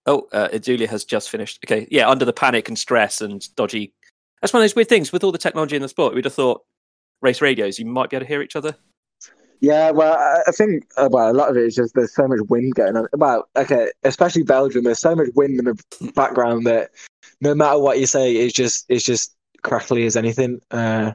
oh, 0.05 0.27
uh, 0.31 0.57
Julia 0.57 0.87
has 0.87 1.05
just 1.05 1.29
finished. 1.29 1.59
Okay, 1.65 1.87
yeah, 1.91 2.09
under 2.09 2.25
the 2.25 2.33
panic 2.33 2.67
and 2.67 2.77
stress 2.77 3.21
and 3.21 3.43
dodgy. 3.55 3.93
That's 4.41 4.53
one 4.53 4.61
of 4.61 4.63
those 4.63 4.75
weird 4.75 4.89
things 4.89 5.11
with 5.11 5.23
all 5.23 5.31
the 5.31 5.37
technology 5.37 5.75
in 5.75 5.81
the 5.81 5.89
sport. 5.89 6.15
We'd 6.15 6.25
have 6.25 6.33
thought 6.33 6.61
race 7.21 7.41
radios, 7.41 7.79
you 7.79 7.85
might 7.85 8.09
be 8.09 8.15
able 8.15 8.25
to 8.25 8.27
hear 8.27 8.41
each 8.41 8.55
other. 8.55 8.75
Yeah, 9.61 9.91
well, 9.91 10.17
I 10.47 10.51
think 10.51 10.85
uh, 10.95 11.09
well, 11.11 11.29
a 11.29 11.33
lot 11.33 11.49
of 11.49 11.57
it 11.57 11.65
is 11.65 11.75
just 11.75 11.93
there's 11.93 12.15
so 12.15 12.27
much 12.27 12.39
wind 12.47 12.75
going 12.75 12.95
on. 12.95 13.07
Well, 13.13 13.49
okay, 13.57 13.91
especially 14.03 14.43
Belgium, 14.43 14.85
there's 14.85 14.99
so 14.99 15.15
much 15.15 15.27
wind 15.35 15.59
in 15.59 15.65
the 15.65 16.11
background 16.15 16.65
that 16.65 16.91
no 17.41 17.53
matter 17.53 17.77
what 17.77 17.99
you 17.99 18.05
say, 18.05 18.33
it's 18.35 18.53
just 18.53 18.85
it's 18.87 19.03
just 19.03 19.35
crackly 19.61 20.05
as 20.05 20.15
anything. 20.15 20.61
Uh, 20.71 21.11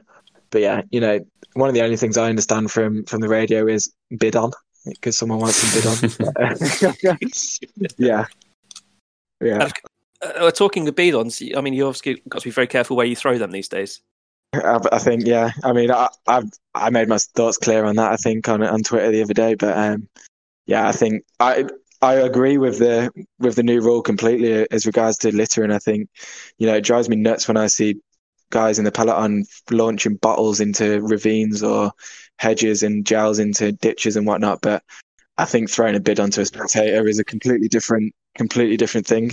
but 0.51 0.61
yeah, 0.61 0.83
you 0.91 0.99
know, 0.99 1.19
one 1.53 1.69
of 1.69 1.75
the 1.75 1.81
only 1.81 1.97
things 1.97 2.17
I 2.17 2.29
understand 2.29 2.69
from 2.69 3.03
from 3.05 3.21
the 3.21 3.29
radio 3.29 3.65
is 3.65 3.91
bidon 4.13 4.51
because 4.85 5.17
someone 5.17 5.39
wants 5.39 5.61
to 5.61 6.11
bid 6.21 6.29
on. 6.37 7.17
yeah, 7.97 8.25
yeah. 9.41 9.69
Uh, 10.21 10.49
talking 10.51 10.87
of 10.87 10.95
bidons, 10.95 11.41
I 11.55 11.61
mean, 11.61 11.73
you 11.73 11.85
obviously 11.85 12.21
got 12.29 12.41
to 12.41 12.47
be 12.47 12.51
very 12.51 12.67
careful 12.67 12.95
where 12.95 13.05
you 13.05 13.15
throw 13.15 13.37
them 13.37 13.51
these 13.51 13.67
days. 13.67 14.01
I, 14.53 14.79
I 14.91 14.99
think, 14.99 15.25
yeah. 15.25 15.51
I 15.63 15.73
mean, 15.73 15.91
I, 15.91 16.07
I 16.27 16.43
I 16.73 16.89
made 16.89 17.09
my 17.09 17.17
thoughts 17.17 17.57
clear 17.57 17.85
on 17.85 17.95
that. 17.97 18.11
I 18.11 18.15
think 18.15 18.47
on 18.47 18.63
on 18.63 18.83
Twitter 18.83 19.11
the 19.11 19.21
other 19.21 19.33
day, 19.33 19.55
but 19.55 19.77
um, 19.77 20.07
yeah, 20.65 20.87
I 20.87 20.91
think 20.91 21.23
I 21.39 21.65
I 22.01 22.15
agree 22.15 22.57
with 22.57 22.79
the 22.79 23.11
with 23.39 23.55
the 23.55 23.63
new 23.63 23.81
rule 23.81 24.01
completely 24.01 24.67
as 24.71 24.85
regards 24.85 25.17
to 25.19 25.35
littering. 25.35 25.71
I 25.71 25.79
think 25.79 26.09
you 26.57 26.67
know 26.67 26.75
it 26.75 26.83
drives 26.83 27.09
me 27.09 27.15
nuts 27.15 27.47
when 27.47 27.57
I 27.57 27.67
see 27.67 27.95
guys 28.51 28.77
in 28.79 28.85
the 28.85 28.91
peloton 28.91 29.45
launching 29.71 30.15
bottles 30.15 30.59
into 30.59 31.01
ravines 31.01 31.63
or 31.63 31.91
hedges 32.37 32.83
and 32.83 33.05
gels 33.05 33.39
into 33.39 33.71
ditches 33.71 34.15
and 34.15 34.27
whatnot. 34.27 34.61
But 34.61 34.83
I 35.37 35.45
think 35.45 35.69
throwing 35.69 35.95
a 35.95 35.99
bidon 35.99 36.31
to 36.31 36.41
a 36.41 36.45
spectator 36.45 37.07
is 37.07 37.19
a 37.19 37.23
completely 37.23 37.67
different 37.67 38.13
completely 38.35 38.77
different 38.77 39.07
thing. 39.07 39.31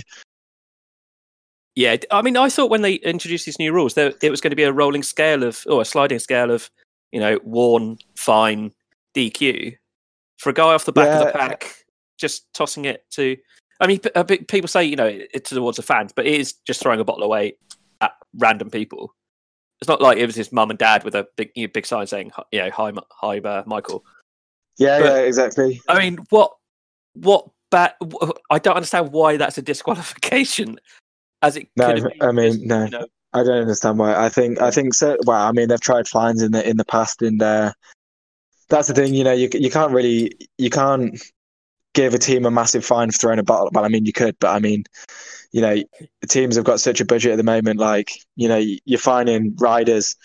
Yeah, 1.75 1.97
I 2.11 2.21
mean, 2.21 2.37
I 2.37 2.49
thought 2.49 2.69
when 2.69 2.83
they 2.83 2.95
introduced 2.95 3.45
these 3.45 3.57
new 3.57 3.73
rules, 3.73 3.95
there, 3.95 4.13
it 4.21 4.29
was 4.29 4.41
going 4.41 4.51
to 4.51 4.55
be 4.55 4.63
a 4.63 4.71
rolling 4.71 5.01
scale 5.01 5.43
of, 5.43 5.63
or 5.67 5.81
a 5.81 5.85
sliding 5.85 6.19
scale 6.19 6.51
of, 6.51 6.69
you 7.11 7.19
know, 7.19 7.39
warn, 7.43 7.97
fine, 8.15 8.71
DQ. 9.15 9.75
For 10.37 10.51
a 10.51 10.53
guy 10.53 10.73
off 10.73 10.85
the 10.85 10.91
back 10.91 11.07
yeah. 11.07 11.19
of 11.19 11.25
the 11.25 11.31
pack, 11.31 11.85
just 12.17 12.53
tossing 12.53 12.85
it 12.85 13.09
to, 13.11 13.37
I 13.79 13.87
mean, 13.87 13.99
people 13.99 14.67
say, 14.67 14.83
you 14.83 14.95
know, 14.95 15.09
it's 15.33 15.49
towards 15.49 15.77
the 15.77 15.83
fans, 15.83 16.13
but 16.15 16.27
it 16.27 16.39
is 16.39 16.53
just 16.65 16.79
throwing 16.79 16.99
a 16.99 17.03
bottle 17.03 17.23
away 17.23 17.53
at 18.01 18.11
random 18.37 18.69
people. 18.69 19.15
It's 19.81 19.87
not 19.87 20.01
like 20.01 20.19
it 20.19 20.27
was 20.27 20.35
his 20.35 20.51
mum 20.51 20.69
and 20.69 20.77
dad 20.77 21.03
with 21.03 21.15
a 21.15 21.27
big, 21.37 21.51
you 21.55 21.65
know, 21.65 21.71
big 21.73 21.87
sign 21.87 22.05
saying, 22.05 22.31
you 22.51 22.59
know, 22.59 22.69
hi, 22.69 22.91
hi, 23.09 23.39
uh, 23.39 23.63
Michael. 23.65 24.05
Yeah, 24.77 24.99
but, 24.99 25.05
yeah, 25.05 25.17
exactly. 25.19 25.81
I 25.87 25.99
mean, 25.99 26.17
what, 26.29 26.53
what 27.13 27.49
bad? 27.69 27.93
I 28.49 28.59
don't 28.59 28.75
understand 28.75 29.11
why 29.11 29.37
that's 29.37 29.57
a 29.57 29.61
disqualification 29.61 30.79
as 31.41 31.57
it 31.57 31.67
no, 31.75 31.93
been, 31.93 32.11
I 32.21 32.31
mean, 32.31 32.65
no, 32.65 32.85
you 32.85 32.89
know? 32.89 33.07
I 33.33 33.43
don't 33.43 33.61
understand 33.61 33.99
why. 33.99 34.15
I 34.15 34.29
think, 34.29 34.61
I 34.61 34.71
think 34.71 34.93
so. 34.93 35.17
Well, 35.25 35.41
I 35.41 35.51
mean, 35.51 35.67
they've 35.67 35.79
tried 35.79 36.07
fines 36.07 36.41
in 36.41 36.51
the 36.51 36.67
in 36.67 36.77
the 36.77 36.85
past, 36.85 37.21
and 37.21 37.41
uh, 37.41 37.73
that's 38.69 38.87
the 38.87 38.93
thing. 38.93 39.13
You 39.13 39.23
know, 39.23 39.33
you 39.33 39.49
you 39.53 39.69
can't 39.69 39.91
really, 39.91 40.31
you 40.57 40.69
can't 40.69 41.21
give 41.93 42.13
a 42.13 42.17
team 42.17 42.45
a 42.45 42.51
massive 42.51 42.83
fine 42.85 43.11
for 43.11 43.17
throwing 43.17 43.39
a 43.39 43.43
bottle. 43.43 43.69
Well, 43.71 43.85
I 43.85 43.87
mean, 43.87 44.05
you 44.05 44.13
could, 44.13 44.35
but 44.39 44.49
I 44.55 44.59
mean, 44.59 44.85
you 45.51 45.61
know, 45.61 45.75
the 46.21 46.27
teams 46.27 46.55
have 46.55 46.65
got 46.65 46.79
such 46.79 46.99
a 47.01 47.05
budget 47.05 47.31
at 47.31 47.37
the 47.37 47.43
moment. 47.43 47.79
Like, 47.79 48.11
you 48.35 48.47
know, 48.47 48.61
you're 48.85 48.99
finding 48.99 49.55
riders 49.57 50.15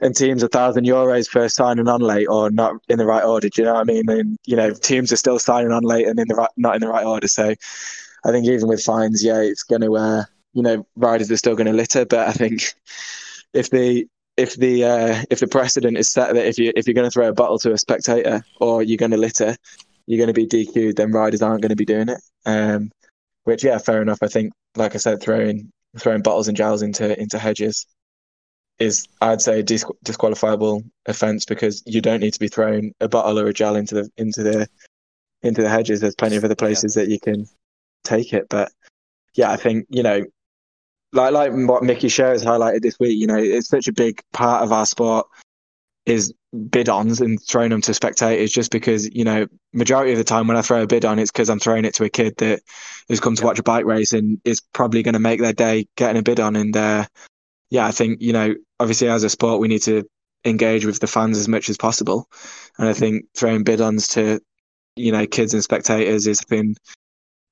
and 0.00 0.14
teams 0.14 0.42
a 0.42 0.48
thousand 0.48 0.84
euros 0.84 1.28
for 1.28 1.48
signing 1.48 1.88
on 1.88 2.00
late 2.00 2.26
or 2.26 2.50
not 2.50 2.74
in 2.88 2.98
the 2.98 3.06
right 3.06 3.24
order. 3.24 3.48
Do 3.48 3.62
you 3.62 3.66
know 3.66 3.74
what 3.74 3.80
I 3.80 3.84
mean? 3.84 4.08
And 4.08 4.38
you 4.44 4.56
know, 4.56 4.72
teams 4.72 5.12
are 5.12 5.16
still 5.16 5.38
signing 5.38 5.72
on 5.72 5.82
late 5.82 6.06
and 6.06 6.18
in 6.18 6.28
the 6.28 6.34
right, 6.34 6.50
not 6.56 6.74
in 6.74 6.80
the 6.80 6.88
right 6.88 7.06
order. 7.06 7.28
So, 7.28 7.54
I 8.24 8.30
think 8.30 8.46
even 8.46 8.68
with 8.68 8.82
fines, 8.82 9.24
yeah, 9.24 9.40
it's 9.40 9.62
going 9.62 9.82
to. 9.82 9.96
Uh, 9.96 10.24
you 10.54 10.62
know 10.62 10.86
riders 10.96 11.30
are 11.30 11.36
still 11.36 11.56
going 11.56 11.66
to 11.66 11.72
litter. 11.72 12.06
But 12.06 12.28
I 12.28 12.32
think 12.32 12.74
if 13.52 13.70
the 13.70 14.06
if 14.36 14.56
the 14.56 14.84
uh, 14.84 15.22
if 15.30 15.40
the 15.40 15.48
precedent 15.48 15.98
is 15.98 16.08
set 16.08 16.34
that 16.34 16.46
if 16.46 16.58
you 16.58 16.72
if 16.74 16.86
you're 16.86 16.94
going 16.94 17.08
to 17.08 17.10
throw 17.10 17.28
a 17.28 17.34
bottle 17.34 17.58
to 17.58 17.72
a 17.72 17.78
spectator 17.78 18.44
or 18.60 18.82
you're 18.82 18.96
going 18.96 19.10
to 19.10 19.16
litter, 19.16 19.56
you're 20.06 20.24
going 20.24 20.34
to 20.34 20.46
be 20.46 20.46
DQ'd. 20.46 20.96
Then 20.96 21.12
riders 21.12 21.42
aren't 21.42 21.60
going 21.60 21.70
to 21.70 21.76
be 21.76 21.84
doing 21.84 22.08
it. 22.08 22.20
Um, 22.46 22.90
which 23.44 23.62
yeah, 23.62 23.78
fair 23.78 24.00
enough. 24.00 24.18
I 24.22 24.28
think, 24.28 24.52
like 24.76 24.94
I 24.94 24.98
said, 24.98 25.20
throwing 25.20 25.70
throwing 25.98 26.22
bottles 26.22 26.48
and 26.48 26.56
gels 26.56 26.82
into 26.82 27.20
into 27.20 27.38
hedges 27.38 27.86
is 28.78 29.06
I'd 29.20 29.40
say 29.40 29.60
a 29.60 29.62
dis- 29.62 29.84
disqualifiable 30.04 30.82
offence 31.06 31.44
because 31.44 31.82
you 31.86 32.00
don't 32.00 32.20
need 32.20 32.34
to 32.34 32.40
be 32.40 32.48
throwing 32.48 32.94
a 33.00 33.08
bottle 33.08 33.38
or 33.38 33.46
a 33.46 33.52
gel 33.52 33.76
into 33.76 33.94
the 33.94 34.10
into 34.16 34.42
the 34.42 34.68
into 35.42 35.62
the 35.62 35.68
hedges. 35.68 36.00
There's 36.00 36.14
plenty 36.14 36.36
of 36.36 36.44
other 36.44 36.56
places 36.56 36.96
yeah. 36.96 37.04
that 37.04 37.10
you 37.10 37.20
can 37.20 37.46
take 38.02 38.32
it. 38.32 38.48
But 38.48 38.72
yeah, 39.34 39.50
I 39.50 39.56
think 39.56 39.86
you 39.90 40.02
know 40.02 40.24
like 41.12 41.32
like 41.32 41.52
what 41.52 41.84
Mickey 41.84 42.08
Schär 42.08 42.32
has 42.32 42.44
highlighted 42.44 42.82
this 42.82 42.98
week, 42.98 43.18
you 43.18 43.26
know, 43.26 43.36
it's 43.36 43.68
such 43.68 43.88
a 43.88 43.92
big 43.92 44.20
part 44.32 44.62
of 44.62 44.72
our 44.72 44.86
sport 44.86 45.26
is 46.06 46.34
bidons 46.52 47.20
and 47.20 47.42
throwing 47.42 47.70
them 47.70 47.80
to 47.80 47.94
spectators 47.94 48.52
just 48.52 48.70
because 48.70 49.12
you 49.14 49.24
know 49.24 49.46
majority 49.72 50.12
of 50.12 50.18
the 50.18 50.24
time 50.24 50.46
when 50.46 50.56
I 50.56 50.62
throw 50.62 50.82
a 50.82 50.86
bidon 50.86 51.18
it's 51.18 51.30
because 51.30 51.48
I'm 51.48 51.58
throwing 51.58 51.84
it 51.84 51.94
to 51.94 52.04
a 52.04 52.10
kid 52.10 52.36
that 52.38 52.60
has 53.08 53.20
come 53.20 53.34
to 53.36 53.44
watch 53.44 53.58
a 53.58 53.62
bike 53.62 53.86
race 53.86 54.12
and 54.12 54.40
is 54.44 54.60
probably 54.72 55.02
going 55.02 55.14
to 55.14 55.18
make 55.18 55.40
their 55.40 55.52
day 55.52 55.86
getting 55.96 56.20
a 56.20 56.22
bidon 56.22 56.56
and 56.56 56.76
uh, 56.76 57.06
yeah 57.70 57.86
I 57.86 57.90
think 57.90 58.20
you 58.20 58.32
know 58.32 58.54
obviously 58.80 59.08
as 59.08 59.24
a 59.24 59.30
sport 59.30 59.60
we 59.60 59.68
need 59.68 59.82
to 59.82 60.04
engage 60.44 60.84
with 60.84 61.00
the 61.00 61.06
fans 61.06 61.38
as 61.38 61.48
much 61.48 61.68
as 61.68 61.76
possible 61.76 62.28
and 62.78 62.88
I 62.88 62.92
think 62.92 63.24
throwing 63.34 63.64
bidons 63.64 64.08
to 64.08 64.40
you 64.96 65.12
know 65.12 65.26
kids 65.26 65.54
and 65.54 65.62
spectators 65.62 66.26
is 66.26 66.44
been 66.44 66.76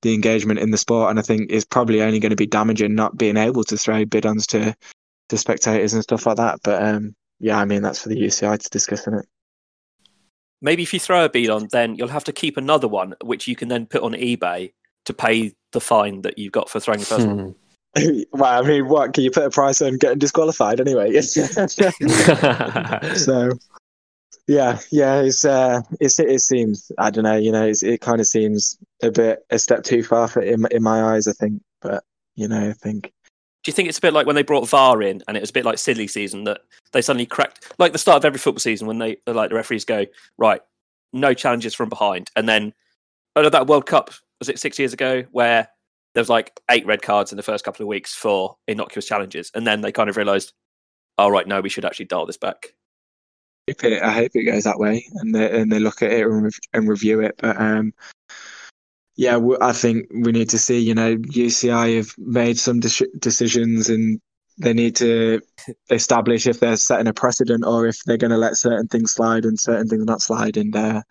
the 0.03 0.13
engagement 0.13 0.59
in 0.59 0.69
the 0.69 0.77
sport. 0.77 1.09
And 1.09 1.17
I 1.17 1.23
think 1.23 1.47
it's 1.49 1.65
probably 1.65 2.01
only 2.01 2.19
going 2.19 2.29
to 2.29 2.35
be 2.35 2.45
damaging 2.45 2.93
not 2.93 3.17
being 3.17 3.37
able 3.37 3.63
to 3.63 3.77
throw 3.77 4.05
bidons 4.05 4.45
to 4.47 4.75
to 5.29 5.37
spectators 5.37 5.93
and 5.93 6.03
stuff 6.03 6.27
like 6.27 6.37
that. 6.37 6.59
But 6.63 6.83
um, 6.83 7.15
yeah, 7.39 7.57
I 7.57 7.65
mean 7.65 7.81
that's 7.81 8.03
for 8.03 8.09
the 8.09 8.21
UCI 8.21 8.59
to 8.59 8.69
discuss, 8.69 9.07
in 9.07 9.15
it? 9.15 9.25
Maybe 10.61 10.83
if 10.83 10.93
you 10.93 10.99
throw 10.99 11.25
a 11.25 11.29
bidon, 11.29 11.69
then 11.71 11.95
you'll 11.95 12.09
have 12.09 12.25
to 12.25 12.33
keep 12.33 12.57
another 12.57 12.87
one, 12.87 13.15
which 13.23 13.47
you 13.47 13.55
can 13.55 13.69
then 13.69 13.85
put 13.85 14.03
on 14.03 14.13
eBay 14.13 14.73
to 15.05 15.13
pay 15.13 15.53
the 15.71 15.81
fine 15.81 16.21
that 16.21 16.37
you've 16.37 16.51
got 16.51 16.69
for 16.69 16.79
throwing 16.79 16.99
the 16.99 17.05
first 17.05 17.27
one. 17.27 17.55
well, 18.31 18.63
I 18.63 18.67
mean, 18.67 18.87
what 18.87 19.13
can 19.13 19.23
you 19.23 19.31
put 19.31 19.45
a 19.45 19.49
price 19.49 19.81
on 19.81 19.97
getting 19.97 20.19
disqualified 20.19 20.79
anyway? 20.79 21.19
so 23.15 23.49
yeah, 24.47 24.79
yeah, 24.91 25.21
it's 25.21 25.45
uh, 25.45 25.81
it's 25.99 26.19
it 26.19 26.41
seems 26.41 26.91
I 26.97 27.11
don't 27.11 27.23
know, 27.23 27.37
you 27.37 27.51
know, 27.51 27.71
it 27.71 28.01
kind 28.01 28.19
of 28.19 28.27
seems 28.27 28.77
a 29.01 29.11
bit 29.11 29.45
a 29.51 29.59
step 29.59 29.83
too 29.83 30.03
far 30.03 30.27
for 30.27 30.41
in 30.41 30.65
in 30.71 30.83
my 30.83 31.13
eyes, 31.13 31.27
I 31.27 31.33
think. 31.33 31.61
But 31.81 32.03
you 32.35 32.47
know, 32.47 32.69
I 32.69 32.73
think. 32.73 33.11
Do 33.63 33.69
you 33.69 33.73
think 33.73 33.87
it's 33.87 33.99
a 33.99 34.01
bit 34.01 34.11
like 34.11 34.27
when 34.27 34.35
they 34.35 34.43
brought 34.43 34.67
VAR 34.67 35.01
in, 35.01 35.23
and 35.27 35.37
it 35.37 35.39
was 35.39 35.51
a 35.51 35.53
bit 35.53 35.63
like 35.63 35.77
silly 35.77 36.07
season 36.07 36.43
that 36.43 36.61
they 36.91 37.01
suddenly 37.01 37.25
cracked, 37.25 37.73
like 37.79 37.93
the 37.93 37.97
start 37.97 38.17
of 38.17 38.25
every 38.25 38.39
football 38.39 38.59
season 38.59 38.87
when 38.87 38.97
they 38.97 39.17
like 39.25 39.49
the 39.49 39.55
referees 39.55 39.85
go 39.85 40.05
right, 40.37 40.59
no 41.13 41.33
challenges 41.33 41.73
from 41.73 41.87
behind, 41.87 42.29
and 42.35 42.49
then 42.49 42.73
oh, 43.37 43.47
that 43.47 43.67
World 43.67 43.85
Cup 43.85 44.11
was 44.39 44.49
it 44.49 44.59
six 44.59 44.77
years 44.77 44.91
ago 44.91 45.23
where 45.31 45.69
there 46.13 46.21
was 46.21 46.29
like 46.29 46.59
eight 46.69 46.85
red 46.85 47.01
cards 47.01 47.31
in 47.31 47.37
the 47.37 47.43
first 47.43 47.65
couple 47.65 47.83
of 47.83 47.87
weeks 47.87 48.13
for 48.13 48.55
innocuous 48.67 49.05
challenges, 49.05 49.51
and 49.53 49.65
then 49.65 49.81
they 49.81 49.91
kind 49.91 50.09
of 50.09 50.17
realised, 50.17 50.53
oh 51.17 51.29
right, 51.29 51.47
no, 51.47 51.61
we 51.61 51.69
should 51.69 51.85
actually 51.85 52.05
dial 52.05 52.25
this 52.25 52.37
back 52.37 52.73
hope 53.67 53.83
it, 53.83 54.01
I 54.01 54.11
hope 54.11 54.31
it 54.33 54.43
goes 54.43 54.63
that 54.63 54.79
way, 54.79 55.05
and 55.15 55.33
they 55.33 55.59
and 55.59 55.71
they 55.71 55.79
look 55.79 56.01
at 56.01 56.11
it 56.11 56.25
and, 56.25 56.51
and 56.73 56.87
review 56.87 57.21
it. 57.21 57.35
But 57.37 57.59
um, 57.59 57.93
yeah, 59.15 59.39
I 59.61 59.73
think 59.73 60.07
we 60.11 60.31
need 60.31 60.49
to 60.49 60.59
see. 60.59 60.79
You 60.79 60.95
know, 60.95 61.17
UCI 61.17 61.97
have 61.97 62.13
made 62.17 62.57
some 62.57 62.79
de- 62.79 63.17
decisions, 63.19 63.89
and 63.89 64.19
they 64.57 64.73
need 64.73 64.95
to 64.97 65.41
establish 65.89 66.47
if 66.47 66.59
they're 66.59 66.77
setting 66.77 67.07
a 67.07 67.13
precedent 67.13 67.65
or 67.65 67.87
if 67.87 67.97
they're 68.05 68.17
going 68.17 68.31
to 68.31 68.37
let 68.37 68.57
certain 68.57 68.87
things 68.87 69.11
slide 69.11 69.45
and 69.45 69.59
certain 69.59 69.87
things 69.87 70.05
not 70.05 70.21
slide. 70.21 70.57
And 70.57 70.75
uh, 70.75 71.01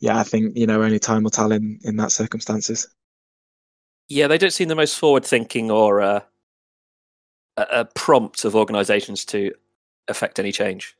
yeah, 0.00 0.18
I 0.18 0.24
think 0.24 0.56
you 0.56 0.66
know 0.66 0.82
only 0.82 0.98
time 0.98 1.22
will 1.22 1.30
tell 1.30 1.52
in 1.52 1.78
in 1.84 1.96
that 1.96 2.12
circumstances. 2.12 2.88
Yeah, 4.08 4.26
they 4.26 4.38
don't 4.38 4.52
seem 4.52 4.68
the 4.68 4.74
most 4.74 4.98
forward 4.98 5.24
thinking 5.24 5.70
or 5.70 6.00
uh, 6.00 6.20
a, 7.56 7.62
a 7.62 7.84
prompt 7.84 8.44
of 8.44 8.54
organisations 8.54 9.24
to 9.26 9.52
affect 10.08 10.38
any 10.38 10.52
change. 10.52 10.96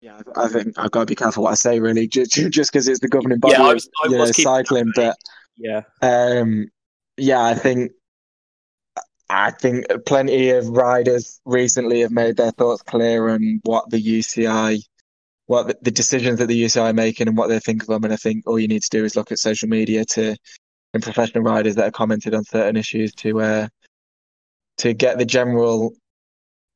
Yeah, 0.00 0.20
I 0.36 0.48
think 0.48 0.78
I've 0.78 0.92
got 0.92 1.00
to 1.00 1.06
be 1.06 1.16
careful 1.16 1.42
what 1.42 1.50
I 1.50 1.54
say, 1.54 1.80
really, 1.80 2.06
just 2.06 2.36
because 2.36 2.86
it's 2.86 3.00
the 3.00 3.08
governing 3.08 3.40
body 3.40 3.54
yeah, 3.58 3.64
I 3.64 3.74
was, 3.74 3.90
I 4.04 4.08
was 4.08 4.42
cycling. 4.42 4.92
But 4.94 5.16
yeah, 5.56 5.82
um, 6.02 6.68
yeah, 7.16 7.42
I 7.42 7.54
think 7.54 7.90
I 9.28 9.50
think 9.50 9.86
plenty 10.06 10.50
of 10.50 10.68
riders 10.68 11.40
recently 11.44 12.00
have 12.00 12.12
made 12.12 12.36
their 12.36 12.52
thoughts 12.52 12.82
clear 12.82 13.28
on 13.28 13.60
what 13.64 13.90
the 13.90 14.00
UCI, 14.00 14.82
what 15.46 15.66
the, 15.66 15.76
the, 15.82 15.90
decisions 15.90 16.38
that 16.38 16.46
the 16.46 16.64
UCI 16.64 16.90
are 16.90 16.94
making 16.94 17.28
and 17.28 17.36
what 17.36 17.48
they 17.48 17.58
think 17.58 17.82
of 17.82 17.88
them. 17.88 18.04
And 18.04 18.12
I 18.12 18.16
think 18.16 18.46
all 18.46 18.58
you 18.58 18.68
need 18.68 18.82
to 18.82 18.90
do 18.90 19.04
is 19.04 19.16
look 19.16 19.30
at 19.30 19.38
social 19.38 19.68
media 19.68 20.04
to 20.06 20.36
and 20.94 21.02
professional 21.02 21.44
riders 21.44 21.74
that 21.74 21.84
have 21.84 21.92
commented 21.92 22.34
on 22.34 22.44
certain 22.44 22.76
issues 22.76 23.12
to 23.14 23.40
uh, 23.40 23.68
to 24.78 24.94
get 24.94 25.18
the 25.18 25.24
general 25.24 25.92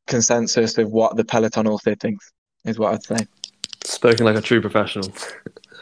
consensus 0.07 0.77
of 0.79 0.91
what 0.91 1.17
the 1.17 1.25
peloton 1.25 1.67
also 1.67 1.95
thinks. 1.95 2.31
Is 2.65 2.79
what 2.79 2.95
I'd 2.95 3.03
say. 3.03 3.27
Spoken 3.85 4.25
like 4.25 4.37
a 4.37 4.41
true 4.41 4.61
professional. 4.61 5.13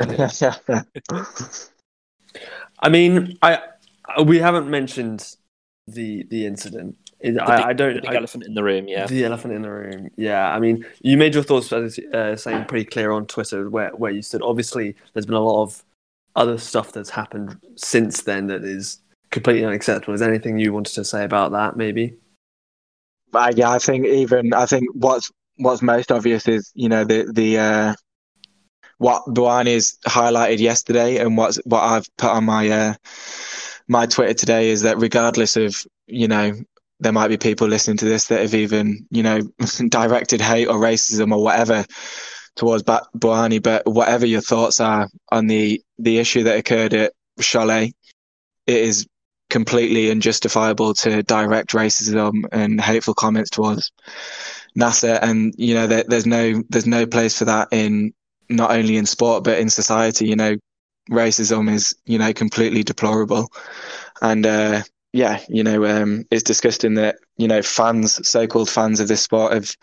I 2.80 2.88
mean, 2.88 3.36
I 3.42 3.60
we 4.24 4.38
haven't 4.38 4.70
mentioned 4.70 5.34
the 5.86 6.24
the 6.30 6.46
incident. 6.46 6.96
The 7.20 7.32
big, 7.32 7.38
I, 7.38 7.68
I, 7.68 7.72
don't. 7.74 7.96
The 7.96 8.00
big 8.00 8.10
I, 8.12 8.16
elephant 8.16 8.44
in 8.44 8.54
the 8.54 8.64
room. 8.64 8.88
Yeah. 8.88 9.06
The 9.06 9.26
elephant 9.26 9.52
in 9.52 9.60
the 9.60 9.70
room. 9.70 10.08
Yeah. 10.16 10.54
I 10.54 10.58
mean, 10.58 10.86
you 11.02 11.18
made 11.18 11.34
your 11.34 11.42
thoughts 11.42 11.70
uh, 11.70 12.36
saying 12.36 12.64
pretty 12.64 12.86
clear 12.86 13.10
on 13.10 13.26
Twitter 13.26 13.68
where 13.68 13.90
where 13.90 14.10
you 14.10 14.22
stood. 14.22 14.40
Obviously, 14.40 14.96
there's 15.12 15.26
been 15.26 15.34
a 15.34 15.40
lot 15.40 15.62
of 15.62 15.84
other 16.36 16.58
stuff 16.58 16.92
that's 16.92 17.10
happened 17.10 17.58
since 17.76 18.22
then 18.22 18.46
that 18.48 18.64
is 18.64 19.00
completely 19.30 19.64
unacceptable. 19.64 20.14
Is 20.14 20.22
anything 20.22 20.58
you 20.58 20.72
wanted 20.72 20.94
to 20.94 21.04
say 21.04 21.24
about 21.24 21.52
that? 21.52 21.76
Maybe. 21.76 22.16
Uh, 23.32 23.52
yeah, 23.54 23.70
I 23.70 23.78
think 23.78 24.06
even 24.06 24.52
I 24.52 24.66
think 24.66 24.84
what's 24.94 25.30
what's 25.56 25.82
most 25.82 26.10
obvious 26.10 26.48
is 26.48 26.72
you 26.74 26.88
know 26.88 27.04
the 27.04 27.30
the 27.32 27.58
uh, 27.58 27.94
what 28.98 29.22
Bouhanni's 29.26 29.98
highlighted 30.06 30.58
yesterday 30.58 31.18
and 31.18 31.36
what's 31.36 31.56
what 31.64 31.82
I've 31.82 32.06
put 32.16 32.30
on 32.30 32.44
my 32.44 32.68
uh, 32.68 32.94
my 33.88 34.06
Twitter 34.06 34.34
today 34.34 34.70
is 34.70 34.82
that 34.82 34.98
regardless 34.98 35.56
of 35.56 35.84
you 36.06 36.28
know 36.28 36.52
there 36.98 37.12
might 37.12 37.28
be 37.28 37.38
people 37.38 37.66
listening 37.66 37.96
to 37.96 38.04
this 38.04 38.26
that 38.26 38.42
have 38.42 38.54
even 38.54 39.06
you 39.10 39.22
know 39.22 39.40
directed 39.88 40.40
hate 40.40 40.66
or 40.66 40.76
racism 40.76 41.32
or 41.32 41.42
whatever 41.42 41.84
towards 42.56 42.82
Bouhanni, 42.82 43.62
but 43.62 43.86
whatever 43.86 44.26
your 44.26 44.40
thoughts 44.40 44.80
are 44.80 45.08
on 45.30 45.46
the 45.46 45.82
the 45.98 46.18
issue 46.18 46.44
that 46.44 46.58
occurred 46.58 46.94
at 46.94 47.12
Cholet, 47.38 47.92
it 48.66 48.76
is 48.76 49.06
completely 49.50 50.10
unjustifiable 50.10 50.94
to 50.94 51.22
direct 51.24 51.72
racism 51.72 52.44
and 52.52 52.80
hateful 52.80 53.14
comments 53.14 53.50
towards 53.50 53.90
Nacer, 54.78 55.18
and 55.20 55.52
you 55.58 55.74
know 55.74 55.86
there, 55.86 56.04
there's 56.06 56.26
no 56.26 56.62
there's 56.68 56.86
no 56.86 57.06
place 57.06 57.38
for 57.38 57.44
that 57.46 57.68
in 57.72 58.12
not 58.48 58.70
only 58.70 58.96
in 58.96 59.06
sport 59.06 59.44
but 59.44 59.58
in 59.58 59.68
society. 59.68 60.26
You 60.26 60.36
know, 60.36 60.56
racism 61.10 61.70
is 61.70 61.94
you 62.06 62.18
know 62.18 62.32
completely 62.32 62.82
deplorable, 62.82 63.48
and 64.22 64.46
uh, 64.46 64.82
yeah, 65.12 65.40
you 65.48 65.64
know 65.64 65.84
um, 65.84 66.24
it's 66.30 66.44
disgusting 66.44 66.94
that 66.94 67.16
you 67.36 67.48
know 67.48 67.62
fans, 67.62 68.26
so-called 68.26 68.70
fans 68.70 69.00
of 69.00 69.08
this 69.08 69.22
sport, 69.22 69.52
have 69.52 69.74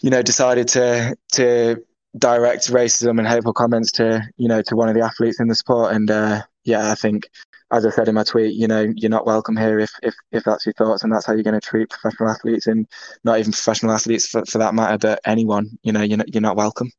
you 0.00 0.10
know 0.10 0.22
decided 0.22 0.68
to 0.68 1.16
to 1.32 1.82
direct 2.16 2.68
racism 2.68 3.18
and 3.18 3.28
hateful 3.28 3.52
comments 3.52 3.92
to 3.92 4.22
you 4.36 4.48
know 4.48 4.62
to 4.62 4.76
one 4.76 4.88
of 4.88 4.94
the 4.94 5.02
athletes 5.02 5.40
in 5.40 5.48
the 5.48 5.54
sport, 5.54 5.94
and 5.94 6.10
uh, 6.10 6.42
yeah, 6.64 6.90
I 6.90 6.94
think 6.94 7.28
as 7.70 7.84
I 7.84 7.90
said 7.90 8.08
in 8.08 8.14
my 8.14 8.24
tweet, 8.24 8.54
you 8.54 8.66
know, 8.66 8.92
you're 8.96 9.10
not 9.10 9.26
welcome 9.26 9.56
here 9.56 9.78
if 9.78 9.90
if, 10.02 10.14
if 10.32 10.44
that's 10.44 10.64
your 10.64 10.72
thoughts 10.74 11.02
and 11.02 11.12
that's 11.12 11.26
how 11.26 11.34
you're 11.34 11.42
going 11.42 11.58
to 11.58 11.66
treat 11.66 11.90
professional 11.90 12.30
athletes 12.30 12.66
and 12.66 12.86
not 13.24 13.38
even 13.38 13.52
professional 13.52 13.92
athletes 13.92 14.28
for, 14.28 14.44
for 14.46 14.58
that 14.58 14.74
matter, 14.74 14.98
but 14.98 15.20
anyone, 15.24 15.78
you 15.82 15.92
know, 15.92 16.02
you're 16.02 16.18
not, 16.18 16.34
you're 16.34 16.40
not 16.40 16.56
welcome. 16.56 16.90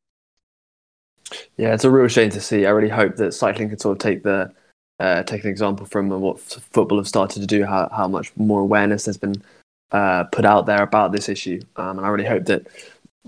Yeah, 1.56 1.74
it's 1.74 1.84
a 1.84 1.90
real 1.90 2.08
shame 2.08 2.30
to 2.30 2.40
see. 2.40 2.66
I 2.66 2.70
really 2.70 2.88
hope 2.88 3.16
that 3.16 3.32
cycling 3.32 3.68
can 3.68 3.78
sort 3.78 3.96
of 3.96 3.98
take 4.00 4.22
the 4.22 4.52
uh, 4.98 5.22
take 5.22 5.44
an 5.44 5.50
example 5.50 5.86
from 5.86 6.08
what 6.08 6.40
football 6.40 6.98
have 6.98 7.08
started 7.08 7.40
to 7.40 7.46
do, 7.46 7.64
how 7.64 7.88
how 7.94 8.06
much 8.06 8.32
more 8.36 8.60
awareness 8.60 9.04
there's 9.04 9.16
been 9.16 9.42
uh, 9.92 10.24
put 10.24 10.44
out 10.44 10.66
there 10.66 10.82
about 10.82 11.12
this 11.12 11.28
issue, 11.28 11.60
um, 11.76 11.98
and 11.98 12.06
I 12.06 12.10
really 12.10 12.28
hope 12.28 12.46
that 12.46 12.66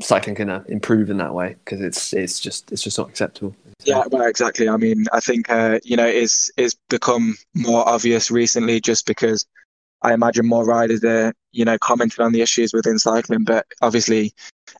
cycling 0.00 0.36
can 0.36 0.48
uh, 0.48 0.64
improve 0.68 1.10
in 1.10 1.18
that 1.18 1.34
way 1.34 1.56
because 1.64 1.80
it's 1.80 2.12
it's 2.12 2.40
just 2.40 2.72
it's 2.72 2.82
just 2.82 2.98
not 2.98 3.08
acceptable. 3.08 3.54
Yeah, 3.84 4.04
well, 4.10 4.26
exactly. 4.26 4.68
I 4.68 4.76
mean, 4.76 5.06
I 5.12 5.20
think 5.20 5.50
uh, 5.50 5.80
you 5.84 5.96
know 5.96 6.06
it's 6.06 6.50
it's 6.56 6.76
become 6.88 7.36
more 7.54 7.88
obvious 7.88 8.30
recently 8.30 8.80
just 8.80 9.06
because 9.06 9.46
I 10.02 10.14
imagine 10.14 10.46
more 10.46 10.64
riders 10.64 11.04
are 11.04 11.32
you 11.52 11.64
know 11.64 11.78
commenting 11.78 12.24
on 12.24 12.32
the 12.32 12.42
issues 12.42 12.72
within 12.72 12.98
cycling, 12.98 13.44
but 13.44 13.66
obviously 13.80 14.32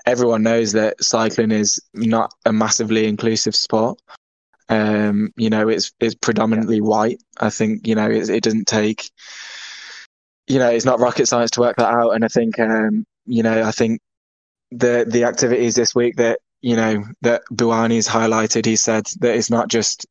everyone 0.07 0.43
knows 0.43 0.73
that 0.73 1.03
cycling 1.03 1.51
is 1.51 1.81
not 1.95 2.33
a 2.45 2.53
massively 2.53 3.07
inclusive 3.07 3.55
sport. 3.55 4.01
Um, 4.69 5.33
you 5.37 5.51
know, 5.51 5.69
it's 5.69 5.93
it's 6.01 6.15
predominantly 6.15 6.81
white. 6.81 7.23
I 7.39 7.51
think 7.51 7.87
you 7.87 7.95
know 7.95 8.11
it, 8.11 8.31
it 8.31 8.43
doesn't 8.43 8.67
take 8.67 9.11
you 10.47 10.59
know 10.59 10.71
it's 10.71 10.85
not 10.85 11.01
rocket 11.01 11.27
science 11.27 11.51
to 11.53 11.61
work 11.61 11.77
that 11.77 11.93
out, 11.93 12.11
and 12.11 12.25
I 12.25 12.29
think 12.29 12.59
um, 12.59 13.05
you 13.27 13.43
know 13.43 13.63
I 13.63 13.71
think 13.71 14.01
the 14.71 15.05
the 15.09 15.25
activities 15.25 15.75
this 15.75 15.95
week 15.95 16.17
that 16.17 16.41
you 16.61 16.77
know 16.77 17.05
that 17.23 17.43
Bouhanni's 17.53 18.09
highlighted. 18.09 18.65
He 18.65 18.77
said 18.77 19.07
that 19.21 19.37
it's 19.37 19.51
not 19.51 19.69
just 19.69 20.07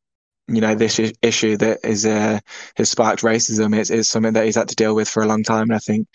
you 0.48 0.60
know 0.60 0.74
this 0.74 1.00
issue 1.22 1.56
that 1.58 1.80
is 1.84 2.06
uh, 2.06 2.40
has 2.76 2.90
sparked 2.90 3.22
racism. 3.22 3.76
It's, 3.76 3.90
it's 3.90 4.08
something 4.08 4.32
that 4.34 4.44
he's 4.44 4.56
had 4.56 4.68
to 4.68 4.74
deal 4.76 4.94
with 4.94 5.08
for 5.08 5.22
a 5.22 5.26
long 5.26 5.42
time, 5.42 5.64
and 5.64 5.74
I 5.74 5.78
think 5.78 6.08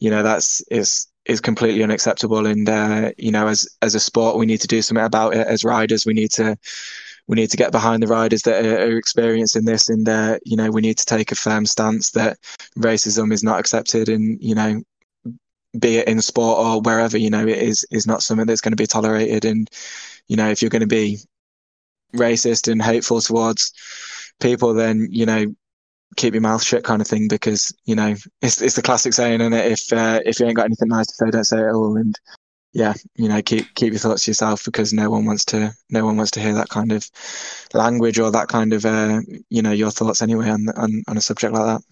you 0.00 0.10
know 0.10 0.22
that's 0.22 0.60
is 0.70 1.06
is 1.24 1.40
completely 1.40 1.82
unacceptable. 1.82 2.46
And 2.46 2.68
uh, 2.68 3.12
you 3.18 3.30
know, 3.30 3.48
as 3.48 3.68
as 3.82 3.94
a 3.94 4.00
sport, 4.00 4.36
we 4.36 4.46
need 4.46 4.60
to 4.62 4.66
do 4.66 4.82
something 4.82 5.04
about 5.04 5.34
it. 5.34 5.46
As 5.46 5.64
riders, 5.64 6.06
we 6.06 6.14
need 6.14 6.30
to 6.32 6.56
we 7.28 7.36
need 7.36 7.50
to 7.50 7.56
get 7.56 7.72
behind 7.72 8.02
the 8.02 8.06
riders 8.08 8.42
that 8.42 8.64
are, 8.64 8.78
are 8.78 8.96
experiencing 8.96 9.64
this, 9.64 9.88
and 9.88 10.08
uh, 10.08 10.38
you 10.44 10.56
know, 10.56 10.70
we 10.70 10.80
need 10.80 10.98
to 10.98 11.04
take 11.04 11.30
a 11.30 11.36
firm 11.36 11.66
stance 11.66 12.10
that 12.12 12.38
racism 12.78 13.32
is 13.32 13.44
not 13.44 13.60
accepted, 13.60 14.08
and 14.08 14.42
you 14.42 14.54
know, 14.54 14.82
be 15.78 15.98
it 15.98 16.08
in 16.08 16.20
sport 16.20 16.58
or 16.58 16.80
wherever, 16.80 17.18
you 17.18 17.30
know, 17.30 17.46
it 17.46 17.58
is 17.58 17.84
is 17.90 18.06
not 18.06 18.22
something 18.22 18.46
that's 18.46 18.60
going 18.60 18.72
to 18.72 18.76
be 18.76 18.86
tolerated. 18.86 19.44
And 19.44 19.68
you 20.26 20.36
know, 20.36 20.48
if 20.50 20.62
you're 20.62 20.70
going 20.70 20.80
to 20.80 20.86
be 20.86 21.18
racist 22.14 22.70
and 22.70 22.82
hateful 22.82 23.20
towards 23.20 23.72
people, 24.40 24.74
then 24.74 25.08
you 25.10 25.26
know, 25.26 25.46
keep 26.16 26.34
your 26.34 26.40
mouth 26.40 26.62
shut, 26.62 26.84
kind 26.84 27.02
of 27.02 27.08
thing. 27.08 27.28
Because 27.28 27.72
you 27.84 27.94
know, 27.94 28.14
it's 28.42 28.62
it's 28.62 28.76
the 28.76 28.82
classic 28.82 29.12
saying, 29.12 29.40
and 29.40 29.54
if 29.54 29.92
uh, 29.92 30.20
if 30.24 30.40
you 30.40 30.46
ain't 30.46 30.56
got 30.56 30.66
anything 30.66 30.88
nice 30.88 31.06
to 31.08 31.14
say, 31.14 31.30
don't 31.30 31.44
say 31.44 31.58
it 31.60 31.74
all. 31.74 31.96
And 31.96 32.18
yeah, 32.78 32.94
you 33.16 33.28
know, 33.28 33.42
keep 33.42 33.74
keep 33.74 33.92
your 33.92 33.98
thoughts 33.98 34.24
to 34.24 34.30
yourself 34.30 34.64
because 34.64 34.92
no 34.92 35.10
one 35.10 35.24
wants 35.24 35.44
to 35.46 35.72
no 35.90 36.04
one 36.04 36.16
wants 36.16 36.30
to 36.32 36.40
hear 36.40 36.54
that 36.54 36.68
kind 36.68 36.92
of 36.92 37.04
language 37.74 38.20
or 38.20 38.30
that 38.30 38.46
kind 38.46 38.72
of 38.72 38.86
uh, 38.86 39.20
you 39.50 39.62
know 39.62 39.72
your 39.72 39.90
thoughts 39.90 40.22
anyway 40.22 40.48
on 40.48 40.68
on, 40.76 41.02
on 41.08 41.16
a 41.16 41.20
subject 41.20 41.52
like 41.52 41.64
that. 41.64 41.82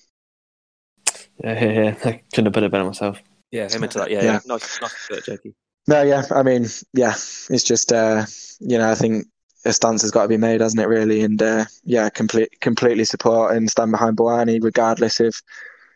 Yeah, 1.43 1.65
yeah, 1.65 1.73
yeah. 1.73 1.95
I 2.05 2.23
couldn't 2.33 2.47
have 2.47 2.53
put 2.53 2.63
it 2.63 2.71
better 2.71 2.85
myself. 2.85 3.21
Yeah, 3.51 3.69
him 3.69 3.83
into 3.83 3.99
that. 3.99 4.11
Yeah, 4.11 4.23
yeah. 4.23 4.33
yeah. 4.33 4.41
Nice, 4.47 4.81
nice 4.81 5.09
bit, 5.09 5.25
Jakey. 5.25 5.55
No, 5.89 6.03
yeah. 6.03 6.23
I 6.31 6.45
mean, 6.45 6.67
yeah. 6.95 7.15
It's 7.51 7.63
just, 7.63 7.93
uh, 7.93 8.25
you 8.61 8.79
know, 8.79 8.91
I 8.91 8.95
think 8.95 9.27
a 9.65 9.73
stance 9.73 10.03
has 10.03 10.11
got 10.13 10.23
to 10.23 10.29
be 10.29 10.37
made, 10.37 10.61
hasn't 10.61 10.81
it? 10.81 10.89
Really, 10.89 11.23
and 11.23 11.41
uh, 11.43 11.65
yeah, 11.85 12.09
complete, 12.11 12.61
completely 12.61 13.05
support 13.05 13.57
and 13.57 13.71
stand 13.71 13.91
behind 13.91 14.17
Bouhanni, 14.17 14.63
regardless 14.63 15.19
of 15.21 15.35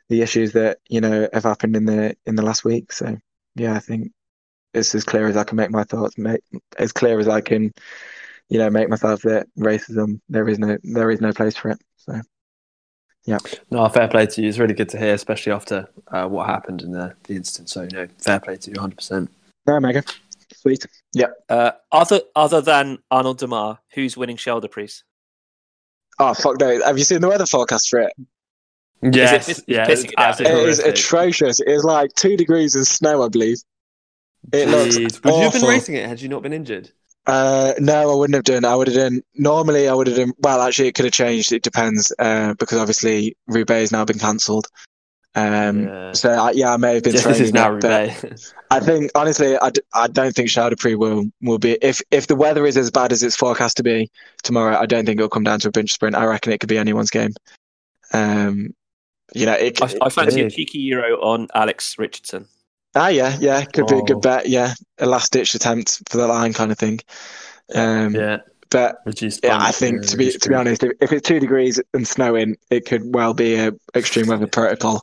the 0.08 0.22
issues 0.22 0.52
that 0.52 0.78
you 0.88 1.00
know 1.00 1.28
have 1.32 1.44
happened 1.44 1.76
in 1.76 1.84
the 1.84 2.16
in 2.26 2.34
the 2.34 2.42
last 2.42 2.64
week. 2.64 2.92
So 2.92 3.16
yeah, 3.54 3.74
I 3.74 3.78
think 3.78 4.12
it's 4.74 4.94
as 4.94 5.04
clear 5.04 5.26
as 5.26 5.36
I 5.36 5.44
can 5.44 5.56
make 5.56 5.70
my 5.70 5.84
thoughts, 5.84 6.16
make 6.18 6.40
as 6.78 6.92
clear 6.92 7.18
as 7.18 7.28
I 7.28 7.40
can, 7.40 7.72
you 8.48 8.58
know, 8.58 8.70
make 8.70 8.88
myself 8.88 9.22
that 9.22 9.46
racism 9.58 10.20
there 10.28 10.48
is 10.48 10.58
no 10.58 10.78
there 10.82 11.10
is 11.10 11.20
no 11.20 11.32
place 11.32 11.56
for 11.56 11.70
it. 11.70 11.80
So. 11.96 12.20
Yeah. 13.26 13.38
No, 13.70 13.86
fair 13.88 14.08
play 14.08 14.26
to 14.26 14.42
you. 14.42 14.48
It's 14.48 14.58
really 14.58 14.74
good 14.74 14.88
to 14.90 14.98
hear, 14.98 15.14
especially 15.14 15.52
after 15.52 15.86
uh, 16.10 16.26
what 16.26 16.46
happened 16.46 16.82
in 16.82 16.92
the, 16.92 17.14
the 17.24 17.34
incident. 17.34 17.68
So, 17.68 17.82
you 17.82 17.90
know, 17.90 18.08
fair 18.18 18.40
play 18.40 18.56
to 18.56 18.70
you 18.70 18.76
100%. 18.76 19.28
No, 19.66 19.78
Mega. 19.78 20.02
Sweet. 20.54 20.86
Yeah. 21.12 21.26
Uh, 21.48 21.72
other 21.92 22.22
other 22.34 22.60
than 22.60 22.98
Arnaud 23.10 23.34
Démare, 23.34 23.78
who's 23.94 24.16
winning 24.16 24.36
Champ 24.36 24.62
de 24.62 24.68
Pries? 24.68 25.04
Oh, 26.18 26.34
fuck 26.34 26.58
no. 26.60 26.82
Have 26.84 26.98
you 26.98 27.04
seen 27.04 27.20
the 27.20 27.28
weather 27.28 27.46
forecast 27.46 27.88
for 27.88 28.00
it? 28.00 28.12
Yes. 29.02 29.48
Is 29.48 29.58
it, 29.58 29.64
yeah, 29.68 29.86
it's, 29.88 30.04
it, 30.04 30.46
it 30.46 30.68
is 30.68 30.78
atrocious. 30.78 31.60
It 31.60 31.68
is 31.68 31.84
like 31.84 32.12
two 32.14 32.36
degrees 32.36 32.74
of 32.74 32.86
snow, 32.86 33.22
I 33.22 33.28
believe. 33.28 33.58
It 34.52 34.68
Jeez. 34.68 34.98
looks 35.00 35.22
Would 35.22 35.32
awful. 35.32 35.38
you 35.38 35.44
have 35.44 35.52
been 35.52 35.68
racing 35.70 35.94
it 35.96 36.08
had 36.08 36.20
you 36.20 36.28
not 36.28 36.42
been 36.42 36.52
injured? 36.52 36.90
Uh, 37.26 37.74
no, 37.78 38.10
I 38.10 38.14
wouldn't 38.14 38.34
have 38.34 38.44
done. 38.44 38.64
I 38.64 38.74
would 38.74 38.88
have 38.88 38.96
done. 38.96 39.22
Normally, 39.34 39.88
I 39.88 39.94
would 39.94 40.06
have 40.06 40.16
done. 40.16 40.32
Well, 40.38 40.62
actually, 40.62 40.88
it 40.88 40.94
could 40.94 41.04
have 41.04 41.12
changed. 41.12 41.52
It 41.52 41.62
depends 41.62 42.12
uh, 42.18 42.54
because 42.54 42.78
obviously 42.78 43.36
Roubaix 43.46 43.80
has 43.82 43.92
now 43.92 44.04
been 44.04 44.18
cancelled. 44.18 44.66
Um, 45.36 45.84
yeah. 45.84 46.12
So 46.12 46.30
I, 46.30 46.50
yeah, 46.52 46.72
I 46.72 46.76
may 46.76 46.94
have 46.94 47.04
been. 47.04 47.14
Yes, 47.14 47.24
this 47.24 47.40
is 47.40 47.52
now 47.52 47.70
Roubaix. 47.70 48.52
I 48.72 48.80
think 48.80 49.12
honestly, 49.14 49.56
I, 49.58 49.70
d- 49.70 49.82
I 49.94 50.08
don't 50.08 50.34
think 50.34 50.48
Champ 50.48 50.82
will 50.82 51.30
will 51.40 51.58
be. 51.58 51.78
If 51.82 52.00
if 52.10 52.26
the 52.26 52.34
weather 52.34 52.66
is 52.66 52.76
as 52.76 52.90
bad 52.90 53.12
as 53.12 53.22
it's 53.22 53.36
forecast 53.36 53.76
to 53.76 53.82
be 53.84 54.10
tomorrow, 54.42 54.76
I 54.76 54.86
don't 54.86 55.06
think 55.06 55.20
it'll 55.20 55.28
come 55.28 55.44
down 55.44 55.60
to 55.60 55.68
a 55.68 55.72
bunch 55.72 55.92
sprint. 55.92 56.16
I 56.16 56.24
reckon 56.24 56.52
it 56.52 56.58
could 56.58 56.68
be 56.68 56.78
anyone's 56.78 57.10
game. 57.10 57.34
Um, 58.12 58.74
you 59.34 59.46
know, 59.46 59.52
it, 59.52 59.80
I, 59.80 59.94
I 60.06 60.08
fancy 60.08 60.40
a 60.40 60.50
cheeky 60.50 60.78
euro 60.78 61.20
on 61.20 61.46
Alex 61.54 61.96
Richardson. 61.96 62.48
Ah, 62.94 63.08
yeah, 63.08 63.36
yeah, 63.40 63.64
could 63.64 63.86
be 63.86 63.98
a 63.98 64.02
good 64.02 64.16
oh. 64.16 64.20
bet. 64.20 64.48
Yeah, 64.48 64.74
a 64.98 65.06
last 65.06 65.32
ditch 65.32 65.54
attempt 65.54 66.02
for 66.08 66.16
the 66.16 66.26
line 66.26 66.52
kind 66.52 66.72
of 66.72 66.78
thing. 66.78 66.98
Um, 67.74 68.14
yeah, 68.14 68.38
But 68.70 68.98
yeah, 69.42 69.58
I 69.60 69.70
think 69.70 70.06
to 70.06 70.16
be 70.16 70.32
to 70.32 70.48
be 70.48 70.54
honest, 70.54 70.82
if, 70.82 70.92
if, 71.00 71.12
it's 71.12 71.26
two 71.26 71.38
degrees 71.38 71.80
and 71.94 72.06
snowing, 72.06 72.56
it 72.70 72.86
could 72.86 73.14
well 73.14 73.32
be 73.32 73.54
a 73.54 73.72
extreme 73.94 74.26
weather 74.26 74.48
protocol. 74.48 75.02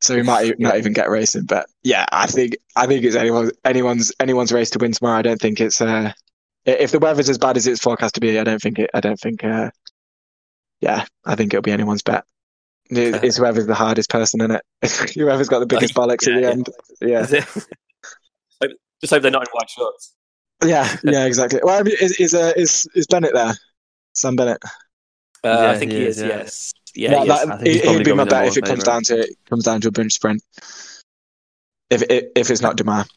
So 0.00 0.14
we 0.14 0.22
might 0.22 0.58
not 0.58 0.76
even 0.76 0.92
get 0.92 1.10
racing. 1.10 1.46
But 1.46 1.66
yeah, 1.82 2.06
I 2.12 2.26
think 2.26 2.56
I 2.76 2.86
think 2.86 3.04
it's 3.04 3.16
anyone 3.16 3.50
anyone's 3.64 4.12
anyone's 4.20 4.52
race 4.52 4.70
to 4.70 4.78
win 4.78 4.92
tomorrow. 4.92 5.18
I 5.18 5.22
don't 5.22 5.40
think 5.40 5.60
it's 5.60 5.80
uh 5.80 6.12
if 6.64 6.92
the 6.92 6.98
weather's 6.98 7.28
as 7.28 7.38
bad 7.38 7.56
as 7.56 7.66
it's 7.66 7.80
forecast 7.80 8.14
to 8.14 8.20
be. 8.20 8.38
I 8.38 8.44
don't 8.44 8.60
think 8.60 8.78
it. 8.78 8.90
I 8.94 9.00
don't 9.00 9.18
think. 9.18 9.42
Uh, 9.44 9.70
yeah, 10.80 11.04
I 11.24 11.34
think 11.34 11.52
it'll 11.52 11.62
be 11.62 11.72
anyone's 11.72 12.02
bet. 12.02 12.24
It's 12.90 13.36
whoever's 13.36 13.66
the 13.66 13.74
hardest 13.74 14.10
person 14.10 14.40
in 14.40 14.50
it. 14.50 14.62
whoever's 15.14 15.48
got 15.48 15.60
the 15.60 15.66
biggest 15.66 15.94
bollocks 15.94 16.26
yeah, 16.26 16.34
at 16.34 16.36
the 16.36 16.40
yeah. 17.00 17.18
end. 17.20 17.40
Yeah. 18.60 18.68
Just 19.00 19.12
hope 19.12 19.22
they're 19.22 19.32
not 19.32 19.42
in 19.42 19.52
white 19.52 19.68
shorts. 19.68 20.14
Yeah, 20.64 20.96
yeah, 21.04 21.26
exactly. 21.26 21.60
Well, 21.62 21.78
I 21.78 21.82
mean, 21.82 21.96
is 22.00 22.12
is 22.20 22.34
uh, 22.34 22.52
is, 22.56 22.86
is 22.94 23.06
Bennett 23.06 23.34
there? 23.34 23.52
Sam 24.14 24.36
Bennett. 24.36 24.62
Uh, 25.44 25.48
yeah, 25.48 25.70
I 25.70 25.76
think 25.76 25.90
he, 25.90 25.98
he 25.98 26.04
is. 26.06 26.18
is 26.18 26.24
yes. 26.24 26.72
Yeah, 26.94 27.24
yeah 27.24 27.44
that, 27.46 27.66
he 27.66 27.88
would 27.88 28.04
be 28.04 28.12
my 28.12 28.24
bet 28.24 28.46
if 28.46 28.56
it 28.56 28.64
comes 28.64 28.84
down 28.84 29.02
to 29.04 29.20
it 29.20 29.30
comes 29.48 29.64
down 29.64 29.80
to 29.80 29.88
a 29.88 29.90
bunch 29.90 30.12
sprint. 30.12 30.42
If 31.90 32.02
if, 32.02 32.24
if 32.36 32.50
it's 32.50 32.60
not 32.60 32.76
Démare. 32.76 33.08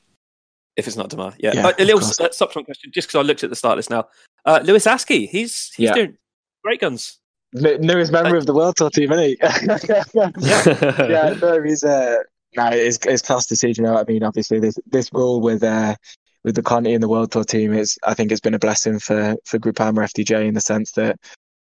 If 0.76 0.88
it's 0.88 0.98
not 0.98 1.10
Démare, 1.10 1.36
yeah. 1.40 1.52
yeah 1.54 1.68
uh, 1.68 1.74
a 1.78 1.86
little 1.86 2.00
uh, 2.00 2.32
subsequent 2.32 2.66
question, 2.66 2.92
just 2.94 3.08
because 3.08 3.20
I 3.20 3.22
looked 3.22 3.44
at 3.44 3.50
the 3.50 3.56
start 3.56 3.78
list 3.78 3.90
now. 3.90 4.08
Uh, 4.44 4.62
Lewis 4.64 4.86
Askey, 4.86 5.30
he's 5.30 5.72
he's 5.76 5.92
doing 5.92 6.18
great 6.64 6.82
guns. 6.82 7.20
Newest 7.56 8.12
member 8.12 8.36
of 8.36 8.46
the 8.46 8.54
World 8.54 8.76
Tour 8.76 8.90
team, 8.90 9.12
isn't 9.12 9.26
he? 9.26 9.38
yeah, 9.42 10.32
yeah. 11.10 11.36
No, 11.42 11.62
he's 11.64 11.84
uh, 11.84 12.18
no, 12.56 12.70
it's 12.72 13.00
it's 13.06 13.22
class 13.22 13.46
to 13.48 13.56
see. 13.56 13.74
You 13.76 13.84
know 13.84 13.94
what 13.94 14.08
I 14.08 14.12
mean? 14.12 14.24
Obviously, 14.24 14.60
this 14.60 14.76
this 14.86 15.12
role 15.14 15.42
with 15.42 15.64
uh 15.64 15.96
with 16.44 16.56
the 16.56 16.62
Conti 16.62 16.94
and 16.94 17.02
the 17.02 17.10
World 17.10 17.32
Tour 17.32 17.44
team 17.44 17.74
is, 17.74 17.98
I 18.04 18.14
think, 18.14 18.32
it's 18.32 18.42
been 18.42 18.54
a 18.54 18.60
blessing 18.60 19.00
for 19.00 19.36
for 19.46 19.60
Groupama 19.60 20.06
FDJ 20.06 20.48
in 20.48 20.54
the 20.54 20.62
sense 20.62 20.92
that 20.94 21.18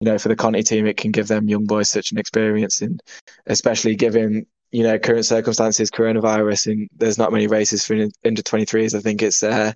you 0.01 0.07
know, 0.07 0.19
for 0.19 0.29
the 0.29 0.37
Conti 0.37 0.63
team, 0.63 0.87
it 0.87 0.97
can 0.97 1.11
give 1.11 1.29
them 1.29 1.49
young 1.49 1.65
boys 1.65 1.91
such 1.91 2.13
an 2.13 2.19
experience, 2.19 2.83
and 2.83 3.01
especially 3.47 3.95
given 3.95 4.47
you 4.71 4.83
know 4.83 4.99
current 4.99 5.25
circumstances, 5.25 5.91
coronavirus, 5.91 6.73
and 6.73 6.89
there's 6.97 7.19
not 7.19 7.33
many 7.33 7.47
races 7.47 7.85
for 7.85 7.95
under 8.25 8.43
23s. 8.43 8.95
I 8.95 9.01
think 9.01 9.23
it's 9.23 9.43
uh, 9.43 9.73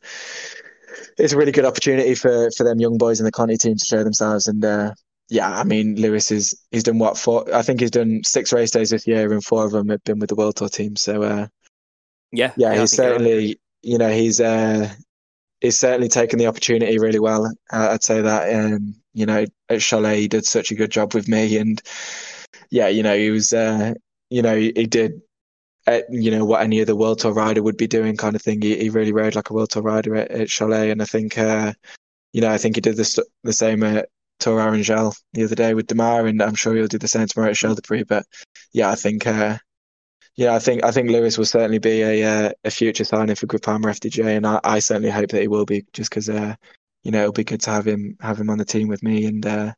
it's 1.17 1.33
a 1.33 1.39
really 1.39 1.53
good 1.53 1.65
opportunity 1.65 2.15
for 2.15 2.51
for 2.57 2.65
them 2.65 2.81
young 2.81 2.99
boys 2.99 3.21
in 3.21 3.25
the 3.25 3.33
Conti 3.33 3.57
team 3.57 3.77
to 3.77 3.85
show 3.85 4.05
themselves. 4.05 4.47
And 4.47 4.65
uh, 4.65 4.93
yeah, 5.31 5.49
I 5.49 5.63
mean, 5.63 5.95
Lewis 5.95 6.33
is 6.33 6.61
he's 6.73 6.83
done 6.83 6.99
what 6.99 7.17
four? 7.17 7.47
I 7.55 7.63
think 7.63 7.81
he's 7.81 7.93
done 7.93 8.23
six 8.25 8.53
race 8.53 8.73
days 8.73 8.91
this 8.91 9.07
year, 9.07 9.33
and 9.33 9.43
four 9.43 9.65
of 9.65 9.71
them 9.71 9.89
have 9.89 10.03
been 10.03 10.19
with 10.19 10.29
the 10.29 10.35
World 10.35 10.57
Tour 10.57 10.69
team. 10.69 10.97
So 10.97 11.23
uh, 11.23 11.47
yeah, 12.33 12.53
yeah, 12.57 12.79
he's 12.79 12.91
certainly 12.91 13.61
you 13.83 13.97
know 13.97 14.11
he's 14.11 14.41
uh, 14.41 14.93
he's 15.61 15.79
certainly 15.79 16.09
taken 16.09 16.41
the 16.41 16.49
opportunity 16.49 16.99
really 16.99 17.21
well. 17.21 17.47
Uh, 17.73 17.91
I'd 17.93 18.03
say 18.03 18.21
that. 18.21 18.53
Um, 18.53 18.97
you 19.15 19.25
know, 19.25 19.45
at 19.69 19.79
Cholet, 19.79 20.17
he 20.17 20.29
did 20.29 20.45
such 20.45 20.73
a 20.73 20.75
good 20.75 20.91
job 20.91 21.15
with 21.15 21.29
me, 21.29 21.59
and 21.59 21.81
yeah, 22.71 22.89
you 22.89 23.03
know, 23.03 23.17
he 23.17 23.31
was, 23.31 23.53
uh, 23.53 23.95
you 24.31 24.43
know, 24.43 24.57
he, 24.57 24.73
he 24.75 24.87
did. 24.87 25.23
Uh, 25.87 26.01
you 26.11 26.31
know 26.31 26.45
what 26.45 26.61
any 26.61 26.83
other 26.83 26.95
world 26.95 27.19
tour 27.19 27.33
rider 27.33 27.63
would 27.63 27.77
be 27.77 27.87
doing, 27.87 28.17
kind 28.17 28.37
of 28.37 28.43
thing. 28.43 28.61
He, 28.61 28.77
he 28.77 28.91
really 28.91 29.13
rode 29.13 29.35
like 29.35 29.49
a 29.51 29.55
world 29.55 29.71
tour 29.71 29.83
rider 29.83 30.15
at, 30.17 30.31
at 30.31 30.49
Cholet, 30.49 30.91
and 30.93 31.01
I 31.01 31.07
think, 31.07 31.39
uh, 31.39 31.73
you 32.33 32.41
know, 32.41 32.51
I 32.51 32.59
think 32.59 32.75
he 32.77 32.81
did 32.81 32.97
the 32.97 33.25
the 33.45 33.53
same 33.53 33.83
at 33.83 34.09
Tour 34.41 34.61
Arangel 34.61 35.15
the 35.33 35.45
other 35.45 35.55
day 35.55 35.75
with 35.75 35.87
Démare, 35.87 36.29
and 36.29 36.43
I'm 36.43 36.55
sure 36.55 36.75
he'll 36.75 36.87
do 36.87 36.99
the 36.99 37.09
same 37.09 37.27
tomorrow 37.27 37.51
at 37.51 37.57
Scheldeprijs. 37.57 38.07
But 38.09 38.25
yeah, 38.73 38.91
I 38.91 38.95
think, 38.95 39.27
uh, 39.27 39.59
yeah, 40.37 40.55
I 40.55 40.59
think 40.59 40.85
I 40.85 40.91
think 40.91 41.11
Lewis 41.11 41.39
will 41.39 41.45
certainly 41.45 41.79
be 41.79 42.03
a 42.03 42.25
uh, 42.25 42.53
a 42.65 42.71
future 42.71 43.05
signing 43.05 43.37
for 43.37 43.47
Groupama 43.47 43.87
FDJ, 43.87 44.37
and 44.37 44.47
I, 44.47 44.61
I 44.65 44.79
certainly 44.79 45.11
hope 45.11 45.31
that 45.31 45.43
he 45.43 45.49
will 45.49 45.67
be, 45.67 45.85
just 45.93 46.11
because 46.11 46.29
uh, 46.29 46.55
you 47.03 47.11
know 47.11 47.21
it'll 47.21 47.33
be 47.33 47.45
good 47.45 47.61
to 47.63 47.71
have 47.71 47.87
him 47.87 48.17
have 48.21 48.41
him 48.41 48.51
on 48.51 48.59
the 48.59 48.65
team 48.65 48.89
with 48.89 49.03
me, 49.03 49.27
and 49.27 49.45
uh, 49.45 49.73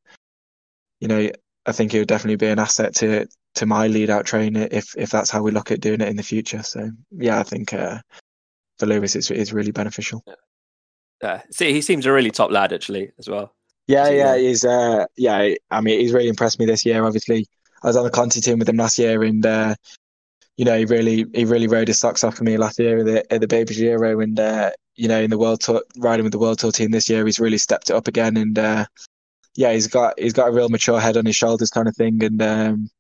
you 1.01 1.09
know 1.09 1.31
I 1.67 1.73
think 1.73 1.93
he 1.93 1.99
would 1.99 2.09
definitely 2.09 2.37
be 2.37 2.47
an 2.47 2.59
asset 2.59 2.95
to 2.97 3.27
to 3.55 3.67
my 3.67 3.87
lead 3.87 4.11
out 4.11 4.27
trainer 4.27 4.69
if 4.71 4.95
if 4.97 5.11
that's 5.11 5.31
how 5.31 5.43
we 5.43 5.51
look 5.51 5.71
at 5.71 5.81
doing 5.81 6.01
it 6.01 6.09
in 6.09 6.17
the 6.17 6.23
future. 6.23 6.63
So 6.63 6.91
yeah, 7.11 7.39
I 7.39 7.43
think 7.43 7.73
uh, 7.73 8.01
for 8.79 8.87
Lewis 8.87 9.17
it's 9.17 9.31
it's 9.31 9.53
really 9.53 9.73
beneficial. 9.73 10.23
Yeah. 10.27 10.35
yeah, 11.23 11.43
see, 11.51 11.73
he 11.73 11.81
seems 11.81 12.07
a 12.07 12.13
really 12.13 12.31
top 12.31 12.51
lad 12.51 12.73
actually 12.73 13.13
as 13.19 13.29
well. 13.29 13.55
Yeah, 13.87 14.09
yeah, 14.11 14.37
he's 14.37 14.65
uh, 14.65 15.07
yeah. 15.17 15.55
I 15.71 15.81
mean, 15.81 16.01
he's 16.01 16.13
really 16.13 16.29
impressed 16.29 16.59
me 16.59 16.67
this 16.67 16.85
year. 16.87 17.05
Obviously, 17.05 17.47
I 17.83 17.89
was 17.89 17.97
on 17.97 18.05
the 18.05 18.11
Conti 18.11 18.41
team 18.41 18.59
with 18.59 18.69
him 18.69 18.77
last 18.77 18.99
year, 18.99 19.23
and 19.23 19.45
uh, 19.45 19.75
you 20.57 20.65
know, 20.65 20.79
he 20.79 20.85
really 20.85 21.27
he 21.35 21.45
really 21.45 21.67
rode 21.67 21.89
his 21.89 21.99
socks 21.99 22.25
off 22.25 22.37
for 22.37 22.45
me 22.45 22.57
last 22.57 22.79
year 22.79 22.99
at 22.99 23.07
the, 23.07 23.33
at 23.33 23.41
the 23.41 23.49
Baby 23.49 23.75
Giro, 23.75 24.21
and 24.21 24.39
uh, 24.39 24.71
you 24.95 25.09
know, 25.09 25.21
in 25.21 25.31
the 25.31 25.39
world 25.39 25.61
tour, 25.61 25.83
riding 25.99 26.25
with 26.25 26.33
the 26.33 26.39
world 26.39 26.59
tour 26.59 26.73
team 26.73 26.91
this 26.93 27.09
year, 27.09 27.27
he's 27.27 27.41
really 27.41 27.59
stepped 27.59 27.91
it 27.91 27.97
up 27.97 28.09
again, 28.09 28.37
and 28.37 28.59
uh, 28.59 28.87
yeah, 29.57 29.73
he's 29.73 29.89
got 29.89 30.19
he's 30.19 30.33
got 30.33 30.49
a 30.49 30.53
real 30.53 30.69
mature 30.69 31.01
head 31.01 31.17
on 31.17 31.27
his 31.27 31.37
shoulders, 31.37 31.71
kind 31.71 31.89
of 31.89 31.97
thing, 31.97 32.23
and 32.25 32.41
um, 32.43 32.91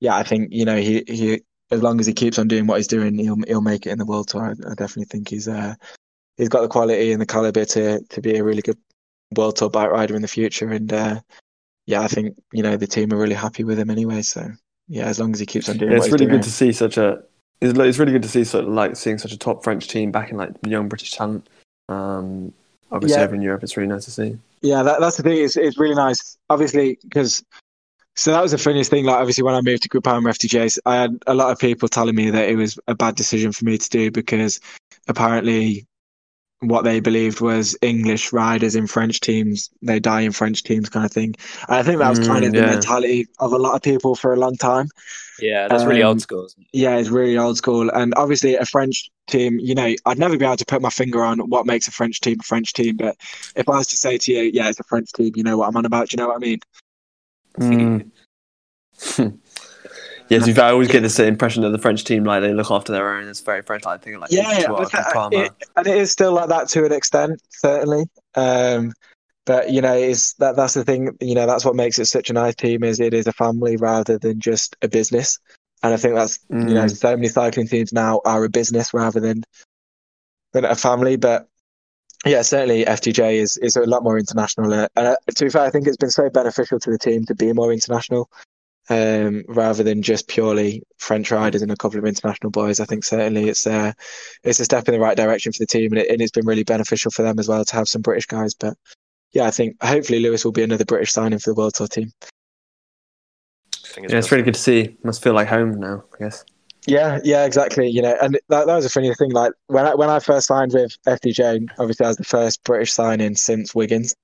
yeah, 0.00 0.16
I 0.16 0.22
think 0.22 0.48
you 0.52 0.64
know 0.64 0.76
he 0.76 1.04
he 1.06 1.42
as 1.70 1.82
long 1.82 2.00
as 2.00 2.06
he 2.06 2.12
keeps 2.12 2.38
on 2.38 2.48
doing 2.48 2.66
what 2.66 2.78
he's 2.78 2.86
doing, 2.88 3.18
he'll 3.18 3.36
he'll 3.46 3.60
make 3.60 3.86
it 3.86 3.90
in 3.90 3.98
the 3.98 4.06
world 4.06 4.28
tour. 4.28 4.42
I, 4.44 4.70
I 4.70 4.74
definitely 4.74 5.06
think 5.06 5.28
he's 5.28 5.48
uh 5.48 5.74
he's 6.36 6.48
got 6.48 6.62
the 6.62 6.68
quality 6.68 7.12
and 7.12 7.20
the 7.20 7.26
caliber 7.26 7.64
to 7.66 8.00
to 8.02 8.20
be 8.20 8.36
a 8.36 8.44
really 8.44 8.62
good 8.62 8.78
world 9.34 9.56
tour 9.56 9.70
bike 9.70 9.90
rider 9.90 10.14
in 10.14 10.22
the 10.22 10.28
future, 10.28 10.70
and 10.70 10.92
uh, 10.92 11.20
yeah, 11.86 12.00
I 12.00 12.08
think 12.08 12.36
you 12.52 12.62
know 12.62 12.76
the 12.76 12.86
team 12.86 13.12
are 13.12 13.18
really 13.18 13.34
happy 13.34 13.64
with 13.64 13.78
him 13.78 13.90
anyway. 13.90 14.22
So 14.22 14.50
yeah, 14.88 15.06
as 15.06 15.18
long 15.18 15.32
as 15.32 15.40
he 15.40 15.46
keeps 15.46 15.68
on 15.68 15.78
doing, 15.78 15.92
yeah, 15.92 15.98
it's 15.98 16.10
really 16.10 16.26
good 16.26 16.42
to 16.42 16.50
see 16.50 16.72
such 16.72 16.96
a. 16.96 17.22
It's, 17.60 17.78
it's 17.78 17.98
really 17.98 18.12
good 18.12 18.24
to 18.24 18.28
see 18.28 18.44
sort 18.44 18.64
of 18.64 18.70
like 18.70 18.96
seeing 18.96 19.18
such 19.18 19.32
a 19.32 19.38
top 19.38 19.62
French 19.62 19.86
team 19.86 20.10
back 20.10 20.30
in 20.30 20.36
like 20.36 20.50
young 20.66 20.88
British 20.88 21.12
talent. 21.12 21.48
Um, 21.88 22.52
obviously, 22.90 23.18
yeah. 23.18 23.24
over 23.24 23.34
in 23.34 23.42
Europe, 23.42 23.62
it's 23.62 23.76
really 23.76 23.88
nice 23.88 24.04
to 24.06 24.10
see. 24.10 24.38
Yeah, 24.62 24.82
that, 24.82 25.00
that's 25.00 25.16
the 25.16 25.22
thing. 25.22 25.38
It's 25.38 25.56
it's 25.56 25.78
really 25.78 25.94
nice, 25.94 26.36
obviously, 26.50 26.98
because 27.02 27.44
so 28.14 28.30
that 28.32 28.42
was 28.42 28.52
the 28.52 28.58
funniest 28.58 28.90
thing. 28.90 29.04
Like, 29.04 29.16
obviously, 29.16 29.44
when 29.44 29.54
I 29.54 29.60
moved 29.60 29.82
to 29.84 29.88
Group 29.88 30.04
Groupama 30.04 30.30
FDJs, 30.30 30.78
I 30.84 30.96
had 30.96 31.18
a 31.26 31.34
lot 31.34 31.50
of 31.50 31.58
people 31.58 31.88
telling 31.88 32.14
me 32.14 32.30
that 32.30 32.48
it 32.48 32.56
was 32.56 32.78
a 32.86 32.94
bad 32.94 33.14
decision 33.14 33.52
for 33.52 33.64
me 33.64 33.78
to 33.78 33.88
do 33.88 34.10
because 34.10 34.60
apparently 35.08 35.86
what 36.62 36.84
they 36.84 37.00
believed 37.00 37.40
was 37.40 37.76
English 37.82 38.32
riders 38.32 38.76
in 38.76 38.86
French 38.86 39.20
teams, 39.20 39.68
they 39.82 39.98
die 39.98 40.20
in 40.20 40.32
French 40.32 40.62
teams 40.62 40.88
kind 40.88 41.04
of 41.04 41.12
thing. 41.12 41.34
And 41.68 41.76
I 41.76 41.82
think 41.82 41.98
that 41.98 42.08
was 42.08 42.20
mm, 42.20 42.26
kind 42.26 42.44
of 42.44 42.54
yeah. 42.54 42.60
the 42.60 42.66
mentality 42.68 43.26
of 43.40 43.52
a 43.52 43.58
lot 43.58 43.74
of 43.74 43.82
people 43.82 44.14
for 44.14 44.32
a 44.32 44.36
long 44.36 44.56
time. 44.56 44.88
Yeah, 45.40 45.66
that's 45.66 45.82
um, 45.82 45.88
really 45.88 46.04
old 46.04 46.20
school. 46.20 46.44
It? 46.44 46.54
Yeah, 46.72 46.96
it's 46.96 47.08
really 47.08 47.36
old 47.36 47.56
school. 47.56 47.90
And 47.90 48.14
obviously, 48.16 48.54
a 48.54 48.64
French 48.64 49.10
team, 49.26 49.58
you 49.58 49.74
know, 49.74 49.92
I'd 50.06 50.18
never 50.18 50.36
be 50.36 50.44
able 50.44 50.56
to 50.56 50.64
put 50.64 50.82
my 50.82 50.90
finger 50.90 51.24
on 51.24 51.40
what 51.40 51.66
makes 51.66 51.88
a 51.88 51.90
French 51.90 52.20
team 52.20 52.38
a 52.40 52.44
French 52.44 52.72
team. 52.72 52.96
But 52.96 53.16
if 53.56 53.68
I 53.68 53.78
was 53.78 53.88
to 53.88 53.96
say 53.96 54.18
to 54.18 54.32
you, 54.32 54.42
yeah, 54.54 54.68
it's 54.68 54.78
a 54.78 54.84
French 54.84 55.10
team, 55.12 55.32
you 55.34 55.42
know 55.42 55.58
what 55.58 55.68
I'm 55.68 55.76
on 55.76 55.84
about. 55.84 56.10
Do 56.10 56.14
you 56.14 56.22
know 56.22 56.28
what 56.28 56.36
I 56.36 56.38
mean? 56.38 56.60
Mm. 57.58 59.38
Yes, 60.32 60.58
I 60.58 60.70
always 60.70 60.88
get 60.88 61.00
this 61.00 61.18
impression 61.18 61.62
that 61.62 61.70
the 61.70 61.78
French 61.78 62.04
team 62.04 62.24
like 62.24 62.42
they 62.42 62.54
look 62.54 62.70
after 62.70 62.92
their 62.92 63.14
own. 63.14 63.28
It's 63.28 63.40
very 63.40 63.62
French. 63.62 63.84
Like 63.84 64.02
thing, 64.02 64.18
like 64.18 64.30
yeah, 64.30 64.58
it, 65.32 65.52
and 65.76 65.86
it 65.86 65.96
is 65.96 66.10
still 66.10 66.32
like 66.32 66.48
that 66.48 66.68
to 66.70 66.84
an 66.84 66.92
extent, 66.92 67.40
certainly. 67.50 68.04
Um, 68.34 68.92
but 69.44 69.70
you 69.70 69.82
know, 69.82 69.94
is 69.94 70.34
that 70.38 70.56
that's 70.56 70.74
the 70.74 70.84
thing. 70.84 71.16
You 71.20 71.34
know, 71.34 71.46
that's 71.46 71.64
what 71.64 71.76
makes 71.76 71.98
it 71.98 72.06
such 72.06 72.30
a 72.30 72.32
nice 72.32 72.54
team. 72.54 72.82
Is 72.82 73.00
it 73.00 73.14
is 73.14 73.26
a 73.26 73.32
family 73.32 73.76
rather 73.76 74.18
than 74.18 74.40
just 74.40 74.76
a 74.82 74.88
business. 74.88 75.38
And 75.82 75.92
I 75.92 75.96
think 75.96 76.14
that's 76.14 76.38
mm. 76.50 76.68
you 76.68 76.74
know, 76.74 76.84
mm. 76.84 76.96
so 76.96 77.16
many 77.16 77.28
cycling 77.28 77.66
teams 77.66 77.92
now 77.92 78.20
are 78.24 78.44
a 78.44 78.48
business 78.48 78.94
rather 78.94 79.20
than 79.20 79.42
than 80.52 80.64
a 80.64 80.76
family. 80.76 81.16
But 81.16 81.48
yeah, 82.24 82.42
certainly 82.42 82.84
FDJ 82.84 83.34
is 83.34 83.56
is 83.58 83.76
a 83.76 83.84
lot 83.84 84.04
more 84.04 84.18
international. 84.18 84.72
Uh, 84.72 84.86
and 84.96 85.08
uh, 85.08 85.16
to 85.34 85.44
be 85.44 85.50
fair, 85.50 85.62
I 85.62 85.70
think 85.70 85.86
it's 85.86 85.96
been 85.96 86.10
so 86.10 86.30
beneficial 86.30 86.78
to 86.78 86.90
the 86.90 86.98
team 86.98 87.24
to 87.26 87.34
be 87.34 87.52
more 87.52 87.72
international 87.72 88.30
um, 88.88 89.44
rather 89.48 89.82
than 89.82 90.02
just 90.02 90.28
purely 90.28 90.82
French 90.98 91.30
riders 91.30 91.62
and 91.62 91.70
a 91.70 91.76
couple 91.76 91.98
of 91.98 92.04
international 92.04 92.50
boys. 92.50 92.80
I 92.80 92.84
think 92.84 93.04
certainly 93.04 93.48
it's 93.48 93.66
uh, 93.66 93.92
it's 94.44 94.60
a 94.60 94.64
step 94.64 94.88
in 94.88 94.94
the 94.94 95.00
right 95.00 95.16
direction 95.16 95.52
for 95.52 95.60
the 95.60 95.66
team, 95.66 95.92
and, 95.92 96.00
it, 96.00 96.10
and 96.10 96.20
it's 96.20 96.32
been 96.32 96.46
really 96.46 96.64
beneficial 96.64 97.10
for 97.10 97.22
them 97.22 97.38
as 97.38 97.48
well 97.48 97.64
to 97.64 97.74
have 97.74 97.88
some 97.88 98.02
British 98.02 98.26
guys. 98.26 98.54
But 98.54 98.74
yeah, 99.32 99.44
I 99.44 99.50
think 99.50 99.82
hopefully 99.82 100.20
Lewis 100.20 100.44
will 100.44 100.52
be 100.52 100.62
another 100.62 100.84
British 100.84 101.12
signing 101.12 101.38
for 101.38 101.50
the 101.50 101.54
World 101.54 101.74
Tour 101.74 101.88
team. 101.88 102.12
Yeah, 103.96 104.18
it's 104.18 104.32
really 104.32 104.44
good 104.44 104.54
to 104.54 104.60
see. 104.60 104.96
Must 105.04 105.22
feel 105.22 105.34
like 105.34 105.48
home 105.48 105.78
now, 105.78 106.04
I 106.14 106.24
guess. 106.24 106.44
Yeah, 106.86 107.20
yeah, 107.22 107.44
exactly. 107.44 107.88
You 107.88 108.02
know, 108.02 108.16
and 108.20 108.34
that, 108.48 108.66
that 108.66 108.74
was 108.74 108.84
a 108.84 108.90
funny 108.90 109.14
thing. 109.14 109.30
Like 109.30 109.52
when 109.68 109.86
I 109.86 109.94
when 109.94 110.10
I 110.10 110.18
first 110.18 110.48
signed 110.48 110.72
with 110.72 110.96
FDJ, 111.06 111.68
obviously 111.78 112.04
I 112.04 112.08
was 112.08 112.16
the 112.16 112.24
first 112.24 112.64
British 112.64 112.92
signing 112.92 113.36
since 113.36 113.74
Wiggins, 113.74 114.14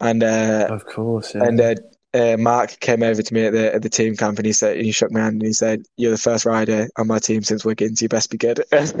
and 0.00 0.22
uh, 0.22 0.66
of 0.70 0.84
course, 0.84 1.34
yeah. 1.34 1.44
and 1.44 1.60
uh, 1.60 1.74
uh, 2.14 2.36
Marc 2.38 2.78
came 2.78 3.02
over 3.02 3.22
to 3.22 3.34
me 3.34 3.46
at 3.46 3.52
the 3.52 3.74
at 3.74 3.82
the 3.82 3.90
team 3.90 4.16
camp 4.16 4.38
and 4.38 4.46
he 4.46 4.52
said 4.52 4.76
he 4.76 4.92
shook 4.92 5.10
my 5.10 5.18
hand 5.20 5.34
and 5.34 5.42
he 5.42 5.52
said, 5.52 5.82
"You're 5.96 6.12
the 6.12 6.18
first 6.18 6.46
rider 6.46 6.88
on 6.96 7.08
my 7.08 7.18
team 7.18 7.42
since 7.42 7.64
Wiggins. 7.64 8.00
You 8.00 8.08
best 8.08 8.30
be 8.30 8.38
good." 8.38 8.62
and 8.72 8.94
uh, 8.94 8.96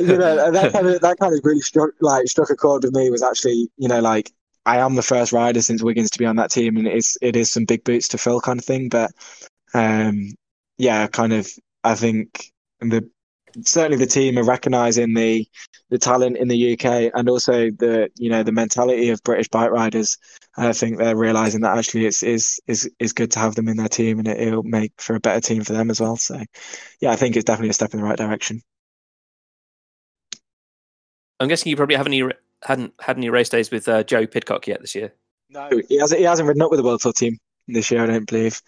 you 0.00 0.18
know 0.18 0.50
that 0.50 0.72
kind 0.72 0.88
of 0.88 1.00
that 1.00 1.16
kind 1.20 1.32
of 1.32 1.40
really 1.44 1.60
struck 1.60 1.90
like 2.00 2.26
struck 2.26 2.50
a 2.50 2.56
chord 2.56 2.82
with 2.82 2.92
me. 2.92 3.08
Was 3.08 3.22
actually 3.22 3.70
you 3.76 3.86
know 3.86 4.00
like 4.00 4.32
I 4.66 4.78
am 4.78 4.96
the 4.96 5.02
first 5.02 5.32
rider 5.32 5.62
since 5.62 5.80
Wiggins 5.82 6.10
to 6.10 6.18
be 6.18 6.26
on 6.26 6.34
that 6.36 6.50
team, 6.50 6.76
and 6.76 6.88
it's 6.88 7.16
it 7.22 7.36
is 7.36 7.52
some 7.52 7.66
big 7.66 7.84
boots 7.84 8.08
to 8.08 8.18
fill 8.18 8.40
kind 8.40 8.58
of 8.58 8.64
thing. 8.64 8.88
But 8.88 9.12
um, 9.74 10.34
yeah, 10.76 11.06
kind 11.06 11.32
of 11.32 11.48
I 11.84 11.94
think 11.94 12.50
the 12.80 13.08
certainly 13.62 13.98
the 13.98 14.10
team 14.10 14.38
are 14.38 14.44
recognising 14.44 15.14
the 15.14 15.46
the 15.90 15.98
talent 15.98 16.36
in 16.36 16.48
the 16.48 16.72
UK 16.72 17.12
and 17.14 17.28
also 17.28 17.70
the 17.70 18.10
you 18.16 18.30
know 18.30 18.42
the 18.42 18.52
mentality 18.52 19.10
of 19.10 19.22
British 19.22 19.48
bike 19.48 19.70
riders. 19.70 20.16
And 20.56 20.66
I 20.66 20.72
think 20.72 20.98
they're 20.98 21.16
realising 21.16 21.62
that 21.62 21.76
actually 21.76 22.06
it's 22.06 22.22
is 22.22 22.60
is 22.66 22.90
is 22.98 23.12
good 23.12 23.30
to 23.32 23.38
have 23.38 23.54
them 23.54 23.68
in 23.68 23.76
their 23.76 23.88
team 23.88 24.18
and 24.18 24.28
it, 24.28 24.54
will 24.54 24.62
make 24.62 24.92
for 24.98 25.16
a 25.16 25.20
better 25.20 25.40
team 25.40 25.64
for 25.64 25.72
them 25.72 25.90
as 25.90 26.00
well. 26.00 26.16
So 26.16 26.40
yeah, 27.00 27.10
I 27.10 27.16
think 27.16 27.36
it's 27.36 27.44
definitely 27.44 27.70
a 27.70 27.74
step 27.74 27.92
in 27.92 28.00
the 28.00 28.06
right 28.06 28.18
direction. 28.18 28.62
I'm 31.40 31.48
guessing 31.48 31.70
you 31.70 31.76
probably 31.76 31.96
haven't 31.96 32.12
any, 32.12 32.30
hadn't 32.62 32.94
had 33.00 33.16
any 33.16 33.30
race 33.30 33.48
days 33.48 33.70
with 33.70 33.88
uh, 33.88 34.02
Joe 34.04 34.26
Pidcock 34.26 34.66
yet 34.66 34.80
this 34.82 34.94
year. 34.94 35.14
No, 35.48 35.68
he 35.88 35.98
hasn't. 35.98 36.20
He 36.20 36.24
hasn't 36.24 36.46
ridden 36.46 36.62
up 36.62 36.70
with 36.70 36.78
the 36.78 36.84
World 36.84 37.00
Tour 37.00 37.12
team 37.12 37.38
this 37.66 37.90
year. 37.90 38.02
I 38.04 38.06
don't 38.06 38.28
believe. 38.28 38.60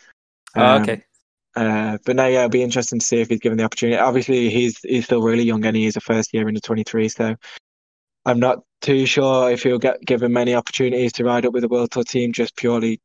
Oh, 0.56 0.62
um, 0.62 0.80
oh, 0.80 0.82
okay. 0.82 1.04
Uh, 1.54 1.98
but 2.04 2.16
no, 2.16 2.26
yeah, 2.26 2.38
it'll 2.38 2.48
be 2.48 2.62
interesting 2.62 2.98
to 2.98 3.04
see 3.06 3.20
if 3.20 3.28
he's 3.28 3.40
given 3.40 3.58
the 3.58 3.64
opportunity. 3.64 3.98
Obviously, 3.98 4.50
he's 4.50 4.78
he's 4.80 5.04
still 5.04 5.22
really 5.22 5.44
young 5.44 5.64
and 5.64 5.76
he's 5.76 5.96
a 5.96 6.00
first 6.00 6.32
year 6.32 6.48
into 6.48 6.60
23, 6.60 7.08
so 7.08 7.36
I'm 8.24 8.40
not 8.40 8.60
too 8.80 9.06
sure 9.06 9.50
if 9.50 9.62
he'll 9.62 9.78
get 9.78 10.00
given 10.04 10.32
many 10.32 10.54
opportunities 10.54 11.12
to 11.14 11.24
ride 11.24 11.44
up 11.44 11.52
with 11.52 11.62
the 11.62 11.68
World 11.68 11.90
Tour 11.90 12.04
team. 12.04 12.32
Just 12.32 12.56
purely, 12.56 13.00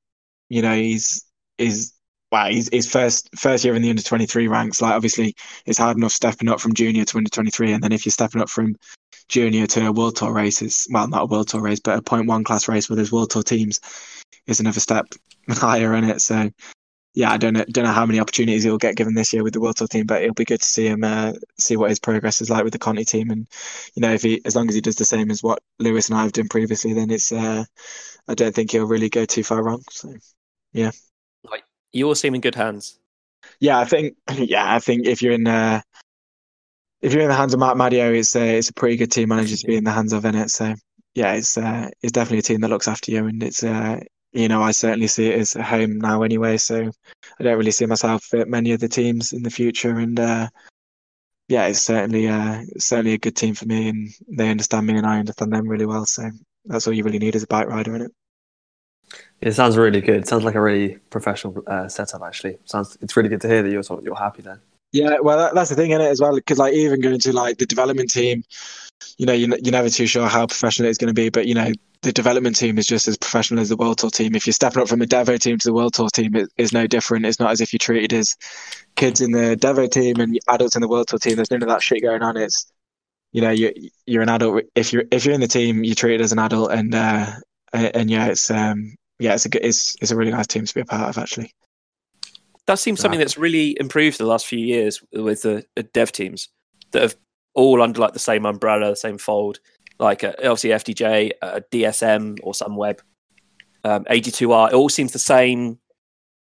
you 0.50 0.62
know, 0.62 0.76
he's 0.76 1.26
is 1.58 1.94
well, 2.32 2.50
he's 2.50 2.70
his 2.72 2.90
first 2.90 3.30
first 3.38 3.66
year 3.66 3.76
in 3.76 3.82
the 3.82 3.90
under 3.90 4.02
23 4.02 4.48
ranks. 4.48 4.82
Like, 4.82 4.94
obviously, 4.94 5.36
it's 5.66 5.78
hard 5.80 5.98
enough 5.98 6.12
stepping 6.12 6.50
up 6.50 6.60
from 6.60 6.74
junior 6.74 7.06
to 7.06 7.18
under 7.18 7.30
23, 7.30 7.74
and 7.74 7.84
then 7.84 7.92
if 7.92 8.06
you're 8.06 8.12
stepping 8.12 8.42
up 8.42 8.50
from 8.50 8.76
junior 9.28 9.68
to 9.68 9.88
a 9.88 9.92
World 9.92 10.16
Tour 10.16 10.32
race, 10.32 10.62
is 10.62 10.88
well, 10.92 11.08
not 11.08 11.24
a 11.24 11.26
World 11.26 11.50
Tour 11.50 11.62
race, 11.62 11.80
but 11.80 11.98
a 11.98 12.02
point 12.02 12.28
one 12.28 12.44
class 12.44 12.68
race 12.68 12.90
with 12.90 13.00
his 13.00 13.12
World 13.12 13.30
Tour 13.30 13.44
teams 13.44 13.80
is 14.46 14.60
another 14.60 14.80
step 14.80 15.08
higher 15.50 15.94
in 15.96 16.06
it. 16.06 16.22
So 16.22 16.50
yeah, 17.14 17.32
I 17.32 17.38
don't 17.38 17.54
know, 17.54 17.66
don't 17.72 17.86
know 17.86 17.92
how 17.92 18.06
many 18.06 18.20
opportunities 18.20 18.64
he'll 18.64 18.78
get 18.78 18.96
given 18.96 19.16
this 19.16 19.34
year 19.34 19.44
with 19.44 19.54
the 19.54 19.60
World 19.60 19.78
Tour 19.78 19.88
team, 19.88 20.06
but 20.06 20.22
it'll 20.22 20.34
be 20.34 20.46
good 20.46 20.62
to 20.62 20.66
see 20.66 20.88
him 20.88 21.04
uh, 21.04 21.34
see 21.58 21.76
what 21.76 21.90
his 21.90 22.00
progress 22.00 22.42
is 22.42 22.50
like 22.50 22.64
with 22.64 22.74
the 22.74 22.80
Conti 22.80 23.06
team, 23.06 23.32
and 23.32 23.48
you 23.96 24.02
know 24.02 24.14
if 24.14 24.22
he 24.22 24.42
as 24.46 24.56
long 24.56 24.70
as 24.70 24.76
he 24.76 24.82
does 24.82 24.96
the 24.98 25.06
same 25.06 25.32
as 25.32 25.42
what 25.42 25.60
Lewis 25.80 26.10
and 26.10 26.18
I 26.18 26.24
have 26.24 26.32
done 26.34 26.48
previously, 26.48 26.94
then 26.94 27.10
it's 27.10 27.32
uh, 27.32 27.66
I 28.28 28.34
don't 28.36 28.54
think 28.54 28.72
he'll 28.72 28.86
really 28.86 29.10
go 29.10 29.26
too 29.26 29.44
far 29.44 29.64
wrong. 29.64 29.84
So 29.90 30.14
yeah, 30.74 30.92
like 31.50 31.64
you 31.92 32.08
all 32.08 32.16
seem 32.16 32.36
in 32.36 32.42
good 32.42 32.56
hands. 32.56 33.00
Yeah, 33.60 33.80
I 33.80 33.86
think 33.86 34.16
yeah, 34.34 34.74
I 34.76 34.80
think 34.80 35.08
if 35.08 35.22
you're 35.22 35.34
in 35.34 35.48
uh, 35.48 35.82
if 37.02 37.14
you're 37.14 37.24
in 37.24 37.30
the 37.30 37.36
hands 37.36 37.54
of 37.54 37.60
Marc 37.60 37.78
Madiot, 37.78 38.16
it's 38.16 38.36
a, 38.36 38.58
it's 38.58 38.70
a 38.70 38.74
pretty 38.74 38.98
good 38.98 39.12
team 39.12 39.30
manager 39.30 39.56
to 39.56 39.68
be 39.68 39.76
in 39.76 39.84
the 39.84 39.92
hands 39.92 40.14
of 40.14 40.26
in 40.26 40.36
it. 40.36 40.50
So 40.50 40.74
yeah, 41.16 41.34
it's 41.34 41.58
uh, 41.58 41.90
it's 42.02 42.12
definitely 42.12 42.40
a 42.40 42.44
team 42.44 42.62
that 42.62 42.70
looks 42.70 42.88
after 42.88 43.12
you, 43.12 43.26
and 43.26 43.42
it's 43.42 43.64
uh, 43.64 44.00
you 44.34 44.48
know, 44.48 44.62
I 44.62 44.72
certainly 44.72 45.08
see 45.08 45.28
it 45.30 45.40
as 45.40 45.54
home 45.54 46.00
now 46.00 46.24
anyway. 46.24 46.58
So 46.58 46.92
I 47.40 47.44
don't 47.44 47.58
really 47.58 47.72
see 47.72 47.86
myself 47.86 48.34
at 48.34 48.48
many 48.48 48.72
of 48.72 48.80
the 48.80 48.88
teams 48.88 49.34
in 49.34 49.44
the 49.44 49.50
future. 49.50 49.98
And 49.98 50.20
uh, 50.20 50.50
yeah, 51.48 51.68
it's 51.68 51.82
certainly 51.82 52.28
uh, 52.28 52.62
certainly 52.78 53.14
a 53.14 53.18
good 53.18 53.36
team 53.36 53.56
for 53.56 53.66
me, 53.66 53.90
and 53.90 54.10
they 54.28 54.50
understand 54.50 54.86
me, 54.86 54.98
and 54.98 55.08
I 55.08 55.20
understand 55.20 55.54
them 55.54 55.68
really 55.68 55.86
well. 55.86 56.06
So 56.06 56.30
that's 56.66 56.88
all 56.88 56.94
you 56.94 57.04
really 57.04 57.20
need 57.20 57.36
as 57.36 57.44
a 57.44 57.48
bike 57.48 57.68
rider, 57.68 57.96
in 57.96 58.02
it. 58.02 58.12
It 59.40 59.54
sounds 59.54 59.78
really 59.78 60.02
good. 60.02 60.18
It 60.18 60.28
sounds 60.28 60.44
like 60.44 60.56
a 60.56 60.62
really 60.62 60.98
professional 61.10 61.64
uh, 61.68 61.88
setup. 61.88 62.22
Actually, 62.24 62.58
sounds 62.66 62.98
it's 63.02 63.16
really 63.16 63.30
good 63.30 63.42
to 63.42 63.48
hear 63.48 63.64
that 63.64 63.72
you're 63.72 63.84
sort 63.84 64.00
of, 64.00 64.06
you're 64.06 64.16
happy 64.16 64.42
there. 64.42 64.62
Yeah, 64.92 65.20
well, 65.22 65.38
that, 65.38 65.54
that's 65.54 65.70
the 65.70 65.76
thing 65.76 65.92
in 65.92 66.02
it 66.02 66.08
as 66.08 66.20
well, 66.20 66.36
because 66.36 66.58
like 66.58 66.74
even 66.74 67.02
going 67.02 67.20
to 67.20 67.34
like 67.34 67.58
the 67.58 67.66
development 67.66 68.10
team, 68.10 68.44
you 69.18 69.26
know, 69.26 69.34
you're, 69.34 69.58
you're 69.58 69.72
never 69.72 69.90
too 69.90 70.08
sure 70.08 70.28
how 70.28 70.48
professional 70.48 70.90
it's 70.90 70.98
going 70.98 71.10
to 71.10 71.14
be, 71.14 71.30
but 71.30 71.48
you 71.48 71.54
know, 71.54 71.72
the 72.02 72.12
development 72.12 72.56
team 72.56 72.78
is 72.78 72.86
just 72.86 73.08
as 73.08 73.18
professional 73.18 73.60
as 73.60 73.70
the 73.70 73.76
World 73.76 73.98
Tour 73.98 74.10
team. 74.10 74.36
If 74.36 74.46
you're 74.46 74.54
stepping 74.54 74.82
up 74.82 74.88
from 74.88 75.00
the 75.00 75.08
Devo 75.08 75.40
team 75.40 75.58
to 75.58 75.68
the 75.68 75.74
World 75.74 75.94
Tour 75.94 76.10
team, 76.10 76.36
it 76.36 76.50
is 76.58 76.72
no 76.72 76.88
different. 76.88 77.26
It's 77.26 77.40
not 77.40 77.52
as 77.52 77.62
if 77.62 77.74
you're 77.74 77.80
treated 77.80 78.14
as 78.14 78.36
kids 78.96 79.22
in 79.22 79.32
the 79.32 79.58
Devo 79.60 79.90
team 79.90 80.20
and 80.20 80.38
adults 80.48 80.76
in 80.76 80.82
the 80.82 80.88
World 80.88 81.08
Tour 81.08 81.20
team. 81.20 81.36
There's 81.36 81.52
none 81.52 81.64
of 81.64 81.70
that 81.70 81.82
shit 81.82 82.04
going 82.04 82.22
on. 82.22 82.38
It's 82.38 82.72
you 83.32 83.42
know 83.42 83.50
you're 83.50 83.74
you're 84.06 84.22
an 84.22 84.30
adult. 84.30 84.64
If 84.76 84.94
you're 84.94 85.06
if 85.12 85.26
you're 85.26 85.34
in 85.36 85.42
the 85.42 85.48
team, 85.48 85.84
you're 85.84 85.96
treated 85.96 86.22
as 86.22 86.32
an 86.32 86.40
adult, 86.40 86.72
and 86.72 86.94
uh, 86.94 87.32
and 87.74 88.10
yeah, 88.10 88.28
it's 88.28 88.50
um 88.52 88.96
yeah, 89.20 89.34
it's 89.34 89.46
a 89.46 89.50
good, 89.50 89.66
it's 89.66 89.96
it's 90.02 90.12
a 90.12 90.16
really 90.16 90.32
nice 90.32 90.48
team 90.48 90.66
to 90.66 90.74
be 90.74 90.82
a 90.82 90.86
part 90.86 91.10
of 91.10 91.18
actually. 91.18 91.52
That 92.68 92.80
seems 92.80 93.00
something 93.00 93.20
that's 93.20 93.38
really 93.38 93.78
improved 93.80 94.18
the 94.18 94.26
last 94.26 94.46
few 94.46 94.60
years 94.60 95.02
with 95.14 95.44
the 95.44 95.66
dev 95.94 96.12
teams 96.12 96.50
that 96.92 97.02
have 97.02 97.16
all 97.58 97.82
under 97.82 98.00
like 98.00 98.14
the 98.14 98.20
same 98.20 98.46
umbrella, 98.46 98.92
the 98.92 98.96
same 98.96 99.18
fold 99.18 99.60
like 100.00 100.24
uh, 100.24 100.34
obviously 100.40 100.70
FDJ, 100.72 101.32
uh, 101.42 101.60
DSM, 101.72 102.40
or 102.44 102.54
Sunweb, 102.54 103.00
um, 103.84 104.04
AG2R. 104.06 104.70
It 104.70 104.74
all 104.74 104.90
seems 104.90 105.14
the 105.14 105.20
same 105.20 105.80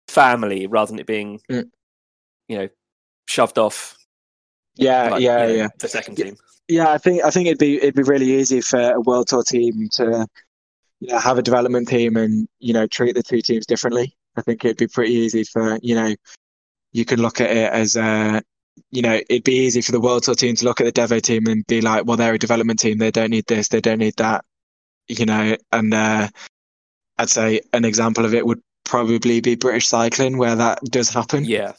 family 0.08 0.68
rather 0.68 0.92
than 0.92 1.00
it 1.00 1.08
being, 1.08 1.42
mm. 1.50 1.70
you 2.48 2.58
know, 2.58 2.70
shoved 3.28 3.58
off. 3.58 3.98
Yeah, 4.76 5.10
like, 5.10 5.22
yeah, 5.22 5.42
you 5.42 5.48
know, 5.48 5.54
yeah. 5.54 5.68
The 5.80 5.88
second 5.88 6.16
team. 6.16 6.38
Yeah, 6.68 6.90
I 6.90 6.98
think 6.98 7.24
I 7.24 7.30
think 7.30 7.48
it'd 7.48 7.60
be 7.60 7.78
it'd 7.78 7.96
be 7.96 8.04
really 8.04 8.34
easy 8.34 8.62
for 8.62 8.80
a 8.80 9.00
world 9.00 9.28
tour 9.28 9.44
team 9.44 9.88
to, 9.94 10.28
you 11.00 11.10
know, 11.10 11.20
have 11.20 11.38
a 11.38 11.44
development 11.44 11.88
team 11.88 12.18
and 12.18 12.48
you 12.60 12.74
know 12.74 12.88
treat 12.88 13.16
the 13.16 13.24
two 13.24 13.42
teams 13.42 13.66
differently. 13.66 14.16
I 14.36 14.42
think 14.42 14.66
it'd 14.66 14.78
be 14.78 14.88
pretty 14.88 15.14
easy 15.14 15.44
for 15.44 15.80
you 15.82 15.96
know, 15.96 16.16
you 16.92 17.06
could 17.06 17.20
look 17.20 17.40
at 17.40 17.52
it 17.52 17.72
as 17.72 17.96
a 17.96 18.42
you 18.92 19.02
know, 19.02 19.20
it'd 19.30 19.44
be 19.44 19.66
easy 19.66 19.82
for 19.82 19.92
the 19.92 20.00
World 20.00 20.24
Tour 20.24 20.36
team 20.36 20.56
to 20.56 20.66
look 20.66 20.82
at 20.82 20.86
the 20.86 21.02
Devo 21.02 21.22
team 21.22 21.48
and 21.48 21.66
be 21.68 21.82
like, 21.82 22.06
well, 22.06 22.18
they're 22.18 22.34
a 22.34 22.40
development 22.40 22.80
team. 22.80 22.98
They 22.98 23.12
don't 23.12 23.30
need 23.30 23.46
this. 23.48 23.68
They 23.68 23.82
don't 23.82 24.00
need 24.00 24.16
that. 24.18 24.44
You 25.08 25.26
know, 25.26 25.56
and 25.72 25.94
uh, 25.94 26.28
I'd 27.18 27.30
say 27.30 27.62
an 27.74 27.86
example 27.86 28.26
of 28.26 28.34
it 28.34 28.46
would 28.46 28.62
probably 28.84 29.42
be 29.42 29.56
British 29.56 29.88
cycling, 29.88 30.38
where 30.38 30.56
that 30.56 30.80
does 30.86 31.10
happen. 31.10 31.46
Yeah. 31.46 31.74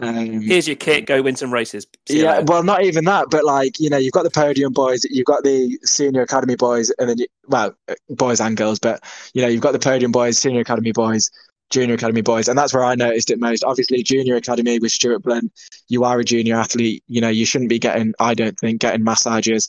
Um, 0.00 0.40
Here's 0.40 0.66
your 0.66 0.76
kit. 0.76 1.04
Go 1.06 1.20
win 1.20 1.36
some 1.36 1.52
races. 1.52 1.86
Yeah, 2.08 2.40
well, 2.40 2.62
not 2.62 2.84
even 2.84 3.04
that, 3.04 3.26
but 3.30 3.44
like 3.44 3.78
you 3.78 3.90
know, 3.90 3.98
you've 3.98 4.14
got 4.14 4.22
the 4.22 4.30
podium 4.30 4.72
boys, 4.72 5.04
you've 5.04 5.26
got 5.26 5.44
the 5.44 5.78
senior 5.82 6.22
academy 6.22 6.56
boys, 6.56 6.90
and 6.98 7.10
then 7.10 7.18
you, 7.18 7.26
well, 7.48 7.74
boys 8.08 8.40
and 8.40 8.56
girls, 8.56 8.78
but 8.78 9.02
you 9.34 9.42
know, 9.42 9.48
you've 9.48 9.60
got 9.60 9.72
the 9.72 9.78
podium 9.78 10.10
boys, 10.10 10.38
senior 10.38 10.62
academy 10.62 10.92
boys, 10.92 11.30
junior 11.70 11.94
academy 11.94 12.20
boys, 12.20 12.48
and 12.48 12.58
that's 12.58 12.74
where 12.74 12.84
I 12.84 12.94
noticed 12.94 13.30
it 13.30 13.40
most. 13.40 13.64
Obviously, 13.64 14.02
junior 14.02 14.36
academy 14.36 14.78
with 14.78 14.92
Stuart 14.92 15.22
Blunt, 15.22 15.52
you 15.88 16.04
are 16.04 16.20
a 16.20 16.24
junior 16.24 16.56
athlete. 16.56 17.02
You 17.06 17.20
know, 17.20 17.28
you 17.28 17.46
shouldn't 17.46 17.70
be 17.70 17.78
getting, 17.78 18.14
I 18.20 18.34
don't 18.34 18.58
think, 18.58 18.80
getting 18.80 19.04
massages 19.04 19.68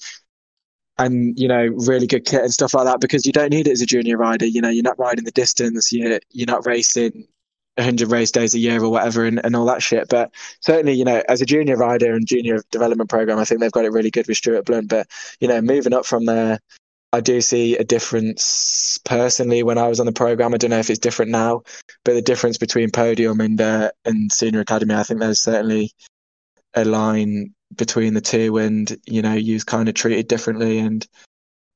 and 0.98 1.40
you 1.40 1.48
know 1.48 1.68
really 1.88 2.06
good 2.06 2.26
kit 2.26 2.42
and 2.42 2.54
stuff 2.54 2.74
like 2.74 2.86
that 2.86 3.00
because 3.00 3.26
you 3.26 3.32
don't 3.32 3.52
need 3.52 3.68
it 3.68 3.72
as 3.72 3.82
a 3.82 3.86
junior 3.86 4.18
rider. 4.18 4.46
You 4.46 4.62
know, 4.62 4.70
you're 4.70 4.84
not 4.84 5.00
riding 5.00 5.26
the 5.26 5.32
distance. 5.32 5.92
You're 5.92 6.20
you're 6.32 6.48
not 6.48 6.66
racing 6.66 7.28
100 7.78 8.12
race 8.12 8.32
days 8.32 8.54
a 8.54 8.60
year 8.60 8.84
or 8.84 8.90
whatever 8.90 9.26
and, 9.26 9.44
and 9.44 9.56
all 9.56 9.66
that 9.66 9.82
shit. 9.82 10.10
But 10.10 10.32
certainly, 10.60 10.94
you 10.94 11.06
know, 11.06 11.24
as 11.30 11.42
a 11.42 11.46
junior 11.46 11.78
rider 11.78 12.14
and 12.14 12.28
junior 12.28 12.62
development 12.72 13.10
program, 13.10 13.40
I 13.40 13.46
think 13.46 13.62
they've 13.62 13.72
got 13.72 13.86
it 13.86 13.94
really 13.94 14.12
good 14.12 14.28
with 14.28 14.38
Stuart 14.38 14.66
Blunt. 14.66 14.90
But 14.90 15.08
you 15.40 15.48
know, 15.48 15.62
moving 15.62 15.94
up 15.94 16.06
from 16.06 16.26
there 16.26 16.60
I 17.14 17.20
do 17.20 17.42
see 17.42 17.76
a 17.76 17.84
difference 17.84 19.00
personally 19.04 19.64
when 19.64 19.78
I 19.78 19.88
was 19.88 20.00
on 20.00 20.06
the 20.06 20.14
program. 20.14 20.54
I 20.54 20.58
don't 20.58 20.70
know 20.70 20.80
if 20.80 20.90
it's 20.90 21.00
different 21.00 21.32
now, 21.32 21.64
but 22.06 22.14
the 22.14 22.22
difference 22.22 22.58
between 22.58 22.90
podium 22.90 23.42
and 23.42 23.60
uh, 23.60 23.92
and 24.06 24.32
senior 24.32 24.62
academy, 24.62 24.96
I 24.96 25.04
think 25.04 25.20
there's 25.20 25.42
certainly 25.42 25.92
a 26.74 26.86
line 26.86 27.54
between 27.76 28.14
the 28.14 28.22
two, 28.22 28.58
and 28.58 28.96
you 29.06 29.22
know, 29.22 29.34
you're 29.34 29.60
kind 29.60 29.90
of 29.90 29.96
treated 29.96 30.30
differently. 30.30 30.80
And 30.80 31.06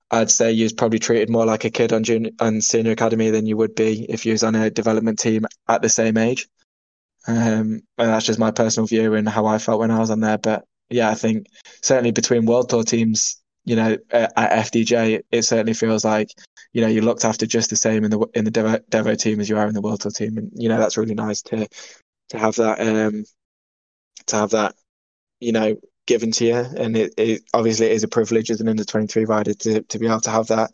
I'd 0.09 0.31
say 0.31 0.51
you're 0.53 0.69
probably 0.77 0.99
treated 0.99 1.29
more 1.29 1.45
like 1.45 1.65
a 1.65 1.69
kid 1.69 1.91
on 1.91 2.03
junior 2.03 2.31
on 2.39 2.61
senior 2.61 2.93
academy 2.93 3.29
than 3.29 3.45
you 3.45 3.57
would 3.57 3.75
be 3.75 4.05
if 4.09 4.25
you 4.25 4.31
was 4.31 4.43
on 4.43 4.55
a 4.55 4.69
development 4.69 5.19
team 5.19 5.45
at 5.67 5.81
the 5.81 5.89
same 5.89 6.17
age. 6.17 6.47
Um, 7.27 7.81
and 7.97 8.09
that's 8.09 8.25
just 8.25 8.39
my 8.39 8.51
personal 8.51 8.87
view 8.87 9.15
and 9.15 9.27
how 9.27 9.47
I 9.47 9.57
felt 9.57 9.79
when 9.79 9.91
I 9.91 9.99
was 9.99 10.11
on 10.11 10.21
there. 10.21 10.37
But 10.37 10.65
yeah, 10.89 11.09
I 11.09 11.15
think 11.15 11.47
certainly 11.81 12.11
between 12.11 12.45
world 12.45 12.69
tour 12.69 12.83
teams, 12.83 13.41
you 13.65 13.75
know, 13.75 13.97
at 14.11 14.35
FDJ, 14.35 15.23
it 15.31 15.41
certainly 15.43 15.73
feels 15.73 16.05
like, 16.05 16.29
you 16.71 16.81
know, 16.81 16.87
you're 16.87 17.03
looked 17.03 17.25
after 17.25 17.47
just 17.47 17.71
the 17.71 17.75
same 17.75 18.03
in 18.03 18.11
the 18.11 18.19
in 18.35 18.45
the 18.45 18.51
Devo, 18.51 18.79
Devo 18.89 19.17
team 19.17 19.39
as 19.39 19.49
you 19.49 19.57
are 19.57 19.67
in 19.67 19.73
the 19.73 19.81
World 19.81 20.01
Tour 20.01 20.11
team, 20.11 20.37
and 20.37 20.51
you 20.55 20.69
know 20.69 20.77
that's 20.77 20.97
really 20.97 21.15
nice 21.15 21.41
to 21.43 21.67
to 22.29 22.37
have 22.37 22.55
that 22.55 22.79
um 22.79 23.25
to 24.27 24.35
have 24.35 24.51
that, 24.51 24.75
you 25.39 25.51
know, 25.51 25.75
given 26.05 26.31
to 26.33 26.45
you, 26.45 26.55
and 26.55 26.95
it, 26.95 27.13
it 27.17 27.41
obviously 27.53 27.87
it 27.87 27.93
is 27.93 28.03
a 28.03 28.07
privilege 28.07 28.51
as 28.51 28.61
an 28.61 28.69
under 28.69 28.83
23 28.83 29.25
rider 29.25 29.53
to 29.55 29.81
to 29.81 29.99
be 29.99 30.07
able 30.07 30.21
to 30.21 30.31
have 30.31 30.47
that. 30.47 30.71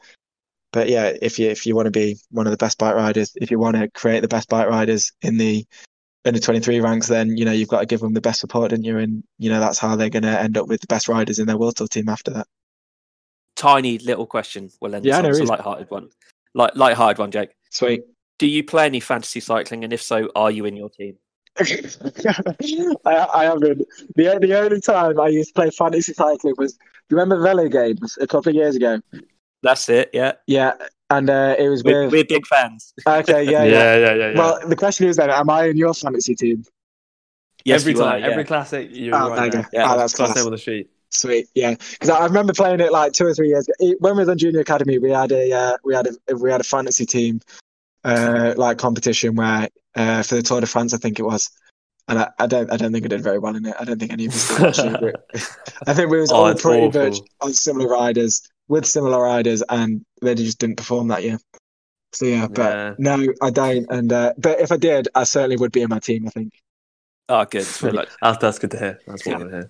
But 0.74 0.90
yeah, 0.90 1.14
if 1.22 1.40
you 1.40 1.50
if 1.50 1.66
you 1.66 1.76
want 1.76 1.88
to 1.88 1.92
be 1.92 2.18
one 2.30 2.48
of 2.48 2.52
the 2.52 2.58
best 2.58 2.78
bike 2.78 2.96
riders, 2.96 3.32
if 3.36 3.52
you 3.52 3.60
want 3.60 3.78
to 3.78 3.90
create 3.90 4.22
the 4.22 4.28
best 4.28 4.50
bike 4.50 4.68
riders 4.68 5.14
in 5.22 5.38
the 5.38 5.66
under 6.26 6.40
23 6.40 6.82
ranks, 6.82 7.08
then 7.08 7.38
you 7.38 7.46
know 7.46 7.52
you've 7.54 7.70
got 7.70 7.82
to 7.82 7.86
give 7.86 8.02
them 8.02 8.14
the 8.14 8.22
best 8.22 8.42
support, 8.42 8.72
don't 8.72 8.84
you? 8.84 8.98
And 8.98 9.24
you 9.38 9.50
know 9.50 9.62
that's 9.62 9.80
how 9.80 9.96
they're 9.96 10.10
going 10.10 10.24
to 10.24 10.42
end 10.42 10.58
up 10.58 10.68
with 10.68 10.82
the 10.82 10.88
best 10.88 11.08
riders 11.08 11.40
in 11.40 11.48
their 11.48 11.58
World 11.58 11.78
Tour 11.78 11.88
team 11.88 12.10
after 12.10 12.32
that 12.32 12.48
tiny 13.62 14.00
little 14.00 14.26
question. 14.26 14.70
Will 14.82 14.96
end 14.96 15.06
yeah, 15.06 15.22
no, 15.22 15.30
it's 15.30 15.40
a 15.40 15.44
light-hearted 15.44 15.90
one. 15.90 16.10
Light, 16.54 16.76
light-hearted 16.76 17.20
one, 17.20 17.32
Jake. 17.32 17.52
Sweet. 17.70 18.04
Do 18.40 18.48
you 18.48 18.64
play 18.64 18.88
any 18.88 19.00
fantasy 19.00 19.40
cycling, 19.40 19.84
and 19.84 19.94
if 19.94 20.02
so, 20.02 20.30
are 20.36 20.50
you 20.50 20.66
in 20.66 20.76
your 20.76 20.90
team? 20.90 21.18
I, 21.60 23.28
I 23.34 23.44
haven't. 23.44 23.86
The 24.16 24.40
the 24.42 24.58
only 24.58 24.82
time 24.82 25.20
I 25.20 25.28
used 25.28 25.50
to 25.50 25.54
play 25.54 25.70
fantasy 25.70 26.14
cycling 26.14 26.56
was. 26.58 26.74
Do 26.74 27.16
you 27.16 27.20
remember 27.20 27.46
Velogames 27.46 28.18
a 28.22 28.26
couple 28.26 28.50
of 28.50 28.56
years 28.56 28.78
ago? 28.78 29.02
That's 29.64 29.90
it. 29.90 30.10
Yeah. 30.14 30.34
Yeah, 30.48 30.74
and 31.10 31.30
uh, 31.30 31.56
it 31.60 31.68
was 31.68 31.84
we're, 31.84 32.04
with. 32.04 32.14
We're 32.14 32.24
big 32.24 32.48
fans. 32.48 32.94
Okay. 33.06 33.44
Yeah, 33.44 33.52
yeah. 33.64 33.96
yeah. 33.96 33.96
yeah, 33.96 34.14
yeah, 34.14 34.38
Well, 34.38 34.60
the 34.68 34.76
question 34.78 35.08
is 35.08 35.18
then, 35.18 35.30
am 35.30 35.50
I 35.50 35.66
in 35.66 35.78
your 35.78 35.94
fantasy 35.94 36.36
team? 36.36 36.64
Yes, 37.66 37.82
every 37.82 37.94
time, 37.94 38.16
are, 38.16 38.20
yeah. 38.20 38.28
every 38.28 38.46
classic. 38.46 38.90
You're 38.92 39.16
oh, 39.16 39.30
right 39.30 39.52
there. 39.52 39.70
Yeah, 39.74 39.94
oh, 39.94 39.98
that's 39.98 40.16
class. 40.16 40.36
name 40.36 40.46
on 40.46 40.52
the 40.52 40.58
sheet. 40.58 40.90
Sweet, 41.12 41.48
yeah. 41.54 41.76
Because 41.92 42.10
I 42.10 42.26
remember 42.26 42.54
playing 42.54 42.80
it 42.80 42.92
like 42.92 43.14
two 43.14 43.26
or 43.26 43.34
three 43.34 43.50
years 43.50 43.68
ago. 43.68 43.96
When 44.00 44.16
we 44.16 44.22
was 44.22 44.30
on 44.30 44.38
junior 44.38 44.62
academy, 44.62 44.98
we 44.98 45.12
had 45.12 45.32
a 45.32 45.52
uh, 45.52 45.78
we 45.84 45.94
had 45.94 46.08
a 46.08 46.38
we 46.38 46.50
had 46.50 46.62
a 46.62 46.66
fantasy 46.66 47.06
team 47.06 47.42
uh, 48.04 48.54
like 48.58 48.78
competition 48.78 49.36
where 49.36 49.70
uh, 49.96 50.24
for 50.24 50.36
the 50.36 50.42
Tour 50.42 50.62
de 50.62 50.68
France, 50.68 50.94
I 50.94 50.98
think 50.98 51.20
it 51.20 51.24
was. 51.24 51.50
And 52.08 52.20
I, 52.20 52.30
I, 52.40 52.48
don't, 52.48 52.72
I 52.72 52.78
don't 52.78 52.92
think 52.92 53.06
I 53.06 53.08
did 53.10 53.22
very 53.22 53.40
well 53.40 53.56
in 53.56 53.66
it. 53.66 53.76
I 53.80 53.84
don't 53.86 54.00
think 54.00 54.12
any 54.12 54.26
of 54.26 54.34
us 54.34 54.58
did 54.58 54.68
actually. 54.68 55.14
I 55.88 55.94
think 55.94 56.10
we 56.10 56.20
was 56.20 56.32
oh, 56.32 56.46
all 56.46 56.56
pretty 56.56 56.88
awful. 56.88 57.10
much 57.10 57.20
on 57.42 57.54
similar 57.54 57.88
riders 57.88 58.42
with 58.68 58.86
similar 58.86 59.22
riders, 59.22 59.62
and 59.70 60.04
they 60.22 60.36
just 60.36 60.60
didn't 60.60 60.78
perform 60.78 61.10
that 61.10 61.24
year. 61.24 61.40
So 62.14 62.26
yeah, 62.26 62.48
but 62.48 62.74
yeah. 62.74 62.94
no, 62.98 63.28
I 63.42 63.50
don't. 63.50 63.86
And 63.90 64.12
uh, 64.12 64.34
but 64.38 64.60
if 64.60 64.72
I 64.72 64.78
did, 64.78 65.08
I 65.16 65.24
certainly 65.24 65.58
would 65.58 65.72
be 65.72 65.82
in 65.82 65.90
my 65.90 66.00
team. 66.00 66.28
I 66.28 66.32
think. 66.32 66.54
Oh, 67.30 67.46
good. 67.46 67.64
that's, 68.22 68.38
that's 68.40 68.60
good 68.60 68.72
to 68.72 68.78
hear. 68.78 69.00
That's 69.08 69.26
what 69.26 69.40
yeah. 69.40 69.46
I 69.46 69.50
hear. 69.50 69.68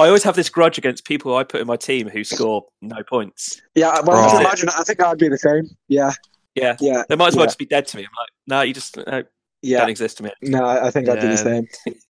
I 0.00 0.06
always 0.06 0.24
have 0.24 0.34
this 0.34 0.48
grudge 0.48 0.78
against 0.78 1.04
people 1.04 1.36
I 1.36 1.44
put 1.44 1.60
in 1.60 1.66
my 1.66 1.76
team 1.76 2.08
who 2.08 2.24
score 2.24 2.64
no 2.80 3.02
points. 3.08 3.60
Yeah, 3.74 4.00
well, 4.04 4.16
right. 4.16 4.28
I 4.28 4.30
can 4.30 4.40
imagine. 4.40 4.68
I 4.70 4.82
think 4.82 5.00
I'd 5.02 5.18
be 5.18 5.28
the 5.28 5.38
same. 5.38 5.68
Yeah. 5.88 6.12
Yeah. 6.54 6.76
Yeah. 6.80 7.04
They 7.08 7.16
might 7.16 7.28
as 7.28 7.36
well 7.36 7.44
yeah. 7.44 7.48
just 7.48 7.58
be 7.58 7.66
dead 7.66 7.86
to 7.88 7.96
me. 7.96 8.02
I'm 8.02 8.08
like, 8.18 8.28
no, 8.46 8.62
you 8.62 8.74
just 8.74 8.98
uh, 8.98 9.22
yeah. 9.62 9.80
don't 9.80 9.90
exist 9.90 10.16
to 10.18 10.24
me. 10.24 10.32
No, 10.42 10.64
I 10.66 10.90
think 10.90 11.08
I'd 11.08 11.20
do 11.20 11.28
the 11.28 11.36
same. 11.36 11.66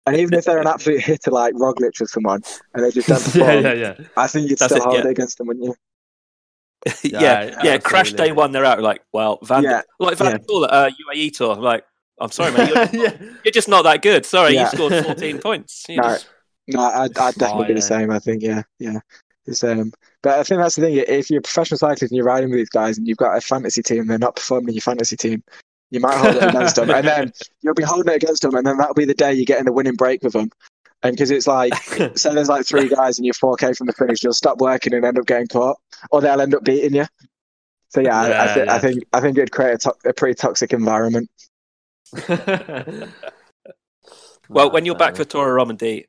And 0.05 0.17
even 0.17 0.33
if 0.33 0.45
they're 0.45 0.59
an 0.59 0.67
absolute 0.67 1.01
hitter 1.01 1.31
like 1.31 1.53
Roglic 1.55 2.01
or 2.01 2.07
someone, 2.07 2.41
and 2.73 2.83
they 2.83 2.91
just 2.91 3.07
don't 3.07 3.23
perform, 3.23 3.63
yeah, 3.63 3.73
yeah, 3.73 3.95
yeah. 3.99 4.07
I 4.17 4.27
think 4.27 4.49
you'd 4.49 4.59
That's 4.59 4.73
still 4.73 4.83
it, 4.83 4.93
hold 4.93 5.05
it 5.05 5.09
against 5.09 5.37
them, 5.37 5.47
wouldn't 5.47 5.65
you? 5.65 5.75
yeah, 7.03 7.43
yeah, 7.43 7.59
yeah. 7.63 7.77
Crash 7.77 8.13
day 8.13 8.31
one, 8.31 8.51
they're 8.51 8.65
out. 8.65 8.81
Like, 8.81 9.01
well, 9.11 9.39
Van, 9.43 9.63
yeah. 9.63 9.81
like 9.99 10.17
Van 10.17 10.31
yeah. 10.31 10.37
Poel 10.37 10.65
at 10.65 10.73
uh, 10.73 10.89
UAE 11.13 11.35
tour. 11.35 11.55
I'm 11.55 11.61
like, 11.61 11.83
I'm 12.19 12.31
sorry, 12.31 12.51
man. 12.51 12.67
You're, 12.67 12.77
yeah. 13.05 13.17
you're 13.43 13.51
just 13.51 13.67
not 13.67 13.83
that 13.83 14.01
good. 14.01 14.25
Sorry, 14.25 14.53
yeah. 14.53 14.63
you 14.63 14.69
scored 14.69 15.05
14 15.05 15.39
points. 15.39 15.85
You 15.87 15.97
no, 15.97 16.03
just... 16.03 16.27
no, 16.67 16.81
I'd, 16.81 17.17
I'd 17.17 17.35
definitely 17.35 17.65
oh, 17.65 17.67
be 17.67 17.73
the 17.73 17.81
same. 17.81 18.11
I 18.11 18.19
think, 18.19 18.43
yeah, 18.43 18.63
yeah. 18.79 18.99
It's, 19.45 19.63
um, 19.63 19.91
but 20.21 20.37
I 20.37 20.43
think 20.43 20.61
that's 20.61 20.75
the 20.75 20.83
thing. 20.83 21.03
If 21.07 21.29
you're 21.29 21.39
a 21.39 21.43
professional 21.43 21.77
cyclist 21.77 22.11
and 22.11 22.17
you're 22.17 22.25
riding 22.25 22.49
with 22.49 22.59
these 22.59 22.69
guys, 22.69 22.97
and 22.97 23.07
you've 23.07 23.17
got 23.17 23.37
a 23.37 23.41
fantasy 23.41 23.81
team, 23.81 24.01
and 24.01 24.09
they're 24.09 24.19
not 24.19 24.35
performing 24.35 24.69
in 24.69 24.75
your 24.75 24.81
fantasy 24.81 25.17
team. 25.17 25.43
You 25.91 25.99
might 25.99 26.17
hold 26.17 26.35
it 26.35 26.43
against 26.43 26.75
them, 26.75 26.91
and 26.91 27.07
then 27.07 27.33
you'll 27.61 27.73
be 27.73 27.83
holding 27.83 28.13
it 28.13 28.23
against 28.23 28.43
them, 28.43 28.53
and 28.55 28.65
then 28.65 28.77
that'll 28.77 28.93
be 28.93 29.05
the 29.05 29.13
day 29.15 29.33
you 29.33 29.45
get 29.45 29.59
in 29.59 29.65
the 29.65 29.73
winning 29.73 29.95
break 29.95 30.21
with 30.21 30.33
them. 30.33 30.51
And 31.01 31.15
because 31.15 31.31
it's 31.31 31.47
like, 31.47 31.73
say 32.15 32.33
there's 32.33 32.49
like 32.49 32.65
three 32.65 32.89
guys 32.89 33.17
and 33.17 33.25
you're 33.25 33.33
4K 33.33 33.77
from 33.77 33.87
the 33.87 33.93
finish, 33.93 34.21
you'll 34.21 34.33
stop 34.33 34.59
working 34.59 34.93
and 34.93 35.05
end 35.05 35.17
up 35.17 35.25
getting 35.25 35.47
caught, 35.47 35.77
or 36.11 36.21
they'll 36.21 36.41
end 36.41 36.53
up 36.53 36.63
beating 36.63 36.93
you. 36.93 37.05
So 37.87 38.01
yeah, 38.01 38.27
yeah, 38.27 38.33
I, 38.33 38.43
I, 38.43 38.53
th- 38.53 38.65
yeah. 38.65 38.73
I, 38.73 38.79
think 38.79 39.03
I 39.13 39.21
think 39.21 39.37
it'd 39.37 39.51
create 39.51 39.75
a, 39.75 39.77
to- 39.77 40.09
a 40.09 40.13
pretty 40.13 40.35
toxic 40.35 40.73
environment. 40.73 41.29
well, 44.49 44.71
when 44.71 44.85
you're 44.85 44.95
back 44.95 45.15
for 45.15 45.25
Tour 45.25 45.55
Romandie, 45.55 46.05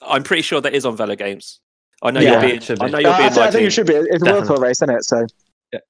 I'm 0.00 0.22
pretty 0.22 0.42
sure 0.42 0.60
that 0.60 0.74
is 0.74 0.84
on 0.84 0.96
Velogames. 0.96 1.58
I 2.02 2.10
know 2.10 2.20
yeah, 2.20 2.42
you'll 2.42 2.58
be. 2.58 2.66
I 2.80 2.88
know 2.88 2.98
you'll 2.98 3.16
be. 3.16 3.40
I, 3.40 3.46
I 3.46 3.50
think 3.50 3.66
it 3.66 3.70
should 3.70 3.86
be. 3.86 3.94
It's 3.94 4.22
a 4.22 4.32
World 4.32 4.46
Tour 4.46 4.58
race, 4.58 4.82
isn't 4.82 4.90
it? 4.90 5.04
So. 5.04 5.26
Yeah, 5.72 5.80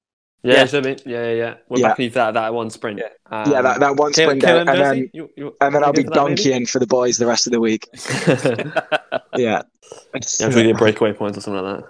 yeah, 0.43 0.53
yeah. 0.53 0.65
should 0.65 0.83
be. 0.83 0.97
Yeah, 1.05 1.23
yeah, 1.23 1.33
yeah. 1.33 1.53
We're 1.69 1.79
yeah. 1.79 1.87
back 1.87 1.99
into 1.99 2.13
that 2.15 2.33
that 2.33 2.53
one 2.53 2.69
sprint. 2.69 2.99
Yeah, 2.99 3.09
um, 3.31 3.51
yeah 3.51 3.61
that, 3.61 3.79
that 3.79 3.95
one 3.95 4.13
sprint, 4.13 4.43
and 4.43 4.67
then 4.67 5.09
you, 5.13 5.29
you, 5.37 5.55
and 5.61 5.73
then 5.73 5.83
I'll 5.83 5.93
be 5.93 6.03
donkeying 6.03 6.69
for 6.69 6.79
the 6.79 6.87
boys 6.87 7.17
the 7.17 7.25
rest 7.25 7.47
of 7.47 7.53
the 7.53 7.61
week. 7.61 7.87
yeah, 9.37 9.61
yeah, 10.39 10.47
we 10.49 10.63
get 10.63 10.77
breakaway 10.77 11.13
points 11.13 11.37
or 11.37 11.41
something 11.41 11.63
like 11.63 11.77
that. 11.77 11.89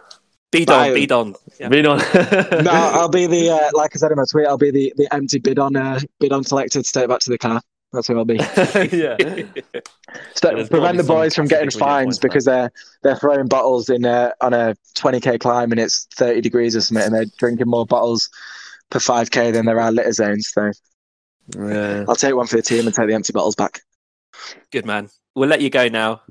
Bidon, 0.54 0.94
bidon, 0.94 1.36
yeah. 1.60 1.68
bidon. 1.70 1.98
no, 2.64 2.72
I'll 2.72 3.10
be 3.10 3.26
the 3.26 3.50
uh, 3.50 3.70
like 3.74 3.92
I 3.96 3.98
said 3.98 4.12
in 4.12 4.18
my 4.18 4.24
tweet. 4.30 4.48
I'll 4.48 4.58
be 4.58 4.72
the, 4.72 4.94
the 4.98 5.14
empty 5.14 5.40
bidon 5.40 5.76
uh, 5.76 6.00
bidon 6.20 6.44
selected 6.44 6.86
to 6.86 6.92
take 6.92 7.10
back 7.10 7.20
to 7.22 7.30
the 7.30 7.38
car. 7.38 7.62
That's 7.92 8.08
who 8.08 8.18
I'll 8.18 8.26
be. 8.26 8.36
yeah. 8.92 9.18
So, 10.36 10.68
prevent 10.68 10.98
the 10.98 11.04
boys 11.04 11.34
from 11.34 11.48
getting 11.48 11.72
fines 11.72 12.20
because 12.20 12.46
they're 12.46 12.72
they're 13.02 13.16
throwing 13.16 13.48
bottles 13.48 13.90
in 13.90 14.06
a, 14.06 14.32
on 14.42 14.54
a 14.54 14.76
20k 14.96 15.40
climb 15.40 15.72
and 15.72 15.80
it's 15.80 16.08
30 16.16 16.42
degrees 16.42 16.76
or 16.76 16.82
something, 16.82 17.04
and 17.04 17.16
they're 17.16 17.26
drinking 17.38 17.68
more 17.68 17.86
bottles 17.86 18.30
per 18.92 19.00
5k 19.00 19.54
than 19.54 19.66
there 19.66 19.80
are 19.80 19.92
litter 19.92 20.12
zones. 20.12 20.50
So 20.50 20.72
yeah. 21.58 22.06
I'll 22.08 22.16
take 22.16 22.36
one 22.36 22.46
for 22.46 22.58
the 22.58 22.62
team 22.62 22.86
and 22.86 22.94
take 22.94 23.08
the 23.08 23.16
empty 23.16 23.34
bottles 23.34 23.56
back. 23.56 23.82
Good 24.72 24.86
man. 24.86 25.10
We'll 25.36 25.50
let 25.50 25.62
you 25.62 25.72
go 25.72 25.88
now. 25.88 26.22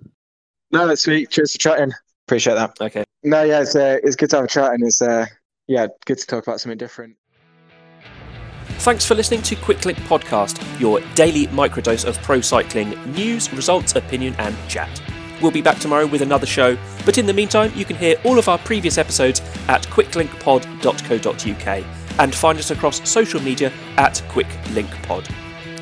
No, 0.70 0.86
that's 0.86 1.02
sweet. 1.02 1.30
Cheers 1.30 1.52
for 1.52 1.58
chatting. 1.58 1.92
Appreciate 2.26 2.54
that. 2.54 2.74
Okay. 2.80 3.04
No, 3.22 3.42
yeah, 3.42 3.60
it's 3.60 3.76
uh, 3.76 3.98
it's 4.02 4.16
good 4.16 4.30
to 4.30 4.36
have 4.36 4.46
a 4.46 4.48
chat 4.48 4.72
and 4.72 4.82
it's 4.84 5.02
uh, 5.02 5.26
yeah, 5.66 5.88
good 6.06 6.18
to 6.18 6.26
talk 6.26 6.46
about 6.46 6.60
something 6.60 6.78
different. 6.78 7.16
Thanks 8.78 9.04
for 9.06 9.14
listening 9.14 9.42
to 9.42 9.54
Quicklink 9.56 9.96
Podcast, 10.08 10.58
your 10.80 11.00
daily 11.14 11.46
microdose 11.48 12.04
of 12.04 12.20
pro 12.22 12.40
cycling 12.40 12.90
news, 13.12 13.52
results, 13.52 13.94
opinion, 13.94 14.34
and 14.38 14.56
chat. 14.68 15.00
We'll 15.40 15.52
be 15.52 15.62
back 15.62 15.78
tomorrow 15.78 16.06
with 16.06 16.22
another 16.22 16.46
show, 16.46 16.76
but 17.04 17.18
in 17.18 17.26
the 17.26 17.32
meantime, 17.32 17.72
you 17.74 17.84
can 17.84 17.96
hear 17.96 18.16
all 18.24 18.38
of 18.38 18.48
our 18.48 18.58
previous 18.58 18.98
episodes 18.98 19.40
at 19.68 19.82
quicklinkpod.co.uk 19.82 21.84
and 22.18 22.34
find 22.34 22.58
us 22.58 22.70
across 22.70 23.08
social 23.08 23.40
media 23.40 23.72
at 23.96 24.14
QuickLinkPod. 24.28 25.32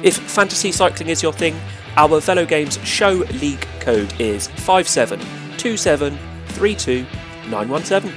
If 0.02 0.16
fantasy 0.16 0.72
cycling 0.72 1.10
is 1.10 1.22
your 1.22 1.32
thing, 1.32 1.54
our 1.96 2.20
Velogames 2.20 2.84
show 2.84 3.12
league 3.40 3.66
code 3.80 4.12
is 4.20 4.48
572732917. 6.60 8.12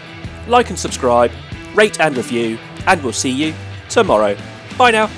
Like 0.47 0.69
and 0.69 0.77
subscribe, 0.77 1.31
rate 1.73 1.99
and 1.99 2.15
review, 2.17 2.57
and 2.85 3.01
we'll 3.01 3.13
see 3.13 3.31
you 3.31 3.53
tomorrow. 3.89 4.37
Bye 4.77 4.91
now. 4.91 5.09